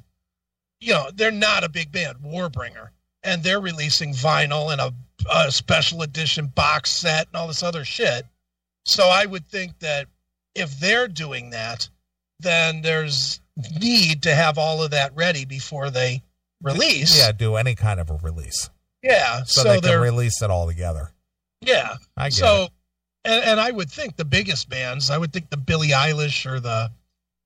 you 0.80 0.92
know, 0.92 1.10
they're 1.12 1.32
not 1.32 1.64
a 1.64 1.68
big 1.68 1.90
band, 1.90 2.18
Warbringer, 2.24 2.90
and 3.24 3.42
they're 3.42 3.60
releasing 3.60 4.12
vinyl 4.12 4.70
and 4.72 4.80
a, 4.80 4.94
a 5.28 5.50
special 5.50 6.02
edition 6.02 6.46
box 6.54 6.92
set 6.92 7.26
and 7.26 7.34
all 7.34 7.48
this 7.48 7.64
other 7.64 7.84
shit. 7.84 8.24
So 8.84 9.08
I 9.08 9.26
would 9.26 9.44
think 9.48 9.76
that 9.80 10.06
if 10.54 10.78
they're 10.78 11.08
doing 11.08 11.50
that, 11.50 11.88
then 12.38 12.80
there's 12.82 13.40
need 13.80 14.22
to 14.22 14.34
have 14.36 14.56
all 14.56 14.84
of 14.84 14.92
that 14.92 15.16
ready 15.16 15.44
before 15.44 15.90
they 15.90 16.22
release. 16.62 17.18
Yeah, 17.18 17.32
do 17.32 17.56
any 17.56 17.74
kind 17.74 17.98
of 17.98 18.08
a 18.08 18.14
release. 18.22 18.70
Yeah. 19.02 19.42
So, 19.46 19.62
So, 19.62 19.72
they 19.72 19.80
can 19.80 20.00
release 20.00 20.40
it 20.42 20.50
all 20.50 20.68
together. 20.68 21.10
yeah. 21.60 21.96
I 22.16 22.28
get 22.28 22.34
so 22.34 22.62
it. 22.62 22.70
And, 23.28 23.44
and 23.44 23.60
I 23.60 23.70
would 23.70 23.90
think 23.90 24.16
the 24.16 24.24
biggest 24.24 24.70
bands, 24.70 25.10
I 25.10 25.18
would 25.18 25.32
think 25.32 25.50
the 25.50 25.58
Billie 25.58 25.90
Eilish 25.90 26.46
or 26.46 26.60
the 26.60 26.90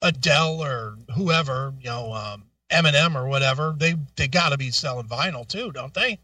Adele 0.00 0.62
or 0.62 0.96
whoever, 1.14 1.74
you 1.80 1.90
know, 1.90 2.12
um, 2.12 2.44
Eminem 2.70 3.16
or 3.16 3.26
whatever, 3.26 3.74
they 3.76 3.96
they 4.16 4.28
got 4.28 4.50
to 4.50 4.56
be 4.56 4.70
selling 4.70 5.08
vinyl 5.08 5.46
too, 5.46 5.72
don't 5.72 5.92
they? 5.92 6.20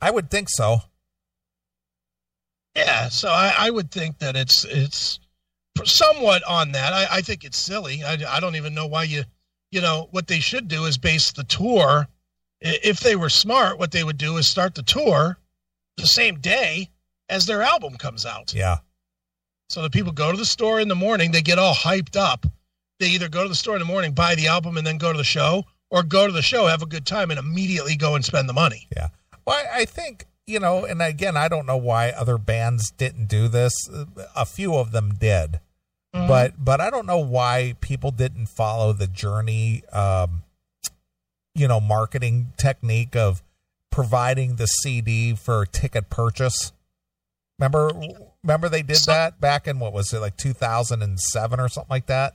I 0.00 0.10
would 0.10 0.30
think 0.30 0.48
so. 0.48 0.78
Yeah, 2.76 3.08
so 3.08 3.28
I, 3.28 3.54
I 3.58 3.70
would 3.70 3.90
think 3.90 4.18
that 4.18 4.36
it's 4.36 4.64
it's 4.64 5.18
somewhat 5.84 6.44
on 6.44 6.72
that. 6.72 6.92
I, 6.92 7.06
I 7.10 7.20
think 7.22 7.44
it's 7.44 7.58
silly. 7.58 8.04
I, 8.04 8.18
I 8.28 8.40
don't 8.40 8.56
even 8.56 8.74
know 8.74 8.86
why 8.86 9.02
you 9.02 9.24
you 9.72 9.80
know 9.80 10.08
what 10.12 10.28
they 10.28 10.40
should 10.40 10.68
do 10.68 10.84
is 10.84 10.96
base 10.96 11.32
the 11.32 11.44
tour. 11.44 12.06
If 12.60 13.00
they 13.00 13.16
were 13.16 13.28
smart, 13.28 13.78
what 13.78 13.90
they 13.90 14.04
would 14.04 14.16
do 14.16 14.36
is 14.36 14.48
start 14.48 14.76
the 14.76 14.82
tour 14.82 15.38
the 15.96 16.06
same 16.06 16.40
day 16.40 16.90
as 17.28 17.46
their 17.46 17.62
album 17.62 17.96
comes 17.96 18.26
out. 18.26 18.54
Yeah. 18.54 18.78
So 19.68 19.82
the 19.82 19.90
people 19.90 20.12
go 20.12 20.30
to 20.30 20.38
the 20.38 20.44
store 20.44 20.80
in 20.80 20.88
the 20.88 20.94
morning, 20.94 21.32
they 21.32 21.42
get 21.42 21.58
all 21.58 21.74
hyped 21.74 22.16
up. 22.16 22.46
They 22.98 23.08
either 23.08 23.28
go 23.28 23.42
to 23.42 23.48
the 23.48 23.54
store 23.54 23.74
in 23.74 23.80
the 23.80 23.86
morning, 23.86 24.12
buy 24.12 24.34
the 24.34 24.46
album, 24.46 24.76
and 24.76 24.86
then 24.86 24.96
go 24.96 25.12
to 25.12 25.18
the 25.18 25.24
show, 25.24 25.64
or 25.90 26.02
go 26.02 26.26
to 26.26 26.32
the 26.32 26.42
show, 26.42 26.66
have 26.66 26.82
a 26.82 26.86
good 26.86 27.04
time, 27.04 27.30
and 27.30 27.38
immediately 27.38 27.96
go 27.96 28.14
and 28.14 28.24
spend 28.24 28.48
the 28.48 28.54
money. 28.54 28.86
Yeah. 28.96 29.08
Well, 29.46 29.62
I 29.72 29.84
think, 29.84 30.26
you 30.46 30.60
know, 30.60 30.84
and 30.86 31.02
again, 31.02 31.36
I 31.36 31.48
don't 31.48 31.66
know 31.66 31.76
why 31.76 32.10
other 32.10 32.38
bands 32.38 32.90
didn't 32.90 33.26
do 33.26 33.48
this. 33.48 33.72
A 34.34 34.46
few 34.46 34.76
of 34.76 34.92
them 34.92 35.14
did. 35.18 35.60
Mm-hmm. 36.14 36.28
But 36.28 36.64
but 36.64 36.80
I 36.80 36.88
don't 36.88 37.06
know 37.06 37.18
why 37.18 37.74
people 37.80 38.10
didn't 38.10 38.46
follow 38.46 38.92
the 38.92 39.06
journey 39.06 39.82
um 39.92 40.42
you 41.56 41.66
know, 41.66 41.80
marketing 41.80 42.52
technique 42.58 43.16
of 43.16 43.42
providing 43.90 44.56
the 44.56 44.66
CD 44.66 45.34
for 45.34 45.64
ticket 45.64 46.10
purchase. 46.10 46.72
Remember 47.58 47.90
remember 48.42 48.68
they 48.68 48.82
did 48.82 48.98
So- 48.98 49.12
that 49.12 49.40
back 49.40 49.66
in 49.66 49.78
what 49.78 49.92
was 49.92 50.12
it 50.12 50.20
like 50.20 50.36
2007 50.36 51.60
or 51.60 51.68
something 51.68 51.90
like 51.90 52.06
that? 52.06 52.34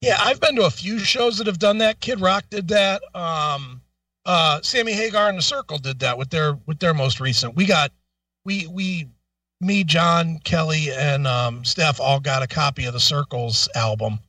Yeah, 0.00 0.16
I've 0.18 0.40
been 0.40 0.56
to 0.56 0.64
a 0.64 0.70
few 0.70 0.98
shows 0.98 1.38
that 1.38 1.46
have 1.46 1.58
done 1.58 1.78
that. 1.78 2.00
Kid 2.00 2.20
Rock 2.20 2.44
did 2.48 2.68
that. 2.68 3.02
Um, 3.14 3.82
uh, 4.24 4.60
Sammy 4.62 4.92
Hagar 4.92 5.28
and 5.28 5.36
the 5.36 5.42
Circle 5.42 5.78
did 5.78 5.98
that 6.00 6.16
with 6.16 6.30
their 6.30 6.54
with 6.66 6.78
their 6.78 6.94
most 6.94 7.20
recent. 7.20 7.54
We 7.56 7.66
got 7.66 7.92
we 8.44 8.66
we 8.66 9.08
me, 9.60 9.84
John, 9.84 10.38
Kelly, 10.42 10.90
and 10.90 11.26
um, 11.26 11.64
Steph 11.66 12.00
all 12.00 12.18
got 12.20 12.42
a 12.42 12.46
copy 12.46 12.86
of 12.86 12.94
the 12.94 13.00
Circles 13.00 13.68
album 13.74 14.20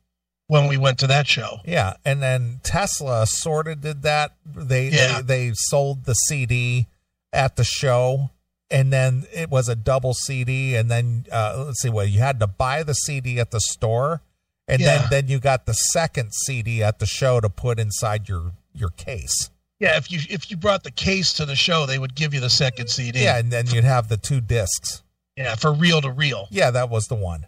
when 0.48 0.68
we 0.68 0.76
went 0.76 1.00
to 1.00 1.08
that 1.08 1.26
show. 1.26 1.60
Yeah, 1.64 1.94
and 2.04 2.22
then 2.22 2.60
Tesla 2.64 3.26
sort 3.26 3.70
of 3.70 3.80
did 3.80 4.02
that. 4.02 4.34
They, 4.46 4.90
Yeah. 4.90 5.22
they 5.22 5.48
they 5.48 5.52
sold 5.56 6.04
the 6.04 6.16
CD 6.16 6.88
at 7.32 7.56
the 7.56 7.64
show, 7.64 8.30
and 8.72 8.92
then 8.92 9.26
it 9.34 9.50
was 9.50 9.68
a 9.70 9.76
double 9.76 10.14
CD. 10.14 10.76
And 10.76 10.90
then 10.90 11.26
uh, 11.32 11.66
let's 11.68 11.82
see, 11.82 11.90
well, 11.90 12.06
you 12.06 12.20
had 12.20 12.40
to 12.40 12.48
buy 12.48 12.84
the 12.84 12.94
CD 12.94 13.40
at 13.40 13.52
the 13.52 13.60
store, 13.60 14.22
and 14.68 14.82
Yeah. 14.82 15.00
then 15.00 15.08
then 15.10 15.28
you 15.28 15.40
got 15.40 15.66
the 15.66 15.74
second 15.74 16.32
CD 16.34 16.82
at 16.82 17.00
the 17.00 17.06
show 17.06 17.40
to 17.40 17.50
put 17.50 17.80
inside 17.80 18.28
your 18.30 18.54
your 18.74 18.90
case. 18.90 19.50
Yeah, 19.80 19.98
if 19.98 20.12
you 20.12 20.20
if 20.30 20.50
you 20.52 20.58
brought 20.58 20.84
the 20.84 20.92
case 20.92 21.34
to 21.34 21.46
the 21.46 21.56
show, 21.56 21.86
they 21.86 21.98
would 22.00 22.16
give 22.16 22.34
you 22.34 22.40
the 22.40 22.50
second 22.50 22.88
CD. 22.90 23.24
Yeah, 23.24 23.38
and 23.38 23.52
then 23.52 23.68
you'd 23.68 23.84
have 23.84 24.08
the 24.10 24.18
two 24.18 24.40
discs. 24.42 25.04
yeah, 25.36 25.56
for 25.56 25.74
reel 25.74 26.02
to 26.02 26.12
reel. 26.12 26.48
Yeah, 26.52 26.72
that 26.72 26.90
was 26.90 27.08
the 27.08 27.16
one. 27.16 27.48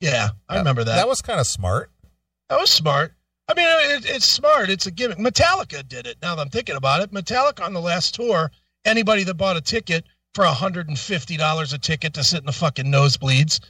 Yeah, 0.00 0.28
I 0.48 0.58
remember 0.58 0.82
that. 0.84 0.96
That 0.96 1.08
was 1.08 1.20
kind 1.22 1.40
of 1.40 1.46
smart. 1.46 1.90
That 2.48 2.58
was 2.58 2.70
smart. 2.70 3.12
I 3.48 3.54
mean, 3.54 3.66
it, 3.68 4.06
it's 4.08 4.26
smart. 4.26 4.70
It's 4.70 4.86
a 4.86 4.90
gimmick. 4.90 5.18
Metallica 5.18 5.86
did 5.86 6.06
it. 6.06 6.16
Now 6.22 6.34
that 6.34 6.42
I'm 6.42 6.48
thinking 6.48 6.76
about 6.76 7.02
it, 7.02 7.12
Metallica 7.12 7.64
on 7.64 7.74
the 7.74 7.80
last 7.80 8.14
tour, 8.14 8.50
anybody 8.86 9.22
that 9.24 9.34
bought 9.34 9.56
a 9.56 9.60
ticket 9.60 10.04
for 10.34 10.44
$150 10.44 11.74
a 11.74 11.78
ticket 11.78 12.14
to 12.14 12.24
sit 12.24 12.40
in 12.40 12.46
the 12.46 12.52
fucking 12.52 12.86
nosebleeds, 12.86 13.60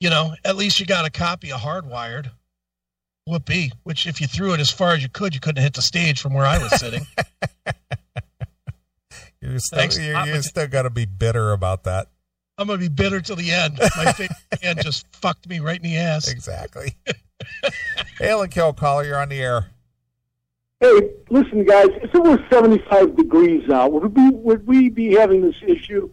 you 0.00 0.10
know, 0.10 0.34
at 0.44 0.56
least 0.56 0.80
you 0.80 0.86
got 0.86 1.04
a 1.04 1.10
copy 1.10 1.52
of 1.52 1.60
Hardwired. 1.60 2.30
Whoopee. 3.26 3.70
Which, 3.84 4.06
if 4.06 4.20
you 4.20 4.26
threw 4.26 4.52
it 4.52 4.60
as 4.60 4.70
far 4.70 4.94
as 4.94 5.02
you 5.02 5.08
could, 5.08 5.34
you 5.34 5.40
couldn't 5.40 5.62
hit 5.62 5.74
the 5.74 5.82
stage 5.82 6.20
from 6.20 6.34
where 6.34 6.46
I 6.46 6.58
was 6.58 6.78
sitting. 6.78 7.06
You're 9.42 9.58
still, 9.58 9.78
Thanks. 9.78 9.98
you're, 9.98 10.24
you're 10.24 10.42
still 10.42 10.68
got 10.68 10.82
to 10.82 10.90
be 10.90 11.04
bitter 11.04 11.50
about 11.50 11.82
that. 11.84 12.06
I'm 12.58 12.68
going 12.68 12.78
to 12.78 12.88
be 12.88 12.94
bitter 12.94 13.20
till 13.20 13.34
the 13.34 13.50
end. 13.50 13.76
My 13.96 14.12
band 14.62 14.82
just 14.82 15.04
fucked 15.16 15.48
me 15.48 15.58
right 15.58 15.76
in 15.76 15.82
the 15.82 15.96
ass. 15.96 16.30
Exactly. 16.30 16.96
Hail 18.20 18.42
and 18.42 18.52
kill 18.52 18.72
caller, 18.72 19.04
you're 19.04 19.18
on 19.18 19.30
the 19.30 19.42
air. 19.42 19.66
Hey, 20.82 21.10
listen, 21.30 21.64
guys. 21.64 21.90
If 22.02 22.12
it 22.12 22.20
was 22.20 22.40
75 22.50 23.14
degrees 23.16 23.70
out, 23.70 23.92
would 23.92 24.16
we 24.16 24.30
would 24.30 24.66
we 24.66 24.88
be 24.88 25.12
having 25.12 25.40
this 25.40 25.54
issue? 25.64 26.10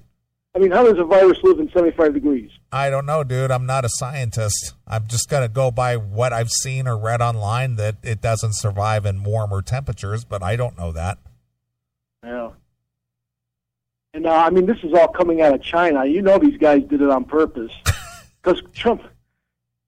I 0.55 0.59
mean, 0.59 0.69
how 0.69 0.83
does 0.83 0.99
a 0.99 1.03
virus 1.03 1.39
live 1.41 1.57
in 1.59 1.71
75 1.71 2.13
degrees? 2.13 2.51
I 2.71 2.91
don't 2.91 3.07
know, 3.07 3.23
dude. 3.23 3.49
I'm 3.49 3.65
not 3.65 3.83
a 3.83 3.89
scientist. 3.89 4.73
I'm 4.87 5.07
just 5.07 5.27
going 5.27 5.41
to 5.41 5.49
go 5.49 5.71
by 5.71 5.97
what 5.97 6.33
I've 6.33 6.51
seen 6.51 6.87
or 6.87 6.95
read 6.99 7.19
online 7.19 7.77
that 7.77 7.95
it 8.03 8.21
doesn't 8.21 8.53
survive 8.53 9.07
in 9.07 9.23
warmer 9.23 9.63
temperatures, 9.63 10.23
but 10.23 10.43
I 10.43 10.55
don't 10.55 10.77
know 10.77 10.91
that. 10.91 11.17
Yeah. 12.23 12.51
And 14.13 14.27
uh, 14.27 14.33
I 14.33 14.51
mean, 14.51 14.67
this 14.67 14.77
is 14.83 14.93
all 14.93 15.07
coming 15.07 15.41
out 15.41 15.55
of 15.55 15.63
China. 15.63 16.05
You 16.05 16.21
know, 16.21 16.37
these 16.37 16.57
guys 16.57 16.83
did 16.83 17.01
it 17.01 17.09
on 17.09 17.25
purpose 17.25 17.71
because 18.43 18.61
Trump. 18.73 19.01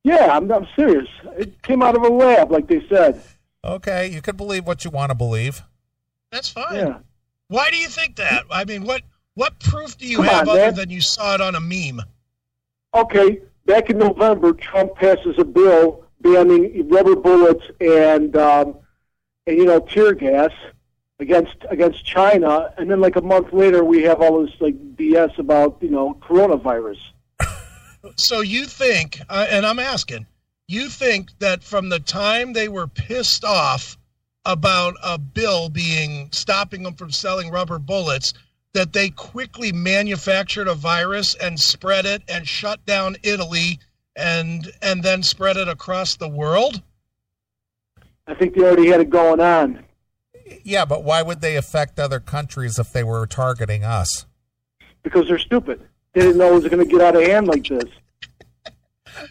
Yeah, 0.04 0.36
I'm, 0.36 0.52
I'm 0.52 0.68
serious. 0.76 1.08
It 1.38 1.62
came 1.62 1.84
out 1.84 1.96
of 1.96 2.02
a 2.02 2.10
lab, 2.10 2.50
like 2.52 2.68
they 2.68 2.84
said. 2.88 3.22
Okay, 3.64 4.08
you 4.08 4.22
can 4.22 4.36
believe 4.36 4.66
what 4.66 4.84
you 4.84 4.92
want 4.92 5.12
to 5.12 5.16
believe. 5.16 5.62
That's 6.32 6.50
fine. 6.50 6.76
Yeah. 6.76 6.98
Why 7.48 7.70
do 7.70 7.78
you 7.78 7.88
think 7.88 8.16
that? 8.16 8.44
I 8.50 8.66
mean, 8.66 8.84
what 8.84 9.04
what 9.36 9.60
proof 9.60 9.98
do 9.98 10.08
you 10.08 10.18
Come 10.18 10.26
have 10.26 10.48
on, 10.48 10.58
other 10.58 10.68
man. 10.68 10.76
than 10.76 10.90
you 10.90 11.02
saw 11.02 11.36
it 11.36 11.42
on 11.42 11.56
a 11.56 11.60
meme? 11.60 12.02
Okay. 12.94 13.42
Back 13.66 13.90
in 13.90 13.98
November, 14.00 14.54
Trump 14.54 14.96
passes 14.96 15.36
a 15.38 15.46
bill 15.46 16.06
banning 16.22 16.88
rubber 16.90 17.16
bullets 17.16 17.64
and 17.80 18.36
um, 18.36 18.76
and 19.46 19.58
you 19.58 19.66
know 19.66 19.80
tear 19.80 20.14
gas 20.14 20.52
against 21.20 21.56
against 21.70 22.04
China, 22.04 22.74
and 22.78 22.90
then 22.90 23.00
like 23.00 23.16
a 23.16 23.22
month 23.22 23.54
later, 23.54 23.84
we 23.84 24.02
have 24.04 24.22
all 24.22 24.44
this 24.44 24.56
like 24.60 24.76
BS 24.96 25.38
about 25.38 25.78
you 25.82 25.90
know 25.90 26.18
coronavirus. 26.22 26.98
So 28.16 28.42
you 28.42 28.66
think, 28.66 29.22
uh, 29.30 29.46
and 29.52 29.64
I'm 29.64 29.78
asking, 29.78 30.26
you 30.72 30.88
think 30.90 31.38
that 31.40 31.64
from 31.64 31.90
the 31.90 32.00
time 32.00 32.54
they 32.54 32.70
were 32.70 32.88
pissed 32.88 33.44
off 33.44 33.98
about 34.46 34.96
a 35.04 35.18
bill 35.18 35.70
being 35.70 36.30
stopping 36.32 36.84
them 36.84 36.94
from 36.96 37.12
selling 37.12 37.52
rubber 37.52 37.78
bullets, 37.78 38.34
that 38.74 38.94
they 38.94 39.10
quickly 39.10 39.72
manufactured 39.72 40.68
a 40.68 40.74
virus 40.74 41.36
and 41.36 41.60
spread 41.60 42.06
it 42.06 42.24
and 42.30 42.48
shut 42.48 42.84
down 42.86 43.18
Italy 43.22 43.80
and 44.16 44.72
and 44.82 45.04
then 45.04 45.24
spread 45.24 45.58
it 45.58 45.68
across 45.68 46.16
the 46.16 46.30
world? 46.30 46.82
I 48.28 48.34
think 48.34 48.56
they 48.56 48.64
already 48.64 48.88
had 48.88 49.02
it 49.02 49.10
going 49.10 49.42
on 49.42 49.84
Yeah, 50.64 50.86
but 50.86 51.04
why 51.04 51.22
would 51.22 51.42
they 51.42 51.58
affect 51.58 52.00
other 52.00 52.20
countries 52.20 52.80
if 52.80 52.94
they 52.94 53.04
were 53.04 53.28
targeting 53.28 53.84
us? 53.84 54.26
because 55.04 55.28
they're 55.28 55.40
stupid. 55.40 55.82
They 56.14 56.22
didn't 56.22 56.38
know 56.38 56.52
it 56.52 56.62
was 56.62 56.68
going 56.68 56.86
to 56.88 56.92
get 56.92 57.02
out 57.02 57.16
of 57.16 57.24
hand 57.24 57.48
like 57.48 57.68
this. 57.68 57.90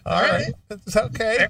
All 0.07 0.23
right. 0.23 0.31
right. 0.31 0.53
It's 0.87 0.97
okay. 0.97 1.49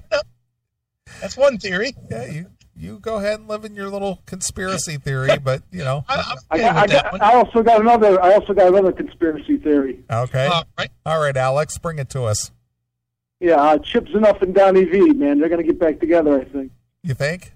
That's 1.19 1.37
one 1.37 1.57
theory. 1.57 1.95
Yeah, 2.09 2.25
you 2.25 2.45
you 2.75 2.99
go 2.99 3.17
ahead 3.17 3.39
and 3.39 3.47
live 3.47 3.65
in 3.65 3.75
your 3.75 3.89
little 3.89 4.21
conspiracy 4.25 4.97
theory, 4.97 5.37
but 5.43 5.61
you 5.71 5.83
know, 5.83 6.05
I, 6.07 6.15
I'm 6.15 6.37
I, 6.49 6.57
got, 6.57 6.75
I, 6.75 6.81
with 6.81 6.91
that 6.91 7.03
got, 7.03 7.11
one. 7.11 7.21
I 7.21 7.33
also 7.33 7.63
got 7.63 7.81
another. 7.81 8.21
I 8.21 8.33
also 8.33 8.53
got 8.53 8.67
another 8.67 8.91
conspiracy 8.91 9.57
theory. 9.57 10.03
okay. 10.09 10.47
All 10.47 10.63
right. 10.77 10.89
All 11.05 11.19
right, 11.19 11.37
Alex, 11.37 11.77
bring 11.77 11.99
it 11.99 12.09
to 12.11 12.23
us. 12.23 12.51
Yeah, 13.39 13.55
uh, 13.55 13.77
Chip 13.79 14.07
Z'Nuff 14.07 14.41
and 14.41 14.53
Donnie 14.53 14.85
Vie. 14.85 15.13
Man, 15.13 15.39
they're 15.39 15.49
going 15.49 15.61
to 15.61 15.67
get 15.67 15.79
back 15.79 15.99
together. 15.99 16.39
I 16.39 16.45
think. 16.45 16.71
You 17.03 17.13
think? 17.13 17.53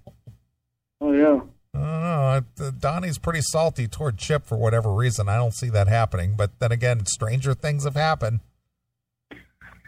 Oh 0.99 1.11
yeah. 1.11 1.41
I 1.73 1.79
don't 1.79 2.59
know. 2.59 2.67
Uh, 2.67 2.71
Donnie's 2.79 3.17
pretty 3.17 3.41
salty 3.41 3.87
toward 3.87 4.17
Chip 4.17 4.45
for 4.45 4.57
whatever 4.57 4.93
reason. 4.93 5.27
I 5.27 5.35
don't 5.35 5.53
see 5.53 5.69
that 5.69 5.87
happening. 5.87 6.35
But 6.37 6.59
then 6.59 6.71
again, 6.71 7.05
stranger 7.05 7.53
things 7.53 7.83
have 7.83 7.95
happened. 7.95 8.39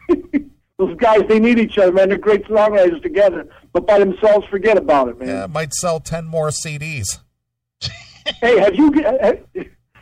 Those 0.78 0.96
guys, 0.98 1.22
they 1.28 1.40
need 1.40 1.58
each 1.58 1.78
other, 1.78 1.92
man. 1.92 2.10
They're 2.10 2.18
great 2.20 2.46
songwriters 2.46 3.02
together, 3.02 3.48
but 3.74 3.88
by 3.88 3.98
themselves, 3.98 4.46
forget 4.48 4.78
about 4.78 5.10
it, 5.10 5.20
man. 5.20 5.28
Yeah, 5.28 5.48
might 5.48 5.74
sell 5.74 6.00
ten 6.00 6.26
more 6.26 6.50
CDs. 6.50 7.20
Hey, 8.42 8.60
have 8.60 8.76
you 8.76 8.92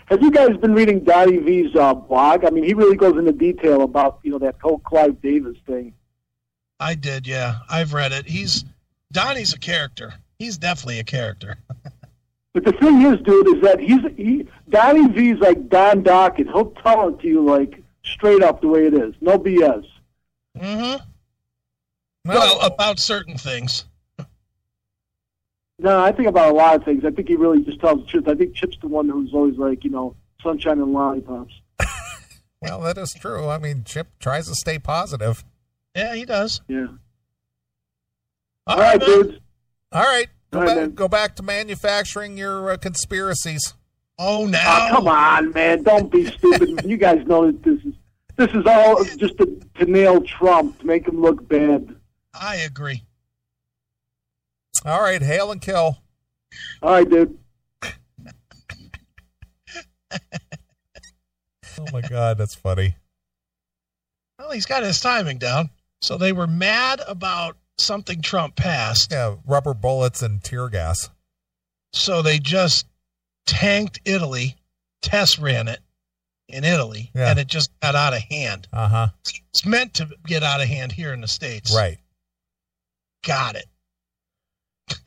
have 0.07 0.21
you 0.21 0.31
guys 0.31 0.57
been 0.57 0.73
reading 0.73 1.03
Donnie 1.03 1.37
Vie's 1.37 1.75
uh, 1.75 1.93
blog? 1.93 2.43
I 2.43 2.49
mean, 2.49 2.63
he 2.63 2.73
really 2.73 2.95
goes 2.95 3.15
into 3.19 3.31
detail 3.31 3.83
about 3.83 4.19
you 4.23 4.31
know 4.31 4.39
that 4.39 4.55
whole 4.61 4.79
Clive 4.79 5.21
Davis 5.21 5.57
thing. 5.67 5.93
I 6.79 6.95
did, 6.95 7.27
yeah. 7.27 7.57
I've 7.69 7.93
read 7.93 8.11
it. 8.11 8.27
He's 8.27 8.65
Donnie's 9.11 9.53
a 9.53 9.59
character. 9.59 10.15
He's 10.39 10.57
definitely 10.57 10.99
a 10.99 11.03
character. 11.03 11.57
But 12.53 12.63
the 12.63 12.71
thing 12.71 13.01
is, 13.01 13.19
dude, 13.25 13.57
is 13.57 13.61
that 13.63 13.81
he's 13.81 13.99
he 14.15 14.47
Donnie 14.69 15.09
Vie's 15.09 15.39
like 15.39 15.67
Don 15.67 16.03
Dokken. 16.03 16.45
He'll 16.45 16.71
tell 16.81 17.09
it 17.09 17.19
to 17.19 17.27
you 17.27 17.43
like 17.43 17.83
straight 18.05 18.41
up 18.41 18.61
the 18.61 18.69
way 18.69 18.87
it 18.87 18.93
is, 18.93 19.13
no 19.19 19.37
BS. 19.37 19.85
Mm-hmm. 20.57 21.03
Well, 22.25 22.57
Well, 22.57 22.61
about 22.65 22.99
certain 22.99 23.37
things. 23.37 23.85
No, 25.77 25.99
I 26.01 26.11
think 26.13 26.29
about 26.29 26.51
a 26.51 26.53
lot 26.55 26.75
of 26.75 26.83
things. 26.85 27.03
I 27.03 27.11
think 27.11 27.27
he 27.27 27.35
really 27.35 27.61
just 27.61 27.79
tells 27.81 27.99
the 28.01 28.05
truth. 28.07 28.27
I 28.29 28.35
think 28.35 28.55
Chip's 28.55 28.77
the 28.79 28.87
one 28.87 29.09
who's 29.09 29.33
always 29.33 29.57
like, 29.57 29.83
you 29.83 29.89
know, 29.89 30.15
sunshine 30.41 30.79
and 30.79 30.93
lollipops. 30.93 31.53
well, 32.61 32.79
that 32.81 32.97
is 32.97 33.13
true. 33.19 33.49
I 33.49 33.57
mean, 33.57 33.83
Chip 33.83 34.07
tries 34.19 34.47
to 34.47 34.55
stay 34.55 34.79
positive. 34.79 35.43
Yeah, 35.93 36.15
he 36.15 36.23
does. 36.25 36.61
Yeah. 36.69 36.87
All 38.67 38.77
All 38.77 38.81
right, 38.81 38.99
man. 38.99 39.07
dudes. 39.09 39.39
All 39.91 40.01
right, 40.03 40.27
go, 40.51 40.59
All 40.59 40.65
right, 40.65 40.67
back, 40.67 40.77
man. 40.77 40.91
go 40.95 41.07
back 41.07 41.35
to 41.35 41.43
manufacturing 41.43 42.37
your 42.37 42.71
uh, 42.71 42.77
conspiracies. 42.77 43.73
Oh, 44.17 44.45
now. 44.45 44.87
Oh, 44.91 44.95
come 44.95 45.07
on, 45.09 45.51
man! 45.51 45.83
Don't 45.83 46.09
be 46.11 46.25
stupid. 46.25 46.85
you 46.85 46.95
guys 46.97 47.25
know 47.27 47.45
that 47.47 47.61
this 47.63 47.79
is 47.84 47.84
this 48.37 48.51
is 48.51 48.65
all 48.65 49.03
just 49.03 49.37
to, 49.37 49.61
to 49.75 49.85
nail 49.85 50.21
Trump 50.21 50.79
to 50.79 50.85
make 50.85 51.07
him 51.07 51.21
look 51.21 51.47
bad. 51.47 51.95
I 52.33 52.57
agree. 52.57 53.03
All 54.85 55.01
right, 55.01 55.21
hail 55.21 55.51
and 55.51 55.61
kill. 55.61 55.97
All 56.81 56.91
right, 56.91 57.09
dude. 57.09 57.37
Oh 61.77 61.85
my 61.91 61.99
God, 61.99 62.37
that's 62.37 62.55
funny. 62.55 62.95
Well, 64.39 64.51
he's 64.51 64.65
got 64.65 64.83
his 64.83 65.01
timing 65.01 65.39
down. 65.39 65.69
So 66.01 66.17
they 66.17 66.31
were 66.31 66.47
mad 66.47 67.01
about 67.05 67.57
something 67.77 68.21
Trump 68.21 68.55
passed. 68.55 69.11
Yeah, 69.11 69.35
rubber 69.45 69.73
bullets 69.73 70.21
and 70.21 70.41
tear 70.41 70.69
gas. 70.69 71.09
So 71.91 72.21
they 72.21 72.39
just 72.39 72.87
tanked 73.45 73.99
Italy, 74.05 74.55
test 75.01 75.37
ran 75.37 75.67
it 75.67 75.79
in 76.47 76.63
Italy, 76.63 77.11
Yeah. 77.15 77.31
and 77.31 77.39
it 77.39 77.47
just 77.47 77.71
got 77.81 77.95
out 77.95 78.13
of 78.13 78.21
hand. 78.21 78.67
Uh 78.71 78.87
huh. 78.87 79.07
It's 79.49 79.65
meant 79.65 79.95
to 79.95 80.09
get 80.25 80.43
out 80.43 80.61
of 80.61 80.67
hand 80.67 80.91
here 80.91 81.13
in 81.13 81.21
the 81.21 81.27
States. 81.27 81.73
Right. 81.75 81.97
Got 83.25 83.55
it. 83.55 83.65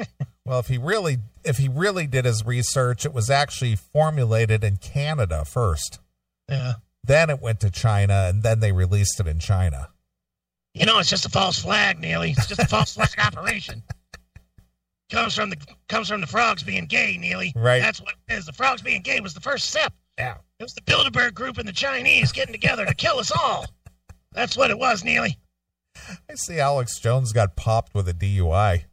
Well, 0.44 0.60
if 0.60 0.68
he 0.68 0.78
really, 0.78 1.18
if 1.44 1.58
he 1.58 1.68
really 1.68 2.06
did 2.06 2.24
his 2.24 2.42
research, 2.42 3.04
it 3.04 3.12
was 3.12 3.28
actually 3.28 3.76
formulated 3.76 4.64
in 4.64 4.76
Canada 4.78 5.44
first. 5.44 5.98
Yeah. 6.48 6.76
Then 7.04 7.28
it 7.28 7.42
went 7.42 7.60
to 7.60 7.70
China, 7.70 8.28
and 8.30 8.42
then 8.42 8.60
they 8.60 8.72
released 8.72 9.20
it 9.20 9.26
in 9.26 9.40
China. 9.40 9.90
You 10.72 10.86
know, 10.86 11.00
it's 11.00 11.10
just 11.10 11.26
a 11.26 11.28
false 11.28 11.58
flag, 11.58 12.00
Neeley. 12.00 12.30
It's 12.34 12.46
just 12.46 12.62
a 12.62 12.66
false 12.66 12.94
flag 12.94 13.10
operation. 13.18 13.82
Comes 15.10 15.34
from 15.34 15.50
the 15.50 15.58
comes 15.86 16.08
from 16.08 16.22
the 16.22 16.26
frogs 16.26 16.62
being 16.62 16.86
gay, 16.86 17.18
Neeley. 17.20 17.52
Right. 17.54 17.82
That's 17.82 18.00
what 18.00 18.14
it 18.28 18.32
is. 18.32 18.46
The 18.46 18.54
frogs 18.54 18.80
being 18.80 19.02
gay 19.02 19.20
was 19.20 19.34
the 19.34 19.40
first 19.40 19.68
step. 19.68 19.92
Yeah. 20.18 20.36
It 20.58 20.64
was 20.64 20.74
the 20.74 20.80
Bilderberg 20.80 21.34
group 21.34 21.58
and 21.58 21.68
the 21.68 21.72
Chinese 21.72 22.32
getting 22.32 22.52
together 22.52 22.84
to 22.84 22.94
kill 22.94 23.18
us 23.18 23.30
all. 23.30 23.66
That's 24.32 24.56
what 24.56 24.70
it 24.70 24.78
was, 24.78 25.04
Neeley. 25.04 25.36
I 26.28 26.34
see 26.34 26.58
Alex 26.58 26.98
Jones 26.98 27.32
got 27.32 27.54
popped 27.54 27.94
with 27.94 28.08
a 28.08 28.14
DUI. 28.14 28.84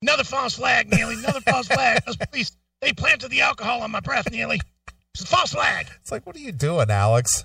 Another 0.00 0.22
false 0.22 0.54
flag, 0.54 0.90
Neeley. 0.90 1.18
Another 1.18 1.40
false 1.40 1.66
flag. 1.66 2.04
Those 2.06 2.16
police, 2.16 2.56
they 2.80 2.92
planted 2.92 3.30
the 3.30 3.40
alcohol 3.40 3.82
on 3.82 3.90
my 3.90 4.00
breath, 4.00 4.26
Neeley. 4.26 4.60
It's 5.14 5.24
a 5.24 5.26
false 5.26 5.52
flag. 5.52 5.88
It's 6.00 6.12
like, 6.12 6.24
what 6.24 6.36
are 6.36 6.40
you 6.40 6.52
doing, 6.52 6.88
Alex? 6.88 7.44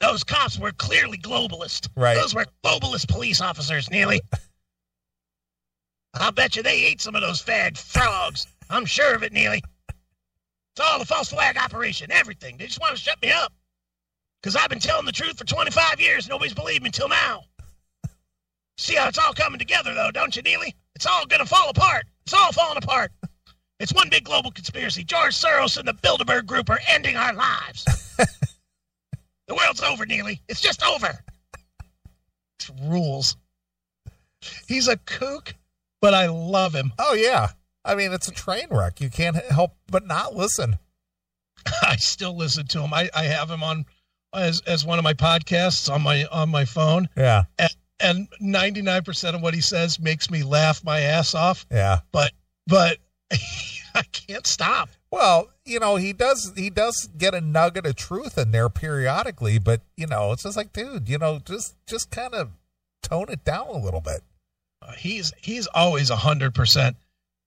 Those 0.00 0.24
cops 0.24 0.58
were 0.58 0.72
clearly 0.72 1.18
globalist. 1.18 1.88
Right. 1.94 2.16
Those 2.16 2.34
were 2.34 2.46
globalist 2.64 3.08
police 3.08 3.40
officers, 3.40 3.88
Neeley. 3.88 4.18
I'll 6.14 6.32
bet 6.32 6.56
you 6.56 6.62
they 6.62 6.84
ate 6.84 7.00
some 7.00 7.14
of 7.14 7.20
those 7.20 7.42
fag 7.42 7.78
frogs. 7.78 8.46
I'm 8.70 8.86
sure 8.86 9.14
of 9.14 9.22
it, 9.22 9.32
Neely. 9.32 9.62
It's 10.76 10.84
all 10.84 11.00
a 11.00 11.04
false 11.04 11.28
flag 11.28 11.56
operation, 11.56 12.10
everything. 12.10 12.56
They 12.56 12.66
just 12.66 12.80
want 12.80 12.96
to 12.96 13.00
shut 13.00 13.22
me 13.22 13.30
up. 13.30 13.52
Because 14.42 14.56
I've 14.56 14.68
been 14.68 14.80
telling 14.80 15.06
the 15.06 15.12
truth 15.12 15.38
for 15.38 15.44
25 15.44 16.00
years. 16.00 16.28
Nobody's 16.28 16.52
believed 16.52 16.82
me 16.82 16.88
until 16.88 17.08
now. 17.08 17.44
See 18.76 18.96
how 18.96 19.06
it's 19.06 19.18
all 19.18 19.32
coming 19.34 19.60
together, 19.60 19.94
though, 19.94 20.10
don't 20.10 20.34
you, 20.34 20.42
Neeley? 20.42 20.74
It's 20.96 21.06
all 21.06 21.26
going 21.26 21.40
to 21.40 21.46
fall 21.46 21.70
apart. 21.70 22.06
It's 22.24 22.34
all 22.34 22.50
falling 22.50 22.76
apart. 22.76 23.12
It's 23.78 23.92
one 23.92 24.08
big 24.08 24.24
global 24.24 24.50
conspiracy. 24.50 25.04
George 25.04 25.34
Soros 25.34 25.78
and 25.78 25.86
the 25.86 25.94
Bilderberg 25.94 26.46
Group 26.46 26.68
are 26.70 26.80
ending 26.88 27.16
our 27.16 27.34
lives. 27.34 27.84
the 29.46 29.54
world's 29.54 29.80
over, 29.80 30.04
Neeley. 30.04 30.40
It's 30.48 30.60
just 30.60 30.82
over. 30.82 31.16
It's 32.58 32.70
rules. 32.82 33.36
He's 34.66 34.88
a 34.88 34.96
kook, 34.96 35.54
but 36.00 36.14
I 36.14 36.26
love 36.26 36.74
him. 36.74 36.92
Oh 36.98 37.14
yeah. 37.14 37.50
I 37.84 37.94
mean, 37.94 38.12
it's 38.12 38.28
a 38.28 38.32
train 38.32 38.66
wreck. 38.70 39.00
You 39.00 39.10
can't 39.10 39.36
help 39.36 39.76
but 39.90 40.06
not 40.06 40.34
listen. 40.34 40.78
I 41.82 41.96
still 41.96 42.36
listen 42.36 42.66
to 42.68 42.80
him. 42.80 42.94
I, 42.94 43.10
I 43.14 43.24
have 43.24 43.50
him 43.50 43.62
on 43.62 43.86
as 44.34 44.60
as 44.66 44.84
one 44.84 44.98
of 44.98 45.04
my 45.04 45.14
podcasts 45.14 45.92
on 45.92 46.02
my 46.02 46.24
on 46.26 46.48
my 46.48 46.64
phone. 46.64 47.08
Yeah. 47.16 47.44
And 48.00 48.28
ninety 48.40 48.82
nine 48.82 49.02
percent 49.02 49.36
of 49.36 49.42
what 49.42 49.54
he 49.54 49.60
says 49.60 50.00
makes 50.00 50.30
me 50.30 50.42
laugh 50.42 50.82
my 50.84 51.00
ass 51.00 51.34
off. 51.34 51.66
Yeah. 51.70 52.00
But 52.12 52.32
but 52.66 52.98
I 53.94 54.02
can't 54.12 54.46
stop. 54.46 54.88
Well, 55.10 55.50
you 55.64 55.78
know, 55.78 55.96
he 55.96 56.12
does 56.12 56.52
he 56.56 56.70
does 56.70 57.08
get 57.16 57.34
a 57.34 57.40
nugget 57.40 57.86
of 57.86 57.94
truth 57.96 58.36
in 58.36 58.50
there 58.50 58.68
periodically, 58.68 59.58
but 59.58 59.82
you 59.96 60.06
know, 60.06 60.32
it's 60.32 60.42
just 60.42 60.56
like, 60.56 60.72
dude, 60.72 61.08
you 61.08 61.18
know, 61.18 61.38
just 61.44 61.76
just 61.86 62.10
kind 62.10 62.34
of 62.34 62.50
tone 63.02 63.26
it 63.28 63.44
down 63.44 63.68
a 63.68 63.78
little 63.78 64.00
bit. 64.00 64.22
Uh, 64.82 64.92
he's 64.92 65.32
he's 65.40 65.66
always 65.68 66.10
a 66.10 66.16
hundred 66.16 66.54
percent, 66.54 66.96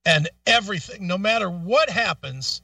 and 0.07 0.29
everything, 0.47 1.05
no 1.05 1.17
matter 1.17 1.49
what 1.49 1.89
happens, 1.89 2.61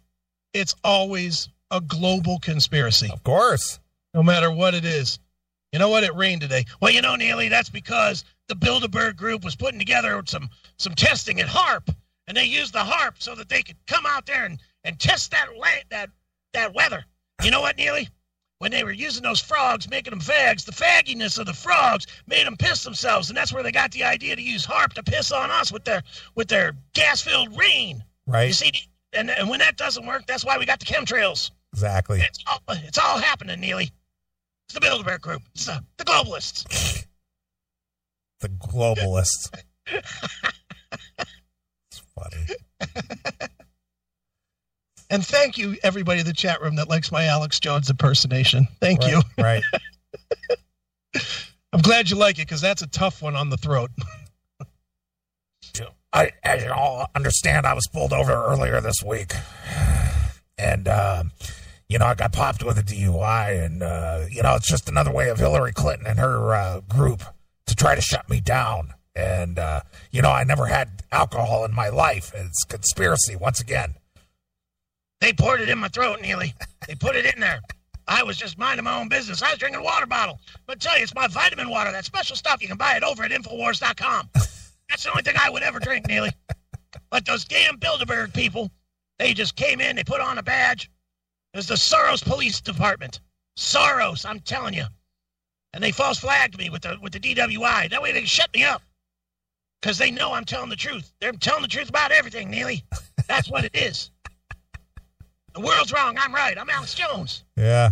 it's 0.53 0.73
always 0.83 1.49
a 1.69 1.81
global 1.81 2.39
conspiracy. 2.39 3.09
Of 3.11 3.23
course. 3.23 3.79
No 4.13 4.23
matter 4.23 4.49
what 4.49 4.73
it 4.73 4.85
is. 4.85 5.19
You 5.73 5.79
know 5.79 5.89
what? 5.89 6.03
It 6.03 6.15
rained 6.15 6.41
today. 6.41 6.65
Well, 6.79 6.91
you 6.91 7.01
know, 7.01 7.15
Neeley, 7.15 7.49
that's 7.49 7.69
because 7.69 8.23
the 8.47 8.55
Bilderberg 8.55 9.15
Group 9.15 9.43
was 9.43 9.55
putting 9.55 9.79
together 9.79 10.21
some 10.25 10.49
some 10.77 10.93
testing 10.93 11.41
at 11.41 11.47
HAARP, 11.47 11.93
and 12.27 12.37
they 12.37 12.45
used 12.45 12.73
the 12.73 12.79
HAARP 12.79 13.15
so 13.17 13.35
that 13.35 13.49
they 13.49 13.63
could 13.63 13.77
come 13.87 14.05
out 14.05 14.25
there 14.25 14.45
and, 14.45 14.59
and 14.83 14.99
test 14.99 15.31
that 15.31 15.47
la- 15.57 15.83
that 15.89 16.09
that 16.53 16.73
weather. 16.73 17.03
You 17.43 17.51
know 17.51 17.61
what, 17.61 17.77
Neeley? 17.77 18.09
When 18.63 18.71
they 18.71 18.85
were 18.85 18.93
using 18.93 19.23
those 19.23 19.41
frogs, 19.41 19.89
making 19.89 20.11
them 20.11 20.21
fags, 20.21 20.63
the 20.63 20.71
fagginess 20.71 21.37
of 21.37 21.47
the 21.47 21.53
frogs 21.53 22.07
made 22.27 22.47
them 22.47 22.55
piss 22.55 22.85
themselves, 22.85 23.27
and 23.27 23.35
that's 23.35 23.51
where 23.51 23.61
they 23.61 23.73
got 23.73 23.91
the 23.91 24.05
idea 24.05 24.37
to 24.37 24.41
use 24.41 24.65
HAARP 24.65 24.93
to 24.93 25.03
piss 25.03 25.33
on 25.33 25.51
us 25.51 25.69
with 25.69 25.83
their 25.83 26.01
with 26.35 26.47
their 26.47 26.73
gas-filled 26.93 27.57
rain. 27.57 28.01
Right. 28.25 28.47
You 28.47 28.53
see, 28.53 28.71
and 29.11 29.29
and 29.29 29.49
when 29.49 29.59
that 29.59 29.75
doesn't 29.75 30.05
work, 30.05 30.25
that's 30.27 30.45
why 30.45 30.57
we 30.57 30.65
got 30.65 30.79
the 30.79 30.85
chemtrails. 30.85 31.51
Exactly. 31.73 32.21
It's 32.21 32.39
all, 32.47 32.61
it's 32.69 32.97
all 32.97 33.17
happening, 33.17 33.59
Neeley. 33.59 33.91
It's 34.67 34.75
the 34.75 34.79
Bilderberg 34.79 35.19
Group. 35.19 35.41
It's 35.53 35.65
the, 35.65 35.83
the 35.97 36.05
globalists. 36.05 37.05
The 38.39 38.49
globalists. 38.49 39.49
it's 39.87 40.05
funny. 42.13 42.45
And 45.13 45.23
thank 45.23 45.59
you, 45.59 45.77
everybody 45.83 46.21
in 46.21 46.25
the 46.25 46.33
chat 46.33 46.59
room 46.59 46.75
that 46.77 46.89
likes 46.89 47.11
my 47.11 47.25
Alex 47.25 47.59
Jones 47.59 47.87
impersonation. 47.87 48.67
Thank 48.81 49.01
right, 49.01 49.11
you. 49.11 49.21
Right. 49.37 49.61
I'm 51.71 51.81
glad 51.81 52.09
you 52.09 52.15
like 52.15 52.39
it 52.39 52.47
because 52.47 52.61
that's 52.61 52.81
a 52.81 52.87
tough 52.87 53.21
one 53.21 53.35
on 53.35 53.51
the 53.51 53.57
throat. 53.57 53.91
I, 56.13 56.31
as 56.43 56.63
you 56.63 56.71
all 56.71 57.05
understand, 57.13 57.67
I 57.67 57.75
was 57.75 57.87
pulled 57.93 58.11
over 58.11 58.31
earlier 58.31 58.81
this 58.81 59.03
week, 59.05 59.33
and 60.57 60.87
uh, 60.87 61.25
you 61.87 61.99
know 61.99 62.05
I 62.05 62.15
got 62.15 62.33
popped 62.33 62.63
with 62.63 62.79
a 62.79 62.83
DUI, 62.83 63.63
and 63.63 63.83
uh, 63.83 64.25
you 64.31 64.41
know 64.41 64.55
it's 64.55 64.67
just 64.67 64.89
another 64.89 65.11
way 65.11 65.29
of 65.29 65.37
Hillary 65.37 65.73
Clinton 65.73 66.07
and 66.07 66.17
her 66.17 66.55
uh, 66.55 66.79
group 66.81 67.21
to 67.67 67.75
try 67.75 67.93
to 67.93 68.01
shut 68.01 68.27
me 68.31 68.39
down. 68.39 68.95
And 69.15 69.59
uh, 69.59 69.81
you 70.09 70.23
know 70.23 70.31
I 70.31 70.43
never 70.43 70.65
had 70.65 71.03
alcohol 71.11 71.65
in 71.65 71.75
my 71.75 71.89
life. 71.89 72.31
It's 72.33 72.63
conspiracy 72.63 73.35
once 73.35 73.61
again. 73.61 73.93
They 75.23 75.31
poured 75.31 75.61
it 75.61 75.69
in 75.69 75.79
my 75.79 75.87
throat, 75.87 76.19
Neeley. 76.19 76.53
They 76.85 76.95
put 76.95 77.15
it 77.15 77.33
in 77.33 77.39
there. 77.39 77.61
I 78.09 78.23
was 78.23 78.35
just 78.35 78.57
minding 78.57 78.83
my 78.83 78.99
own 78.99 79.07
business. 79.07 79.41
I 79.41 79.51
was 79.51 79.57
drinking 79.57 79.79
a 79.79 79.83
water 79.83 80.05
bottle. 80.05 80.37
But 80.67 80.81
tell 80.81 80.97
you, 80.97 81.03
it's 81.03 81.15
my 81.15 81.27
vitamin 81.27 81.69
water, 81.69 81.93
that 81.93 82.03
special 82.03 82.35
stuff. 82.35 82.61
You 82.61 82.67
can 82.67 82.75
buy 82.75 82.97
it 82.97 83.03
over 83.03 83.23
at 83.23 83.31
Infowars.com. 83.31 84.29
That's 84.33 85.05
the 85.05 85.11
only 85.11 85.23
thing 85.23 85.35
I 85.39 85.49
would 85.49 85.63
ever 85.63 85.79
drink, 85.79 86.09
Neeley. 86.09 86.33
But 87.09 87.25
those 87.25 87.45
damn 87.45 87.77
Bilderberg 87.77 88.33
people, 88.33 88.69
they 89.17 89.33
just 89.33 89.55
came 89.55 89.79
in, 89.79 89.95
they 89.95 90.03
put 90.03 90.19
on 90.19 90.39
a 90.39 90.43
badge. 90.43 90.91
It 91.53 91.57
was 91.57 91.67
the 91.67 91.75
Soros 91.75 92.21
Police 92.21 92.59
Department. 92.59 93.21
Soros, 93.57 94.25
I'm 94.25 94.41
telling 94.41 94.73
you. 94.73 94.87
And 95.71 95.81
they 95.81 95.93
false 95.93 96.19
flagged 96.19 96.57
me 96.57 96.69
with 96.69 96.81
the 96.81 96.97
with 97.01 97.13
the 97.13 97.21
DWI. 97.21 97.89
That 97.91 98.01
way 98.01 98.11
they 98.11 98.19
can 98.19 98.27
shut 98.27 98.53
me 98.53 98.65
up. 98.65 98.81
Because 99.81 99.97
they 99.97 100.11
know 100.11 100.33
I'm 100.33 100.43
telling 100.43 100.69
the 100.69 100.75
truth. 100.75 101.13
They're 101.21 101.31
telling 101.31 101.61
the 101.61 101.69
truth 101.69 101.87
about 101.87 102.11
everything, 102.11 102.51
Neeley. 102.51 102.83
That's 103.29 103.49
what 103.49 103.63
it 103.63 103.73
is. 103.73 104.11
The 105.53 105.61
world's 105.61 105.93
wrong. 105.93 106.17
I'm 106.17 106.33
right. 106.33 106.57
I'm 106.57 106.69
Alex 106.69 106.95
Jones. 106.95 107.43
Yeah. 107.55 107.91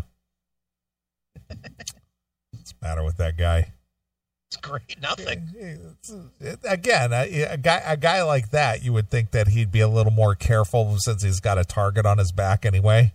What's 1.47 2.73
the 2.73 2.75
matter 2.81 3.03
with 3.03 3.17
that 3.17 3.37
guy? 3.37 3.73
It's 4.47 4.57
great. 4.57 4.99
Nothing. 5.01 5.49
Again, 6.63 7.13
a, 7.13 7.43
a 7.43 7.57
guy 7.57 7.81
a 7.85 7.95
guy 7.95 8.23
like 8.23 8.51
that, 8.51 8.83
you 8.83 8.91
would 8.93 9.09
think 9.09 9.31
that 9.31 9.49
he'd 9.49 9.71
be 9.71 9.79
a 9.79 9.87
little 9.87 10.11
more 10.11 10.35
careful 10.35 10.97
since 10.99 11.23
he's 11.23 11.39
got 11.39 11.57
a 11.57 11.63
target 11.63 12.05
on 12.05 12.17
his 12.17 12.31
back 12.31 12.65
anyway. 12.65 13.13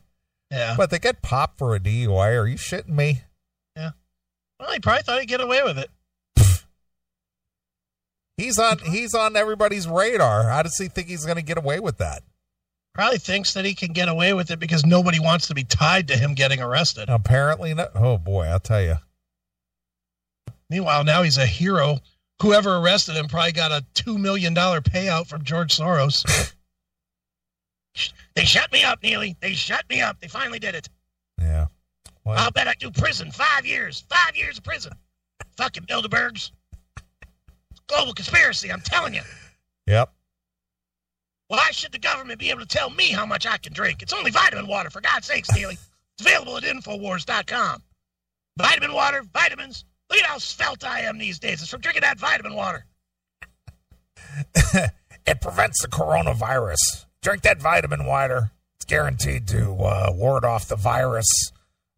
Yeah. 0.51 0.75
But 0.77 0.91
they 0.91 0.99
get 0.99 1.23
popped 1.23 1.59
for 1.59 1.75
a 1.75 1.81
DUI. 1.81 2.41
Are 2.41 2.47
you 2.47 2.57
shitting 2.57 2.89
me? 2.89 3.23
Yeah. 3.77 3.91
Well, 4.61 4.73
he 4.73 4.79
probably 4.79 5.03
thought 5.03 5.21
he'd 5.21 5.27
get 5.27 5.41
away 5.41 5.63
with 5.63 5.79
it. 5.79 5.91
He's 8.37 8.59
on 8.59 8.79
he's 8.79 9.15
on 9.15 9.35
everybody's 9.35 9.89
radar. 9.89 10.45
How 10.45 10.63
does 10.63 10.77
he 10.77 10.89
think 10.89 11.09
he's 11.09 11.25
going 11.25 11.37
to 11.37 11.43
get 11.43 11.57
away 11.59 11.81
with 11.81 11.99
that? 11.99 12.23
Probably 12.97 13.19
thinks 13.19 13.53
that 13.53 13.67
he 13.67 13.75
can 13.75 13.93
get 13.93 14.09
away 14.09 14.33
with 14.33 14.51
it 14.51 14.59
because 14.59 14.87
nobody 14.87 15.21
wants 15.21 15.49
to 15.49 15.55
be 15.55 15.65
tied 15.65 16.09
to 16.09 16.17
him 16.17 16.33
getting 16.33 16.63
arrested. 16.63 17.11
Apparently 17.11 17.75
not. 17.75 17.91
Oh 17.95 18.17
boy, 18.17 18.47
I'll 18.47 18.59
tell 18.59 18.81
you. 18.81 18.97
Meanwhile, 20.71 21.05
now 21.05 21.23
he's 21.23 21.37
a 21.37 21.45
hero. 21.45 21.99
Whoever 22.41 22.77
arrested 22.77 23.17
him 23.17 23.29
probably 23.29 23.53
got 23.53 23.71
a 23.71 23.85
$2 23.97 24.19
million 24.19 24.55
payout 24.55 25.27
from 25.27 25.45
George 25.45 25.77
Soros. 25.77 26.55
they 28.35 28.47
shut 28.47 28.73
me 28.73 28.83
up, 28.83 29.03
Neeley. 29.03 29.37
They 29.41 29.53
shut 29.53 29.85
me 29.91 30.01
up. 30.01 30.19
They 30.19 30.29
finally 30.29 30.59
did 30.59 30.75
it. 30.75 30.89
Yeah. 31.39 31.67
Well, 32.25 32.39
I'll 32.39 32.51
bet 32.51 32.67
I 32.67 32.73
do 32.79 32.91
prison. 32.91 33.31
Five 33.31 33.67
years. 33.67 34.05
Five 34.09 34.35
years 34.37 34.57
of 34.57 34.65
prison. 34.65 34.95
Fucking 35.59 35.83
Bilderbergs. 35.83 36.51
Global 37.89 38.15
conspiracy, 38.15 38.73
I'm 38.73 38.81
telling 38.81 39.13
you. 39.13 39.23
yep. 39.87 40.15
Why 41.49 41.71
should 41.71 41.93
the 41.93 41.99
government 41.99 42.41
be 42.41 42.51
able 42.51 42.61
to 42.61 42.67
tell 42.67 42.91
me 42.91 43.11
how 43.11 43.25
much 43.25 43.47
I 43.47 43.57
can 43.59 43.73
drink? 43.73 44.03
It's 44.03 44.13
only 44.13 44.31
vitamin 44.31 44.67
water, 44.67 44.91
for 44.91 45.01
God's 45.01 45.27
sake, 45.27 45.47
Neeley. 45.47 45.79
It's 46.19 46.27
available 46.27 46.57
at 46.57 46.65
Infowars.com. 46.65 47.83
Vitamin 48.59 48.93
water, 48.93 49.23
vitamins. 49.33 49.85
Look 50.11 50.19
at 50.19 50.27
how 50.27 50.39
svelte 50.39 50.85
I 50.85 51.01
am 51.01 51.19
these 51.19 51.39
days. 51.39 51.61
It's 51.61 51.71
from 51.71 51.81
drinking 51.81 52.03
that 52.03 52.19
vitamin 52.19 52.55
water. 52.55 52.87
it 55.27 55.41
prevents 55.41 55.83
the 55.83 55.89
coronavirus. 55.89 57.07
Drink 57.23 57.43
that 57.43 57.61
vitamin 57.61 58.07
water. 58.07 58.51
It's 58.77 58.85
guaranteed 58.85 59.47
to 59.49 59.73
uh, 59.75 60.13
ward 60.15 60.45
off 60.45 60.69
the 60.69 60.77
virus. 60.77 61.27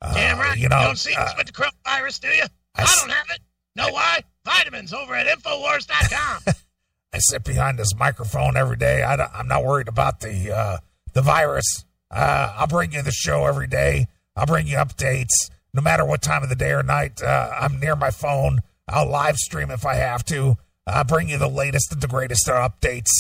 Uh, 0.01 0.15
Damn 0.15 0.39
right. 0.39 0.59
You 0.59 0.69
know, 0.69 0.81
don't 0.81 0.99
see 0.99 1.15
uh, 1.15 1.25
this 1.25 1.35
with 1.37 1.47
the 1.47 1.53
coronavirus, 1.53 2.21
do 2.21 2.29
you? 2.29 2.45
I 2.75 2.85
don't 2.85 3.11
have 3.11 3.27
it. 3.31 3.41
Know 3.77 3.93
why? 3.93 4.21
Vitamins 4.45 4.93
over 4.93 5.15
at 5.15 5.27
Infowars.com. 5.27 6.55
I 7.13 7.19
sit 7.19 7.45
behind 7.45 7.79
this 7.79 7.95
microphone 7.97 8.57
every 8.57 8.77
day. 8.77 9.03
I 9.03 9.15
I'm 9.15 9.49
not 9.49 9.65
worried 9.65 9.89
about 9.89 10.21
the 10.21 10.55
uh, 10.55 10.79
the 11.13 11.23
virus. 11.23 11.85
Uh, 12.11 12.55
I'll 12.57 12.67
bring 12.67 12.93
you 12.93 13.03
the 13.03 13.13
show 13.13 13.47
every 13.47 13.67
day. 13.67 14.07
I'll 14.37 14.47
bring 14.47 14.67
you 14.67 14.77
updates, 14.77 15.51
no 15.75 15.83
matter 15.83 16.05
what 16.05 16.23
time 16.23 16.43
of 16.43 16.49
the 16.49 16.55
day 16.57 16.71
or 16.71 16.83
night. 16.83 17.23
Uh, 17.23 17.51
I'm 17.59 17.81
near 17.81 17.97
my 17.97 18.11
phone. 18.11 18.61
I'll 18.87 19.09
live 19.09 19.37
stream 19.37 19.71
if 19.71 19.85
I 19.85 19.95
have 19.95 20.25
to. 20.27 20.57
I'll 20.87 21.05
bring 21.05 21.29
you 21.29 21.39
the 21.39 21.49
latest 21.49 21.93
and 21.93 22.01
the 22.01 22.09
greatest 22.09 22.47
updates. 22.47 23.11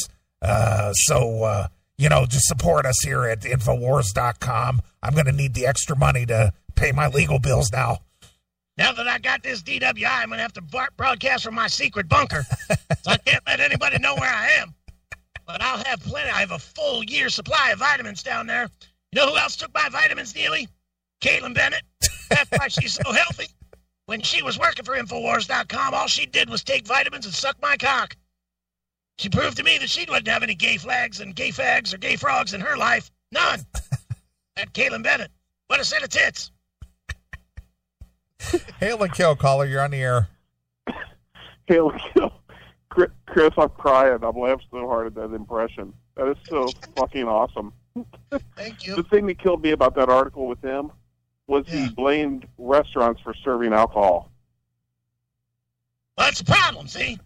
Uh, 0.40 0.92
so 0.92 1.44
uh, 1.44 1.68
you 1.98 2.08
know, 2.08 2.24
just 2.26 2.46
support 2.46 2.86
us 2.86 3.02
here 3.04 3.24
at 3.24 3.40
Infowars.com. 3.40 4.80
I'm 5.02 5.14
going 5.14 5.26
to 5.26 5.32
need 5.32 5.54
the 5.54 5.66
extra 5.66 5.96
money 5.96 6.24
to 6.26 6.52
pay 6.76 6.92
my 6.92 7.08
legal 7.08 7.40
bills 7.40 7.70
now. 7.72 7.98
Now 8.78 8.92
that 8.92 9.08
I 9.08 9.18
got 9.18 9.42
this 9.42 9.60
DWI, 9.62 10.08
I'm 10.08 10.28
going 10.28 10.38
to 10.38 10.42
have 10.42 10.52
to 10.52 10.62
bar- 10.62 10.90
broadcast 10.96 11.42
from 11.42 11.56
my 11.56 11.66
secret 11.66 12.08
bunker. 12.08 12.46
so 13.02 13.10
I 13.10 13.16
can't 13.18 13.42
let 13.44 13.58
anybody 13.58 13.98
know 13.98 14.14
where 14.14 14.32
I 14.32 14.50
am. 14.60 14.72
But 15.46 15.60
I'll 15.60 15.82
have 15.82 16.00
plenty. 16.00 16.30
I 16.30 16.40
have 16.40 16.52
a 16.52 16.58
full 16.60 17.02
year 17.02 17.28
supply 17.28 17.70
of 17.70 17.80
vitamins 17.80 18.22
down 18.22 18.46
there. 18.46 18.70
You 19.10 19.20
know 19.20 19.30
who 19.30 19.36
else 19.36 19.56
took 19.56 19.74
my 19.74 19.88
vitamins, 19.88 20.32
Neeley? 20.32 20.68
Kaitlin 21.20 21.54
Bennett. 21.54 21.82
That's 22.30 22.50
why 22.52 22.68
she's 22.68 22.94
so 22.94 23.12
healthy. 23.12 23.46
When 24.06 24.20
she 24.22 24.42
was 24.42 24.58
working 24.58 24.84
for 24.84 24.96
Infowars.com, 24.96 25.94
all 25.94 26.06
she 26.06 26.26
did 26.26 26.48
was 26.48 26.62
take 26.62 26.86
vitamins 26.86 27.26
and 27.26 27.34
suck 27.34 27.56
my 27.60 27.76
cock. 27.76 28.16
She 29.18 29.28
proved 29.28 29.56
to 29.56 29.64
me 29.64 29.78
that 29.78 29.90
she 29.90 30.06
wouldn't 30.08 30.28
have 30.28 30.44
any 30.44 30.54
gay 30.54 30.76
flags 30.76 31.18
and 31.18 31.34
gay 31.34 31.50
fags 31.50 31.92
or 31.92 31.98
gay 31.98 32.14
frogs 32.14 32.54
in 32.54 32.60
her 32.60 32.76
life. 32.76 33.10
None. 33.32 33.66
that 34.56 34.72
Kaitlin 34.72 35.02
Bennett. 35.02 35.32
What 35.66 35.80
a 35.80 35.84
set 35.84 36.04
of 36.04 36.10
tits. 36.10 36.52
Hail 38.80 39.02
and 39.02 39.12
kill 39.12 39.36
caller, 39.36 39.66
you're 39.66 39.80
on 39.82 39.90
the 39.90 39.98
air. 40.02 40.28
Hail 41.66 41.90
and 41.90 42.00
Kill. 42.14 42.32
Chris, 43.26 43.52
I'm 43.58 43.68
crying. 43.70 44.18
I'm 44.22 44.36
laughing 44.36 44.66
so 44.70 44.88
hard 44.88 45.06
at 45.08 45.14
that 45.14 45.34
impression. 45.34 45.92
That 46.16 46.28
is 46.28 46.36
so 46.48 46.68
fucking 46.96 47.24
awesome. 47.24 47.72
Thank 48.56 48.86
you. 48.86 48.96
The 48.96 49.02
thing 49.04 49.26
that 49.26 49.38
killed 49.38 49.62
me 49.62 49.70
about 49.70 49.94
that 49.96 50.08
article 50.08 50.46
with 50.46 50.60
him 50.62 50.90
was 51.46 51.64
Yeah. 51.68 51.86
he 51.86 51.90
blamed 51.90 52.46
restaurants 52.56 53.20
for 53.20 53.34
serving 53.34 53.72
alcohol. 53.72 54.30
Well, 56.16 56.26
that's 56.26 56.38
the 56.40 56.44
problem, 56.52 56.88
see? 56.88 57.18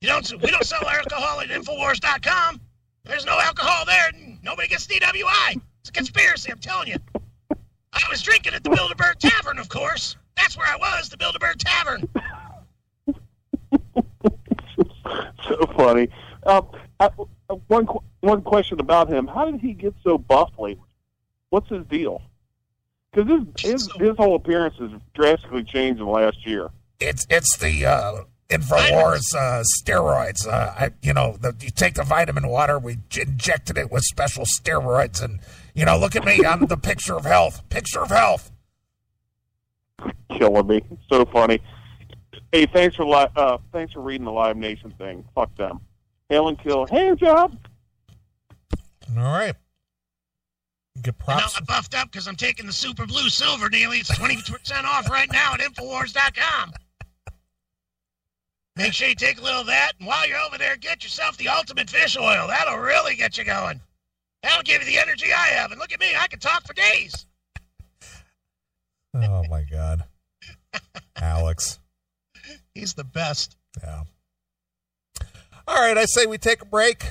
You 0.00 0.08
don't 0.08 0.42
we 0.42 0.50
don't 0.50 0.64
sell 0.64 0.86
alcohol 0.88 1.40
at 1.40 1.48
Infowars.com. 1.48 2.60
There's 3.04 3.24
no 3.24 3.38
alcohol 3.38 3.84
there 3.86 4.08
and 4.14 4.42
nobody 4.42 4.68
gets 4.68 4.86
DWI. 4.86 5.60
It's 5.80 5.90
a 5.90 5.92
conspiracy, 5.92 6.50
I'm 6.50 6.58
telling 6.58 6.88
you. 6.88 6.96
Was 8.16 8.22
drinking 8.22 8.54
at 8.54 8.64
the 8.64 8.70
Bilderberg 8.70 9.18
Tavern, 9.18 9.58
of 9.58 9.68
course. 9.68 10.16
That's 10.38 10.56
where 10.56 10.66
I 10.66 10.78
was, 10.78 11.10
the 11.10 11.18
Bilderberg 11.18 11.56
Tavern. 11.58 12.08
so 15.46 15.66
funny. 15.76 16.08
I, 16.46 16.62
uh, 16.98 17.10
one 17.66 17.86
one 18.20 18.40
question 18.40 18.80
about 18.80 19.12
him: 19.12 19.26
How 19.26 19.50
did 19.50 19.60
he 19.60 19.74
get 19.74 19.92
so 20.02 20.16
buff 20.16 20.50
lately? 20.58 20.82
What's 21.50 21.68
his 21.68 21.84
deal? 21.88 22.22
Because 23.12 23.28
his, 23.28 23.72
his 23.72 23.92
his 23.96 24.16
whole 24.16 24.34
appearance 24.34 24.76
has 24.78 24.92
drastically 25.12 25.64
changed 25.64 26.00
in 26.00 26.06
the 26.06 26.10
last 26.10 26.46
year. 26.46 26.70
It's 26.98 27.26
it's 27.28 27.58
the 27.58 27.84
uh, 27.84 28.22
Infowars 28.48 29.34
uh, 29.36 29.62
steroids. 29.78 30.46
Uh, 30.46 30.72
I, 30.74 30.90
you 31.02 31.12
know, 31.12 31.36
the, 31.38 31.54
you 31.60 31.68
take 31.68 31.96
the 31.96 32.04
vitamin 32.04 32.48
water, 32.48 32.78
we 32.78 32.96
injected 33.14 33.76
it 33.76 33.92
with 33.92 34.04
special 34.04 34.46
steroids, 34.46 35.22
and 35.22 35.38
you 35.76 35.84
know, 35.84 35.96
look 35.98 36.16
at 36.16 36.24
me, 36.24 36.44
I'm 36.44 36.66
the 36.66 36.76
picture 36.76 37.14
of 37.14 37.24
health. 37.24 37.62
Picture 37.68 38.00
of 38.00 38.08
health. 38.10 38.50
Killing 40.36 40.66
me. 40.66 40.82
So 41.10 41.24
funny. 41.26 41.60
Hey, 42.52 42.66
thanks 42.66 42.96
for 42.96 43.04
li- 43.04 43.28
uh, 43.36 43.58
thanks 43.72 43.92
for 43.92 44.00
reading 44.00 44.24
the 44.24 44.32
Live 44.32 44.56
Nation 44.56 44.92
thing. 44.98 45.24
Fuck 45.34 45.54
them. 45.56 45.80
Hail 46.28 46.48
and 46.48 46.58
kill. 46.58 46.86
Hand 46.86 47.18
job. 47.18 47.56
All 49.16 49.22
right. 49.22 49.54
Get 51.02 51.14
And 51.14 51.28
now 51.28 51.36
props. 51.38 51.56
I 51.58 51.60
buffed 51.64 51.94
up 51.94 52.10
because 52.10 52.26
I'm 52.26 52.36
taking 52.36 52.66
the 52.66 52.72
Super 52.72 53.06
Blue 53.06 53.28
Silver 53.28 53.68
daily. 53.68 53.98
It's 53.98 54.10
20% 54.10 54.84
off 54.84 55.10
right 55.10 55.30
now 55.30 55.54
at 55.54 55.60
Infowars.com. 55.60 56.72
Make 58.76 58.92
sure 58.92 59.08
you 59.08 59.14
take 59.14 59.38
a 59.38 59.42
little 59.42 59.60
of 59.60 59.66
that, 59.68 59.92
and 59.98 60.06
while 60.06 60.26
you're 60.28 60.38
over 60.38 60.58
there, 60.58 60.76
get 60.76 61.02
yourself 61.02 61.36
the 61.38 61.48
Ultimate 61.48 61.88
Fish 61.88 62.16
Oil. 62.18 62.46
That'll 62.48 62.78
really 62.78 63.14
get 63.16 63.38
you 63.38 63.44
going. 63.44 63.80
That'll 64.46 64.62
give 64.62 64.80
you 64.80 64.86
the 64.86 64.98
energy 65.00 65.32
I 65.32 65.48
have. 65.48 65.72
And 65.72 65.80
look 65.80 65.92
at 65.92 65.98
me, 65.98 66.06
I 66.16 66.28
can 66.28 66.38
talk 66.38 66.64
for 66.64 66.72
days. 66.72 67.26
Oh 69.12 69.42
my 69.50 69.64
God, 69.68 70.04
Alex. 71.16 71.80
He's 72.72 72.94
the 72.94 73.02
best. 73.02 73.56
Yeah. 73.82 74.02
All 75.66 75.74
right, 75.74 75.98
I 75.98 76.04
say 76.04 76.26
we 76.26 76.38
take 76.38 76.62
a 76.62 76.64
break. 76.64 77.02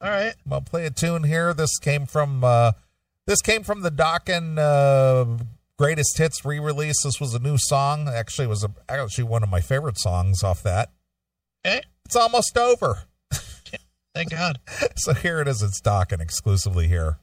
All 0.00 0.08
right. 0.08 0.32
I'm 0.46 0.50
gonna 0.50 0.62
play 0.62 0.86
a 0.86 0.90
tune 0.90 1.24
here. 1.24 1.52
This 1.52 1.78
came 1.78 2.06
from 2.06 2.42
uh, 2.42 2.72
this 3.26 3.42
came 3.42 3.62
from 3.62 3.82
the 3.82 3.90
Dokken 3.90 4.58
uh, 4.58 5.44
greatest 5.76 6.16
hits 6.16 6.46
re-release. 6.46 7.02
This 7.02 7.20
was 7.20 7.34
a 7.34 7.40
new 7.40 7.56
song. 7.58 8.08
Actually, 8.08 8.46
it 8.46 8.50
was 8.50 8.64
a, 8.64 8.70
actually 8.88 9.24
one 9.24 9.42
of 9.42 9.50
my 9.50 9.60
favorite 9.60 9.98
songs 9.98 10.42
off 10.42 10.62
that. 10.62 10.92
Okay. 11.66 11.82
It's 12.06 12.16
almost 12.16 12.56
over. 12.56 13.02
Thank 14.14 14.30
God. 14.30 14.58
So 14.96 15.14
here 15.14 15.40
it 15.40 15.48
is. 15.48 15.62
It's 15.62 15.80
Dokken 15.80 16.20
exclusively 16.20 16.86
here. 16.86 17.18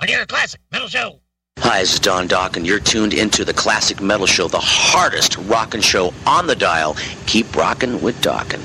On 0.00 0.08
your 0.08 0.26
classic 0.26 0.60
metal 0.70 0.88
show. 0.88 1.20
Hi, 1.60 1.80
this 1.80 1.94
is 1.94 2.00
Don 2.00 2.26
Dock, 2.26 2.58
and 2.58 2.66
you're 2.66 2.80
tuned 2.80 3.14
into 3.14 3.44
the 3.46 3.54
Classic 3.54 4.02
Metal 4.02 4.26
Show, 4.26 4.48
the 4.48 4.58
hardest 4.60 5.38
rockin' 5.38 5.80
show 5.80 6.12
on 6.26 6.46
the 6.46 6.56
dial. 6.56 6.96
Keep 7.26 7.56
rockin' 7.56 8.02
with 8.02 8.20
Dockin'. 8.20 8.60